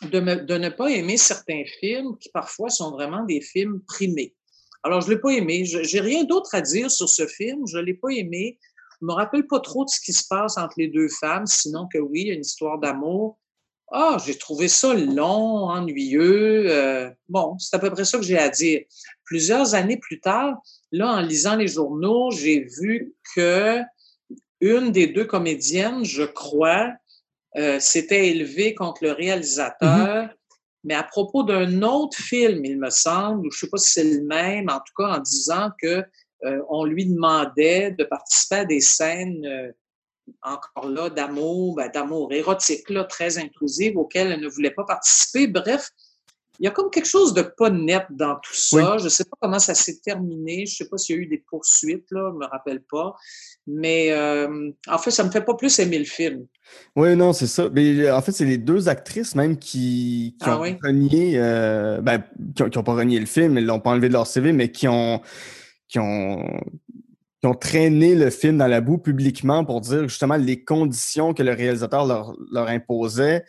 de, 0.02 0.20
de 0.20 0.58
ne 0.58 0.68
pas 0.68 0.88
aimer 0.88 1.16
certains 1.16 1.62
films 1.80 2.16
qui 2.18 2.28
parfois 2.30 2.70
sont 2.70 2.92
vraiment 2.92 3.24
des 3.24 3.40
films 3.40 3.80
primés. 3.86 4.34
Alors, 4.82 5.02
je 5.02 5.10
l'ai 5.10 5.18
pas 5.18 5.30
aimé. 5.30 5.64
J'ai 5.64 6.00
rien 6.00 6.24
d'autre 6.24 6.54
à 6.54 6.60
dire 6.60 6.90
sur 6.90 7.08
ce 7.08 7.26
film. 7.26 7.66
Je 7.66 7.78
l'ai 7.78 7.94
pas 7.94 8.08
aimé. 8.10 8.58
Je 9.00 9.06
me 9.06 9.12
rappelle 9.12 9.46
pas 9.46 9.60
trop 9.60 9.84
de 9.84 9.90
ce 9.90 10.00
qui 10.00 10.12
se 10.12 10.26
passe 10.28 10.58
entre 10.58 10.74
les 10.78 10.88
deux 10.88 11.08
femmes, 11.08 11.46
sinon 11.46 11.86
que 11.92 11.98
oui, 11.98 12.22
il 12.22 12.26
y 12.28 12.30
a 12.30 12.34
une 12.34 12.40
histoire 12.40 12.78
d'amour. 12.78 13.38
Ah, 13.92 14.18
j'ai 14.24 14.37
trouvé 14.37 14.68
ça 14.68 14.94
long, 14.94 15.68
ennuyeux. 15.68 16.70
Euh, 16.70 17.11
bon, 17.29 17.59
c'est 17.59 17.74
à 17.74 17.79
peu 17.79 17.90
près 17.90 18.05
ça 18.05 18.18
que 18.18 18.24
j'ai 18.24 18.38
à 18.38 18.48
dire. 18.48 18.83
Plusieurs 19.24 19.74
années 19.74 19.96
plus 19.96 20.20
tard, 20.20 20.61
là, 20.92 21.14
en 21.14 21.20
lisant 21.20 21.57
les 21.57 21.66
journaux, 21.66 22.31
j'ai 22.31 22.66
vu 22.81 23.14
que 23.35 23.81
une 24.61 24.92
des 24.92 25.09
deux 25.09 25.24
comédiennes, 25.24 26.05
je 26.05 26.22
crois, 26.22 26.92
euh, 27.57 27.81
s'était 27.81 28.29
élevée 28.29 28.74
contre 28.74 29.03
le 29.03 29.12
réalisateur, 29.12 30.26
mm-hmm. 30.26 30.31
mais 30.85 30.94
à 30.94 31.03
propos 31.03 31.42
d'un 31.42 31.83
autre 31.83 32.16
film, 32.16 32.64
il 32.64 32.79
me 32.79 32.90
semble, 32.90 33.46
ou 33.46 33.50
je 33.50 33.59
sais 33.59 33.68
pas 33.68 33.79
si 33.79 33.92
c'est 33.92 34.05
le 34.05 34.22
même, 34.22 34.68
en 34.68 34.79
tout 34.79 34.92
cas 34.96 35.16
en 35.16 35.18
disant 35.18 35.70
que 35.83 36.05
euh, 36.44 36.62
on 36.68 36.85
lui 36.85 37.07
demandait 37.07 37.90
de 37.90 38.05
participer 38.05 38.57
à 38.57 38.64
des 38.64 38.81
scènes 38.81 39.72
encore 40.43 40.89
là, 40.89 41.11
d'amour, 41.11 41.76
ben, 41.76 41.91
d'amour 41.93 42.33
érotique, 42.33 42.89
là, 42.91 43.05
très 43.05 43.39
inclusive, 43.39 43.97
auquel 43.97 44.33
elle 44.33 44.41
ne 44.41 44.49
voulait 44.49 44.70
pas 44.70 44.85
participer. 44.85 45.47
Bref, 45.47 45.91
il 46.61 46.64
y 46.64 46.66
a 46.66 46.70
comme 46.72 46.91
quelque 46.91 47.09
chose 47.09 47.33
de 47.33 47.41
pas 47.41 47.70
net 47.70 48.05
dans 48.11 48.35
tout 48.35 48.55
ça. 48.55 48.99
Je 48.99 49.05
ne 49.05 49.09
sais 49.09 49.24
pas 49.24 49.37
comment 49.41 49.59
ça 49.59 49.74
s'est 49.74 49.99
terminé. 50.05 50.66
Je 50.66 50.72
ne 50.72 50.76
sais 50.76 50.89
pas 50.89 50.99
s'il 50.99 51.16
y 51.16 51.18
a 51.18 51.22
eu 51.22 51.26
des 51.26 51.43
poursuites, 51.49 52.05
là, 52.11 52.28
je 52.28 52.35
ne 52.35 52.41
me 52.41 52.47
rappelle 52.47 52.83
pas. 52.83 53.14
Mais 53.66 54.12
euh, 54.12 54.70
en 54.87 54.99
fait, 54.99 55.11
ça 55.11 55.22
ne 55.22 55.28
me 55.28 55.33
fait 55.33 55.41
pas 55.41 55.55
plus 55.55 55.78
aimer 55.78 55.99
le 55.99 56.05
film. 56.05 56.47
Oui, 56.97 57.16
non, 57.16 57.33
c'est 57.33 57.47
ça. 57.47 57.70
Mais, 57.72 58.11
en 58.11 58.20
fait, 58.20 58.33
c'est 58.33 58.45
les 58.45 58.59
deux 58.59 58.91
actrices 58.91 59.35
même 59.35 59.59
qui, 59.59 60.37
qui 60.39 60.49
ah 60.49 60.59
ont 60.59 60.78
renié, 60.85 61.33
euh, 61.37 62.03
ben, 62.03 62.22
qui 62.55 62.62
n'ont 62.62 62.85
pas 62.85 62.95
renié 62.95 63.18
le 63.18 63.26
film, 63.26 63.57
ils 63.57 63.64
l'ont 63.64 63.81
pas 63.81 63.91
enlevé 63.91 64.09
de 64.09 64.12
leur 64.12 64.26
CV, 64.26 64.53
mais 64.53 64.70
qui 64.70 64.87
ont, 64.87 65.22
qui 65.89 65.99
ont, 65.99 66.45
qui 67.41 67.47
ont 67.47 67.55
traîné 67.55 68.14
le 68.14 68.30
film 68.30 68.59
dans 68.59 68.66
la 68.66 68.80
boue 68.80 68.99
publiquement 68.99 69.64
pour 69.64 69.80
dire 69.80 70.09
justement 70.09 70.36
les 70.36 70.62
conditions 70.62 71.32
que 71.32 71.43
le 71.43 71.53
réalisateur 71.53 72.07
leur, 72.07 72.36
leur 72.53 72.68
imposait. 72.68 73.45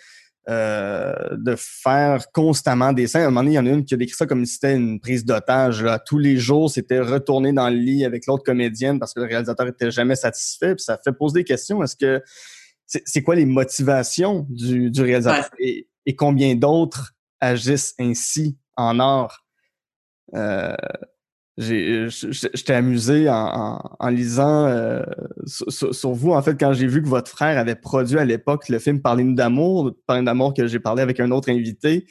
Euh, 0.50 1.14
de 1.38 1.56
faire 1.56 2.32
constamment 2.34 2.94
des 2.94 3.06
scènes. 3.06 3.22
À 3.22 3.26
un 3.26 3.30
moment 3.30 3.42
donné, 3.42 3.52
il 3.52 3.58
y 3.58 3.60
en 3.60 3.66
a 3.68 3.70
une 3.70 3.86
qui 3.86 3.94
a 3.94 3.98
décrit 3.98 4.16
ça 4.16 4.26
comme 4.26 4.44
si 4.44 4.56
c'était 4.56 4.76
une 4.76 5.00
prise 5.00 5.24
d'otage. 5.24 5.86
Tous 6.08 6.18
les 6.18 6.38
jours, 6.38 6.72
c'était 6.72 7.00
retourner 7.00 7.54
dans 7.54 7.70
le 7.70 7.76
lit 7.76 8.06
avec 8.06 8.26
l'autre 8.26 8.44
comédienne 8.44 8.98
parce 8.98 9.14
que 9.14 9.20
le 9.20 9.28
réalisateur 9.28 9.68
était 9.68 9.92
jamais 9.92 10.16
satisfait. 10.16 10.74
Puis 10.74 10.84
ça 10.84 10.98
fait 10.98 11.12
poser 11.12 11.42
des 11.42 11.44
questions. 11.44 11.84
Est-ce 11.84 11.96
que 11.96 12.24
c'est 12.88 13.22
quoi 13.22 13.36
les 13.36 13.46
motivations 13.46 14.48
du, 14.50 14.89
du 14.89 15.02
réalisateur 15.04 15.48
et, 15.60 15.88
combien 16.18 16.56
d'autres 16.56 17.14
agissent 17.39 17.94
ainsi 18.00 18.58
en 18.76 19.00
art? 19.00 19.46
Euh, 20.34 20.76
j'étais 21.62 22.74
amusé 22.74 23.30
en, 23.30 23.80
en, 23.99 24.09
lisant 24.09 24.66
euh, 24.66 25.01
sur, 25.45 26.12
vous, 26.12 26.32
en 26.32 26.41
fait, 26.41 26.59
quand 26.59 26.74
j'ai 26.74 26.88
vu 26.88 27.01
que 27.01 27.07
votre 27.07 27.30
frère 27.30 27.57
avait 27.57 27.76
produit 27.76 28.18
à 28.18 28.26
l'époque 28.26 28.68
le 28.70 28.80
film 28.80 29.01
Parlez-nous 29.01 29.36
d'amour, 29.36 29.91
Parlez-nous 30.07 30.26
d'amour 30.26 30.53
que 30.53 30.68
j'ai 30.68 30.80
parlé 30.80 31.01
avec 31.01 31.20
un 31.20 31.32
autre 31.32 31.49
invité, 31.49 32.05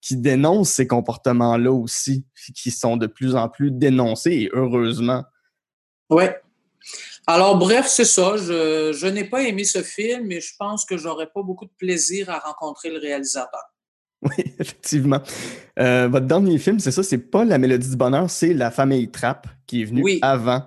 qui 0.00 0.16
dénonce 0.16 0.70
ces 0.70 0.86
comportements-là 0.86 1.72
aussi, 1.72 2.24
qui 2.54 2.70
sont 2.70 2.96
de 2.96 3.06
plus 3.06 3.34
en 3.34 3.48
plus 3.48 3.70
dénoncés, 3.70 4.32
et 4.32 4.50
heureusement. 4.52 5.24
Oui. 6.10 6.24
Alors, 7.26 7.58
bref, 7.58 7.86
c'est 7.88 8.04
ça. 8.04 8.36
Je, 8.36 8.92
je 8.92 9.06
n'ai 9.06 9.24
pas 9.24 9.42
aimé 9.42 9.64
ce 9.64 9.82
film, 9.82 10.26
mais 10.26 10.40
je 10.40 10.54
pense 10.58 10.84
que 10.84 10.96
j'aurais 10.96 11.26
pas 11.26 11.42
beaucoup 11.42 11.64
de 11.64 11.74
plaisir 11.76 12.30
à 12.30 12.38
rencontrer 12.38 12.90
le 12.90 12.98
réalisateur. 12.98 13.64
Oui, 14.22 14.44
effectivement. 14.58 15.20
Euh, 15.78 16.08
votre 16.08 16.26
dernier 16.26 16.58
film, 16.58 16.78
c'est 16.78 16.90
ça, 16.90 17.02
c'est 17.02 17.18
pas 17.18 17.44
La 17.44 17.58
Mélodie 17.58 17.90
du 17.90 17.96
Bonheur, 17.96 18.30
c'est 18.30 18.54
La 18.54 18.70
Famille 18.70 19.10
Trappe 19.10 19.46
qui 19.66 19.82
est 19.82 19.84
venue 19.84 20.18
avant. 20.22 20.62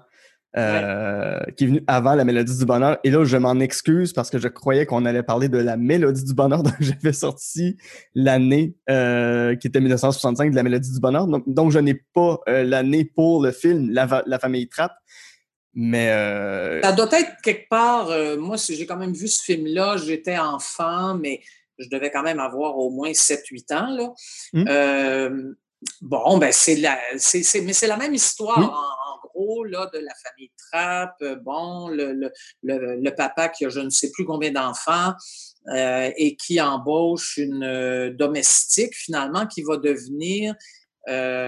Euh, 0.58 1.40
qui 1.56 1.66
est 1.66 1.68
venu 1.68 1.84
avant 1.86 2.16
la 2.16 2.26
Mélodie 2.26 2.58
du 2.58 2.66
Bonheur. 2.66 2.98
Et 3.04 3.12
là, 3.12 3.24
je 3.24 3.38
m'en 3.38 3.60
excuse 3.60 4.14
parce 4.14 4.32
que 4.32 4.40
je 4.40 4.48
croyais 4.48 4.88
qu'on 4.88 5.06
allait 5.06 5.22
parler 5.22 5.48
de 5.48 5.60
la 5.60 5.78
Mélodie 5.78 6.24
du 6.24 6.34
Bonheur 6.34 6.64
dont 6.64 6.72
j'avais 6.80 7.14
sorti 7.14 7.78
l'année 8.16 8.76
euh, 8.90 9.56
qui 9.56 9.68
était 9.68 9.80
1965 9.80 10.52
de 10.52 10.56
la 10.56 10.64
Mélodie 10.64 10.92
du 10.92 11.00
Bonheur. 11.00 11.28
Donc, 11.28 11.72
je 11.72 11.80
n'ai 11.80 11.96
pas 12.14 12.40
l'année 12.48 13.06
pour 13.06 13.44
le 13.44 13.52
film 13.52 13.92
La, 13.92 14.24
la 14.26 14.40
Famille 14.40 14.68
Trappe. 14.68 14.96
Mais. 15.76 16.08
Ça 16.82 16.94
doit 16.94 17.10
être 17.12 17.32
quelque 17.44 17.70
part. 17.70 18.10
moi, 18.40 18.58
j'ai 18.58 18.88
quand 18.88 18.98
même 18.98 19.14
vu 19.14 19.28
ce 19.28 19.44
film-là, 19.44 19.98
j'étais 19.98 20.40
enfant, 20.40 21.14
mais 21.14 21.42
je 21.80 21.90
devais 21.90 22.12
quand 22.12 22.24
même 22.24 22.40
avoir 22.40 22.78
au 22.78 22.90
moins 22.90 23.12
7-8 23.12 23.74
ans. 23.74 23.96
Là. 23.96 24.14
Mmh. 24.54 24.66
Euh, 24.68 25.54
bon, 26.02 26.38
ben 26.38 26.52
c'est 26.52 26.76
la, 26.76 27.00
c'est, 27.18 27.62
mais 27.62 27.74
c'est 27.74 27.88
la 27.88 27.98
même 27.98 28.14
histoire 28.14 28.60
en, 28.60 29.28
gros 29.28 29.64
là, 29.64 29.90
de 29.94 30.00
la 30.00 30.14
famille 30.24 30.52
Trapp. 30.58 31.16
Euh, 31.22 31.36
bon, 31.36 31.88
le, 31.88 32.14
le, 32.14 32.32
le, 32.64 33.16
papa 33.16 33.50
qui 33.50 33.66
a 33.66 33.70
je 33.70 33.80
ne 33.80 33.90
sais 33.90 34.12
plus 34.12 34.26
combien 34.26 34.52
d'enfants 34.52 35.14
euh, 35.74 36.12
et 36.18 36.36
qui 36.36 36.60
embauche 36.60 37.38
une 37.38 38.16
domestique 38.18 38.96
finalement 38.96 39.48
qui 39.48 39.64
va 39.64 39.78
devenir 39.78 40.56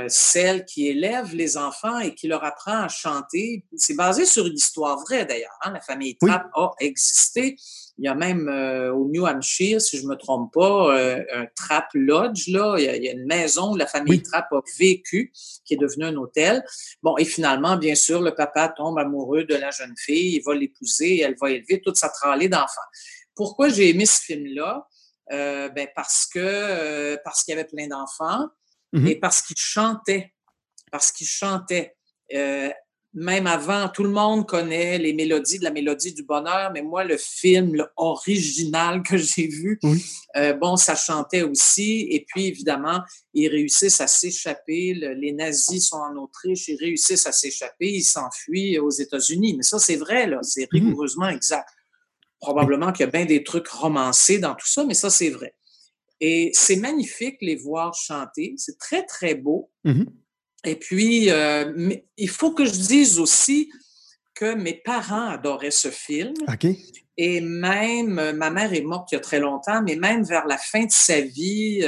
celle 0.08 0.66
qui 0.66 0.88
élève 0.88 1.36
les 1.36 1.56
enfants 1.56 2.00
et 2.00 2.16
qui 2.16 2.28
leur 2.28 2.44
apprend 2.44 2.82
à 2.84 2.88
chanter. 2.88 3.64
C'est 3.78 3.96
basé 3.96 4.26
sur 4.26 4.48
une 4.48 4.56
histoire 4.56 4.98
vraie 5.02 5.24
d'ailleurs. 5.24 5.56
Hein. 5.62 5.74
La 5.74 5.82
famille 5.82 6.18
Trapp 6.18 6.48
a 6.56 6.72
existé. 6.80 7.58
Il 7.98 8.06
y 8.06 8.08
a 8.08 8.16
même 8.16 8.48
euh, 8.50 8.94
au 8.94 9.08
New 9.08 9.26
Hampshire, 9.26 9.82
si 9.82 9.98
je 9.98 10.04
ne 10.04 10.10
me 10.10 10.16
trompe 10.16 10.54
pas, 10.54 10.98
euh, 10.98 11.24
un 11.34 11.46
Trapp 11.56 11.88
Lodge. 11.94 12.48
Là. 12.48 12.76
Il, 12.78 12.86
y 12.86 13.10
a, 13.10 13.12
une 13.12 13.26
maison 13.26 13.74
où 13.74 13.76
la 13.76 13.88
famille 13.88 14.22
Trapp 14.22 14.48
a 14.52 14.62
vécu, 14.80 15.32
qui 15.66 15.74
est 15.74 15.78
devenue 15.78 16.06
un 16.06 16.16
hôtel. 16.16 16.64
Bon, 17.04 17.18
et 17.18 17.26
finalement, 17.26 17.78
bien 17.78 17.96
sûr, 17.96 18.22
le 18.22 18.34
papa 18.34 18.70
tombe 18.70 18.98
amoureux 18.98 19.44
de 19.44 19.56
la 19.56 19.72
jeune 19.72 19.94
fille, 19.98 20.38
il 20.38 20.42
va 20.42 20.56
l'épouser, 20.56 21.20
elle 21.20 21.36
va 21.40 21.52
élever 21.52 21.82
toute 21.82 21.98
sa 21.98 22.10
tralée 22.10 22.50
d'enfants. 22.50 22.82
Pourquoi 23.36 23.70
j'ai 23.70 23.90
aimé 23.90 24.06
ce 24.06 24.22
film-là? 24.22 24.88
Euh, 25.32 25.70
ben 25.70 25.88
parce 25.96 26.26
que 26.26 27.16
parce 27.24 27.44
qu'il 27.44 27.54
y 27.54 27.58
avait 27.58 27.68
plein 27.68 27.88
d'enfants 27.88 28.50
mm-hmm. 28.94 29.08
et 29.08 29.16
parce 29.16 29.42
qu'il 29.42 29.58
chantait. 29.58 30.34
Parce 30.92 31.12
qu'il 31.12 31.28
chantait 31.28 31.96
même 33.14 33.46
avant, 33.46 33.90
tout 33.90 34.04
le 34.04 34.10
monde 34.10 34.48
connaît 34.48 34.98
les 34.98 35.14
mélodies 35.14 35.60
de 35.60 35.66
la 35.66 35.72
mélodie 35.72 36.14
du 36.14 36.24
bonheur, 36.24 36.72
mais 36.74 36.82
moi, 36.82 37.04
le 37.04 37.18
film 37.18 37.76
le 37.76 37.86
original 37.98 39.04
que 39.04 39.18
j'ai 39.18 39.48
vu, 39.48 39.80
euh, 40.38 40.54
bon, 40.54 40.78
ça 40.78 40.96
chantait 40.96 41.42
aussi. 41.42 42.08
Et 42.10 42.26
puis, 42.26 42.48
évidemment, 42.48 43.02
ils 43.34 43.50
réussissent 43.50 44.00
à 44.00 44.08
s'échapper. 44.08 44.94
les 44.94 45.34
nazis 45.34 45.90
sont 45.90 45.98
en 45.98 46.16
Autriche, 46.16 46.70
ils 46.70 46.78
réussissent 46.78 47.28
à 47.28 47.34
s'échapper, 47.34 47.90
ils 47.90 48.04
s'enfuient 48.04 48.80
aux 48.80 48.92
États-Unis. 48.92 49.56
Mais 49.58 49.64
ça, 49.64 49.78
c'est 49.78 49.98
vrai, 49.98 50.28
là, 50.28 50.40
c'est 50.42 50.72
mmh. 50.72 50.76
rigoureusement 50.76 51.28
exact. 51.28 51.68
Probablement 52.40 52.92
qu'il 52.92 53.06
y 53.06 53.10
a 53.10 53.12
bien 53.12 53.26
des 53.26 53.44
trucs 53.44 53.68
romancés 53.68 54.40
dans 54.40 54.56
tout 54.56 54.68
ça, 54.68 54.86
mais 54.86 54.94
ça, 54.94 55.10
c'est 55.10 55.30
vrai. 55.30 55.54
Et 56.22 56.52
c'est 56.54 56.78
magnifique 56.78 57.38
les 57.42 57.56
voir 57.56 57.94
chanter. 57.94 58.54
C'est 58.58 58.78
très, 58.78 59.06
très 59.06 59.36
beau. 59.36 59.70
Mmh 59.84 60.04
et 60.64 60.76
puis, 60.76 61.32
euh, 61.32 61.92
il 62.18 62.30
faut 62.30 62.54
que 62.54 62.66
je 62.66 62.72
dise 62.72 63.20
aussi 63.20 63.72
que 64.36 64.54
mes 64.54 64.74
parents 64.74 65.30
adoraient 65.30 65.72
ce 65.72 65.90
film. 65.90 66.34
OK. 66.48 66.68
Et 67.18 67.42
même, 67.42 68.20
euh, 68.20 68.34
ma 68.34 68.50
mère 68.50 68.74
est 68.74 68.82
morte 68.82 69.12
il 69.12 69.16
y 69.16 69.18
a 69.18 69.22
très 69.22 69.40
longtemps, 69.40 69.82
mais 69.82 69.96
même 69.96 70.24
vers 70.24 70.46
la 70.48 70.58
fin 70.58 70.86
de 70.86 70.92
sa 70.92 71.22
vie, 71.22 71.82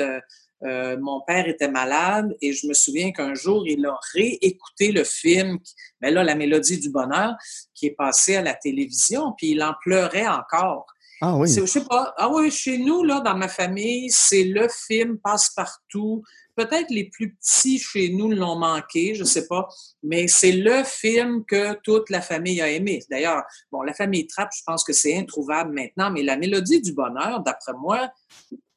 euh, 0.64 0.98
mon 1.00 1.22
père 1.22 1.48
était 1.48 1.70
malade 1.70 2.36
et 2.42 2.54
je 2.54 2.68
me 2.68 2.74
souviens 2.74 3.12
qu'un 3.12 3.34
jour, 3.34 3.64
il 3.68 3.86
a 3.86 3.98
réécouté 4.14 4.92
le 4.92 5.04
film, 5.04 5.60
mais 6.02 6.10
ben 6.10 6.16
là, 6.16 6.24
La 6.24 6.36
Mélodie 6.36 6.80
du 6.80 6.90
Bonheur, 6.90 7.36
qui 7.74 7.88
est 7.88 7.96
passé 7.96 8.36
à 8.36 8.42
la 8.42 8.54
télévision, 8.54 9.34
puis 9.38 9.52
il 9.52 9.64
en 9.64 9.74
pleurait 9.84 10.28
encore. 10.28 10.86
Ah 11.22 11.38
oui. 11.38 11.50
Je 11.50 11.66
sais 11.66 11.86
pas. 11.86 12.14
Ah 12.18 12.30
oui, 12.30 12.52
chez 12.52 12.78
nous, 12.78 13.04
là, 13.04 13.22
dans 13.22 13.36
ma 13.36 13.48
famille, 13.48 14.10
c'est 14.10 14.44
le 14.44 14.68
film 14.68 15.18
passe-partout. 15.20 16.24
Peut-être 16.56 16.90
les 16.90 17.10
plus 17.10 17.34
petits 17.34 17.80
chez 17.80 18.10
nous 18.10 18.30
l'ont 18.32 18.58
manqué, 18.58 19.16
je 19.16 19.24
sais 19.24 19.48
pas, 19.48 19.68
mais 20.04 20.28
c'est 20.28 20.52
le 20.52 20.84
film 20.84 21.44
que 21.46 21.74
toute 21.82 22.10
la 22.10 22.22
famille 22.22 22.62
a 22.62 22.70
aimé. 22.70 23.02
D'ailleurs, 23.10 23.44
bon, 23.72 23.82
la 23.82 23.94
famille 23.94 24.28
Trapp, 24.28 24.50
je 24.56 24.62
pense 24.66 24.84
que 24.84 24.94
c'est 24.94 25.18
introuvable 25.18 25.74
maintenant, 25.74 26.12
mais 26.12 26.22
la 26.22 26.38
mélodie 26.38 26.82
du 26.82 26.94
bonheur, 26.94 27.42
d'après 27.42 27.74
moi, 27.74 28.10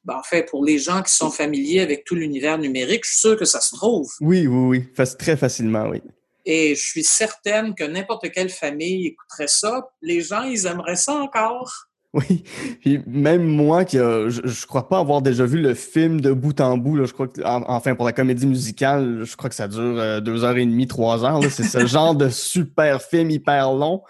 ben, 0.03 0.15
en 0.15 0.23
fait, 0.23 0.43
pour 0.49 0.63
les 0.63 0.79
gens 0.79 1.03
qui 1.03 1.11
sont 1.11 1.29
familiers 1.29 1.81
avec 1.81 2.05
tout 2.05 2.15
l'univers 2.15 2.57
numérique, 2.57 3.03
je 3.03 3.11
suis 3.11 3.19
sûr 3.19 3.37
que 3.37 3.45
ça 3.45 3.59
se 3.59 3.75
trouve. 3.75 4.09
Oui, 4.21 4.47
oui, 4.47 4.87
oui, 4.95 5.05
très 5.19 5.35
facilement, 5.35 5.89
oui. 5.89 6.01
Et 6.45 6.75
je 6.75 6.81
suis 6.81 7.03
certaine 7.03 7.75
que 7.75 7.83
n'importe 7.83 8.31
quelle 8.31 8.49
famille 8.49 9.07
écouterait 9.07 9.49
ça. 9.49 9.89
Les 10.01 10.21
gens, 10.21 10.43
ils 10.43 10.65
aimeraient 10.65 10.95
ça 10.95 11.15
encore. 11.15 11.86
Oui, 12.13 12.43
puis 12.79 13.01
même 13.05 13.43
moi 13.43 13.83
qui 13.83 13.97
je, 13.97 14.41
je, 14.43 14.65
crois 14.65 14.87
pas 14.87 14.99
avoir 14.99 15.21
déjà 15.21 15.45
vu 15.45 15.61
le 15.61 15.73
film 15.73 16.21
de 16.21 16.31
bout 16.31 16.59
en 16.61 16.77
bout. 16.77 16.95
Là, 16.95 17.05
je 17.05 17.11
crois 17.11 17.27
que 17.27 17.41
enfin 17.43 17.95
pour 17.95 18.05
la 18.05 18.13
comédie 18.13 18.47
musicale, 18.47 19.23
je 19.23 19.35
crois 19.35 19.49
que 19.49 19.55
ça 19.55 19.67
dure 19.67 19.99
euh, 19.99 20.21
deux 20.21 20.43
heures 20.43 20.57
et 20.57 20.65
demie, 20.65 20.87
trois 20.87 21.25
heures. 21.25 21.41
C'est 21.51 21.63
ce 21.63 21.85
genre 21.85 22.15
de 22.15 22.29
super 22.29 23.01
film 23.01 23.29
hyper 23.29 23.73
long. 23.73 24.03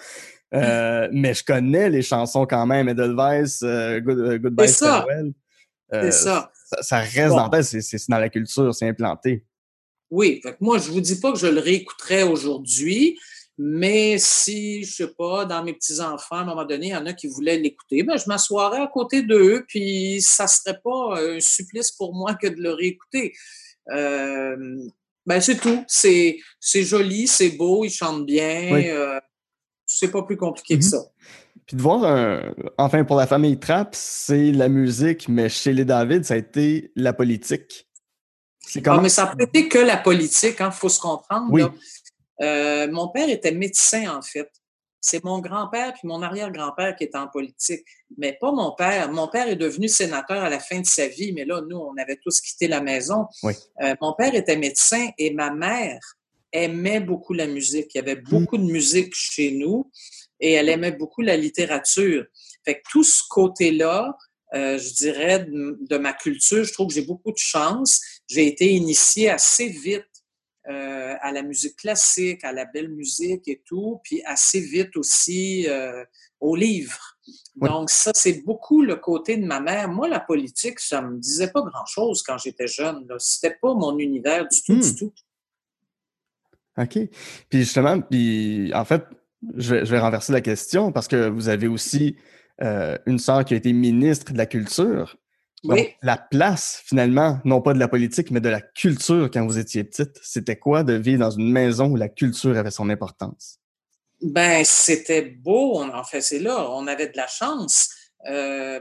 Euh, 0.54 1.10
mais 1.12 1.34
je 1.34 1.44
connais 1.44 1.90
les 1.90 2.04
chansons 2.04 2.46
quand 2.46 2.66
même. 2.68 2.88
Edelweiss, 2.88 3.62
euh, 3.64 4.00
Good, 4.00 4.42
Goodbye 4.42 4.68
Farewell. 4.70 5.34
c'est 5.92 6.12
ça. 6.12 6.52
ça. 6.82 7.00
reste 7.00 7.36
dans 7.36 7.50
la 7.50 7.50
tête, 7.50 7.64
c'est 7.64 8.10
dans 8.10 8.20
la 8.20 8.30
culture, 8.30 8.74
c'est 8.76 8.88
implanté. 8.88 9.44
Oui, 10.10 10.40
fait 10.42 10.56
moi 10.62 10.78
je 10.78 10.90
vous 10.92 11.02
dis 11.02 11.20
pas 11.20 11.34
que 11.34 11.40
je 11.40 11.48
le 11.48 11.60
réécouterai 11.60 12.24
aujourd'hui. 12.24 13.18
Mais 13.58 14.18
si, 14.20 14.84
je 14.84 14.94
sais 14.94 15.14
pas, 15.18 15.46
dans 15.46 15.64
mes 15.64 15.74
petits-enfants, 15.74 16.36
à 16.36 16.42
un 16.42 16.46
moment 16.46 16.66
donné, 16.66 16.88
il 16.88 16.92
y 16.92 16.96
en 16.96 17.06
a 17.08 17.14
qui 17.14 17.28
voulaient 17.28 17.58
l'écouter, 17.58 18.04
ben, 18.04 18.18
je 18.18 18.26
m'assoirais 18.28 18.82
à 18.82 18.88
côté 18.88 19.24
d'eux, 19.24 19.66
puis 19.68 20.22
ça 20.22 20.46
serait 20.48 20.80
pas 20.84 21.20
un 21.20 21.40
supplice 21.40 21.92
pour 21.92 22.14
moi 22.14 22.36
que 22.36 22.48
de 22.48 22.62
le 22.62 22.72
réécouter. 22.72 23.34
Euh, 23.92 24.56
ben, 25.26 25.42
c'est 25.42 25.58
tout. 25.58 25.84
C'est, 25.88 26.38
c'est 26.60 26.84
joli, 26.84 27.28
c'est 27.28 27.50
beau, 27.50 27.84
ils 27.84 27.90
chantent 27.90 28.26
bien. 28.26 28.74
Euh, 28.76 29.20
c'est 29.88 30.12
pas 30.12 30.22
plus 30.22 30.38
compliqué 30.38 30.78
que 30.78 30.84
mm-hmm. 30.84 30.90
ça. 30.90 31.04
Puis 31.66 31.76
de 31.76 31.82
voir, 31.82 32.44
enfin, 32.78 33.04
pour 33.04 33.18
la 33.18 33.28
famille 33.28 33.60
Trapp, 33.60 33.90
c'est 33.94 34.52
la 34.52 34.70
musique, 34.70 35.28
mais 35.28 35.50
chez 35.50 35.74
les 35.74 35.84
David, 35.84 36.24
ça 36.24 36.36
a 36.36 36.38
été 36.38 36.92
la 36.96 37.12
politique. 37.12 37.88
C'est 38.68 38.86
ah, 38.86 39.00
mais 39.02 39.10
ça 39.10 39.34
n'a 39.38 39.44
été 39.46 39.70
que 39.70 39.78
la 39.78 39.96
politique, 39.96 40.58
il 40.60 40.64
hein, 40.64 40.72
faut 40.72 40.90
se 40.90 41.00
comprendre. 41.00 41.48
Oui. 41.50 41.64
Euh, 42.42 42.88
mon 42.92 43.10
père 43.10 43.30
était 43.30 43.52
médecin, 43.52 44.16
en 44.16 44.22
fait. 44.22 44.50
c'est 45.00 45.24
mon 45.24 45.40
grand-père 45.40 45.94
puis 45.94 46.08
mon 46.08 46.22
arrière-grand-père 46.22 46.96
qui 46.96 47.06
étaient 47.06 47.18
en 47.18 47.28
politique, 47.28 47.86
mais 48.18 48.38
pas 48.40 48.52
mon 48.52 48.72
père. 48.72 49.12
Mon 49.12 49.28
père 49.28 49.48
est 49.48 49.56
devenu 49.56 49.88
sénateur 49.88 50.44
à 50.44 50.50
la 50.50 50.60
fin 50.60 50.82
de 50.82 50.86
sa 50.86 51.08
vie, 51.08 51.32
mais 51.34 51.46
là, 51.46 51.62
nous, 51.62 51.78
on 51.78 51.96
avait 51.98 52.18
tous 52.18 52.42
quitté 52.42 52.68
la 52.68 52.82
maison. 52.82 53.28
Euh, 53.44 53.96
mon 54.02 54.14
père 54.14 54.36
était 54.36 54.58
médecin 54.58 55.10
et 55.18 55.34
ma 55.34 55.52
mère 55.52 56.00
aimait 56.52 57.00
beaucoup 57.00 57.34
la 57.34 57.48
musique. 57.48 57.94
Il 57.94 57.98
y 57.98 58.02
avait 58.02 58.16
beaucoup 58.16 58.58
de 58.58 58.64
musique 58.64 59.14
chez 59.14 59.52
nous 59.52 59.90
et 60.40 60.54
elle 60.54 60.70
aimait 60.70 60.92
beaucoup 60.92 61.22
la 61.22 61.38
littérature. 61.38 62.26
Fait 62.66 62.76
que 62.76 62.82
tout 62.90 63.04
ce 63.04 63.22
côté-là, 63.30 64.18
euh, 64.54 64.78
je 64.78 64.94
dirais, 64.94 65.46
de, 65.50 65.98
ma 65.98 66.14
culture, 66.14 66.64
je 66.64 66.74
trouve 66.74 66.88
que 66.88 66.94
j'ai 66.94 67.06
beaucoup 67.06 67.32
de 67.32 67.38
chance. 67.38 68.02
J'ai 68.28 68.48
été 68.48 68.72
initiée 68.72 69.30
assez 69.30 69.68
vite 69.68 70.06
euh, 70.70 71.16
à 71.22 71.32
la 71.32 71.44
musique 71.44 71.78
classique, 71.78 72.44
à 72.44 72.52
la 72.52 72.66
belle 72.66 72.90
musique 72.90 73.48
et 73.48 73.62
tout, 73.66 74.02
puis 74.04 74.22
assez 74.26 74.60
vite 74.60 74.98
aussi 74.98 75.66
euh, 75.70 76.04
aux 76.40 76.56
livres. 76.56 77.18
Donc 77.56 77.90
ça, 77.90 78.12
c'est 78.14 78.44
beaucoup 78.44 78.82
le 78.82 78.98
côté 78.98 79.38
de 79.38 79.46
ma 79.46 79.60
mère. 79.60 79.88
Moi, 79.90 80.08
la 80.08 80.20
politique, 80.20 80.80
ça 80.80 81.02
me 81.02 81.20
disait 81.20 81.52
pas 81.52 81.62
grand-chose 81.62 82.22
quand 82.22 82.38
j'étais 82.38 82.68
jeune. 82.68 83.08
C'était 83.18 83.56
pas 83.62 83.74
mon 83.74 83.98
univers 83.98 84.48
du 84.48 84.62
tout, 84.62 84.76
du 84.76 84.88
hmm. 84.92 84.96
tout. 84.96 85.14
OK. 86.78 87.00
Puis 87.50 87.60
justement, 87.60 88.02
puis 88.02 88.72
en 88.74 88.86
fait, 88.86 89.04
je 89.56 89.76
vais, 89.76 90.00
renverser 90.00 90.34
la 90.34 90.42
question 90.42 90.92
parce 90.92 91.08
que 91.08 91.30
vous 91.30 91.50
avez 91.50 91.68
aussi 91.68 92.16
euh, 92.62 92.98
une 93.06 93.20
sœur 93.20 93.46
qui 93.46 93.54
a 93.54 93.58
été 93.58 93.72
ministre 93.74 94.34
de 94.34 94.38
la 94.38 94.46
Culture 94.46 95.16
la 95.64 96.18
place, 96.18 96.82
finalement, 96.86 97.40
non 97.44 97.62
pas 97.62 97.74
de 97.74 97.80
la 97.80 97.88
politique, 97.88 98.32
mais 98.32 98.40
de 98.40 98.50
la 98.50 98.62
culture 98.62 99.30
quand 99.32 99.46
vous 99.46 99.58
étiez 99.58 99.84
petite, 99.84 100.20
c'était 100.22 100.58
quoi 100.58 100.84
de 100.84 100.94
vivre 100.94 101.20
dans 101.20 101.32
une 101.32 101.52
maison 101.52 101.88
où 101.88 101.96
la 101.96 102.10
culture 102.10 102.58
avait 102.58 102.72
son 102.72 102.90
importance? 102.90 103.60
Ben, 104.22 104.64
c'était 104.66 105.22
beau. 105.22 105.82
En 105.82 106.04
fait, 106.04 106.22
c'est 106.22 106.40
là. 106.40 106.70
On 106.72 106.88
avait 106.88 107.08
de 107.08 107.18
la 107.18 107.28
chance. 107.28 107.90
Euh, 108.30 108.80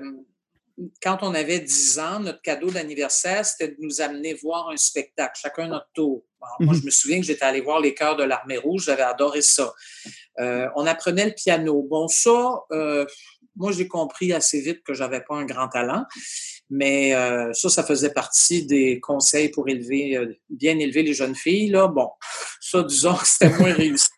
quand 1.03 1.19
on 1.23 1.35
avait 1.35 1.61
10 1.61 1.99
ans, 1.99 2.21
notre 2.21 2.43
cadeau 2.43 2.71
d'anniversaire, 2.71 3.45
c'était 3.45 3.69
de 3.69 3.77
nous 3.81 4.01
amener 4.01 4.35
voir 4.35 4.69
un 4.69 4.77
spectacle, 4.77 5.39
chacun 5.41 5.69
notre 5.69 5.89
tour. 5.95 6.23
Moi, 6.61 6.75
mhm. 6.75 6.81
je 6.81 6.87
me 6.87 6.91
souviens 6.91 7.21
que 7.21 7.27
j'étais 7.27 7.45
allé 7.45 7.61
voir 7.61 7.81
Les 7.81 7.95
Chœurs 7.95 8.17
de 8.17 8.25
l'Armée 8.25 8.59
Rouge, 8.59 8.85
j'avais 8.85 9.03
adoré 9.03 9.43
ça. 9.43 9.73
Euh, 10.39 10.69
on 10.77 10.87
apprenait 10.87 11.27
le 11.27 11.33
piano. 11.33 11.83
Bon, 11.83 12.09
ça, 12.09 12.61
euh, 12.73 13.07
moi, 13.57 13.73
j'ai 13.73 13.89
compris 13.89 14.33
assez 14.33 14.61
vite 14.61 14.83
que 14.85 14.95
j'avais 14.95 15.23
pas 15.23 15.35
un 15.35 15.45
grand 15.45 15.69
talent. 15.69 16.05
Mais 16.69 17.15
euh, 17.15 17.53
ça, 17.53 17.69
ça 17.69 17.85
faisait 17.85 18.13
partie 18.13 18.67
des 18.67 18.99
conseils 18.99 19.51
pour 19.51 19.69
élever, 19.69 20.17
euh, 20.17 20.35
bien 20.51 20.79
élever 20.79 21.03
les 21.03 21.15
jeunes 21.15 21.35
filles. 21.35 21.69
Là. 21.69 21.87
Bon, 21.87 22.11
ça, 22.61 22.83
disons 22.83 23.15
que 23.15 23.27
c'était 23.27 23.57
moins 23.57 23.73
réussi. 23.73 24.09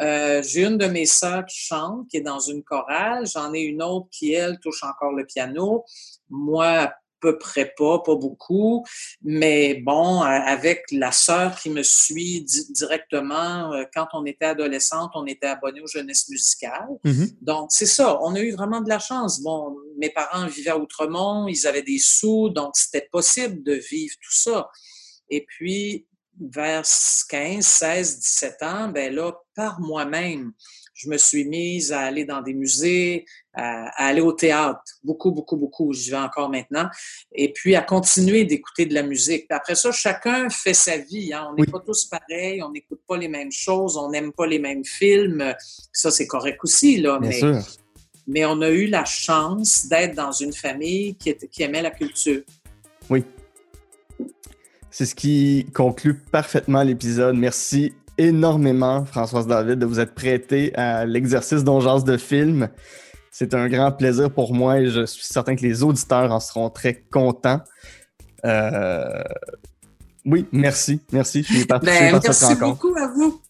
Euh, 0.00 0.42
j'ai 0.42 0.64
une 0.64 0.78
de 0.78 0.86
mes 0.86 1.06
sœurs 1.06 1.44
qui 1.46 1.58
chante, 1.58 2.08
qui 2.08 2.16
est 2.16 2.22
dans 2.22 2.40
une 2.40 2.64
chorale. 2.64 3.26
J'en 3.26 3.52
ai 3.54 3.60
une 3.60 3.82
autre 3.82 4.08
qui, 4.10 4.32
elle, 4.32 4.58
touche 4.60 4.82
encore 4.82 5.12
le 5.12 5.24
piano. 5.26 5.84
Moi, 6.28 6.92
peu 7.20 7.38
près 7.38 7.72
pas, 7.76 8.00
pas 8.00 8.14
beaucoup. 8.14 8.84
Mais 9.22 9.74
bon, 9.74 10.20
avec 10.20 10.84
la 10.90 11.12
sœur 11.12 11.56
qui 11.56 11.70
me 11.70 11.82
suit 11.82 12.44
directement, 12.70 13.72
euh, 13.72 13.84
quand 13.94 14.08
on 14.12 14.24
était 14.24 14.46
adolescente, 14.46 15.10
on 15.14 15.26
était 15.26 15.46
abonné 15.46 15.80
aux 15.80 15.86
jeunesses 15.86 16.28
musicales. 16.28 16.88
Mm-hmm. 17.04 17.34
Donc, 17.42 17.68
c'est 17.70 17.86
ça. 17.86 18.18
On 18.22 18.34
a 18.34 18.40
eu 18.40 18.52
vraiment 18.52 18.80
de 18.80 18.88
la 18.88 18.98
chance. 18.98 19.42
Bon, 19.42 19.76
mes 19.98 20.10
parents 20.10 20.46
vivaient 20.46 20.70
à 20.70 20.78
Outremont, 20.78 21.48
ils 21.48 21.66
avaient 21.66 21.82
des 21.82 21.98
sous, 21.98 22.50
donc 22.50 22.72
c'était 22.74 23.08
possible 23.10 23.62
de 23.62 23.74
vivre 23.74 24.14
tout 24.20 24.34
ça. 24.34 24.70
Et 25.28 25.44
puis, 25.46 26.06
vers 26.40 26.84
15, 27.28 27.64
16, 27.64 28.18
17 28.18 28.62
ans, 28.62 28.88
ben 28.88 29.14
là, 29.14 29.32
par 29.54 29.80
moi-même, 29.80 30.52
je 31.00 31.08
me 31.08 31.16
suis 31.16 31.44
mise 31.44 31.92
à 31.92 32.00
aller 32.00 32.24
dans 32.24 32.42
des 32.42 32.52
musées, 32.52 33.24
à, 33.54 33.88
aller 34.06 34.20
au 34.20 34.32
théâtre, 34.32 34.82
beaucoup, 35.02 35.30
beaucoup, 35.30 35.56
beaucoup, 35.56 35.92
j'y 35.92 36.10
vais 36.10 36.18
encore 36.18 36.50
maintenant, 36.50 36.88
et 37.32 37.52
puis 37.52 37.74
à 37.74 37.82
continuer 37.82 38.44
d'écouter 38.44 38.86
de 38.86 38.94
la 38.94 39.02
musique. 39.02 39.46
après 39.50 39.74
ça, 39.74 39.92
chacun 39.92 40.50
fait 40.50 40.74
sa 40.74 40.98
vie. 40.98 41.32
Hein. 41.32 41.48
On 41.50 41.54
n'est 41.54 41.66
pas 41.66 41.80
tous 41.80 42.04
pareils, 42.04 42.62
on 42.62 42.70
n'écoute 42.70 43.00
pas 43.06 43.16
les 43.16 43.28
mêmes 43.28 43.52
choses, 43.52 43.96
on 43.96 44.10
n'aime 44.10 44.32
pas 44.32 44.46
les 44.46 44.58
mêmes 44.58 44.84
films. 44.84 45.54
Ça, 45.92 46.10
c'est 46.10 46.26
correct 46.26 46.58
aussi, 46.62 46.98
là. 46.98 47.18
mais, 47.20 47.32
sûr. 47.32 47.58
mais 48.26 48.44
on 48.44 48.60
a 48.60 48.68
eu 48.68 48.86
la 48.86 49.04
chance 49.04 49.86
d'être 49.86 50.14
dans 50.14 50.32
une 50.32 50.52
famille 50.52 51.16
qui, 51.16 51.34
qui 51.50 51.62
aimait 51.62 51.82
la 51.82 51.90
culture. 51.90 52.42
Oui. 53.08 53.24
C'est 54.90 55.06
ce 55.06 55.14
qui 55.14 55.66
conclut 55.72 56.14
parfaitement 56.14 56.82
l'épisode. 56.82 57.36
Merci 57.36 57.94
énormément, 58.20 59.04
Françoise 59.04 59.46
David, 59.46 59.78
de 59.78 59.86
vous 59.86 59.98
être 59.98 60.14
prêtée 60.14 60.74
à 60.76 61.06
l'exercice 61.06 61.64
d'ongeance 61.64 62.04
de 62.04 62.16
film. 62.16 62.68
C'est 63.30 63.54
un 63.54 63.68
grand 63.68 63.92
plaisir 63.92 64.30
pour 64.30 64.54
moi 64.54 64.80
et 64.80 64.88
je 64.88 65.06
suis 65.06 65.24
certain 65.24 65.56
que 65.56 65.62
les 65.62 65.82
auditeurs 65.82 66.30
en 66.30 66.40
seront 66.40 66.68
très 66.68 67.02
contents. 67.10 67.60
Euh, 68.44 69.22
oui, 70.26 70.46
merci. 70.52 71.00
Merci. 71.12 71.42
Je 71.42 71.54
suis 71.54 71.64
ben, 71.64 71.80
Merci 71.82 72.54
beaucoup 72.56 72.94
à 72.96 73.08
vous. 73.08 73.40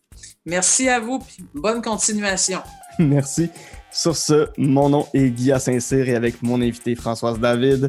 Merci 0.47 0.89
à 0.89 1.01
vous. 1.01 1.19
bonne 1.55 1.83
continuation. 1.83 2.61
merci. 2.99 3.51
Sur 3.91 4.17
ce, 4.17 4.49
mon 4.57 4.89
nom 4.89 5.07
est 5.13 5.31
Guy 5.31 5.53
Saint-Cyr 5.59 6.09
et 6.09 6.15
avec 6.15 6.43
mon 6.43 6.61
invité 6.63 6.95
Françoise 6.95 7.41
David, 7.41 7.89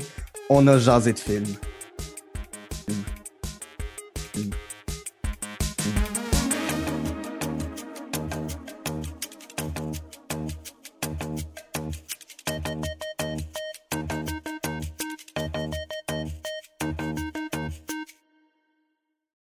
on 0.49 0.65
a 0.67 0.79
jasé 0.79 1.13
de 1.13 1.19
film. 1.19 1.45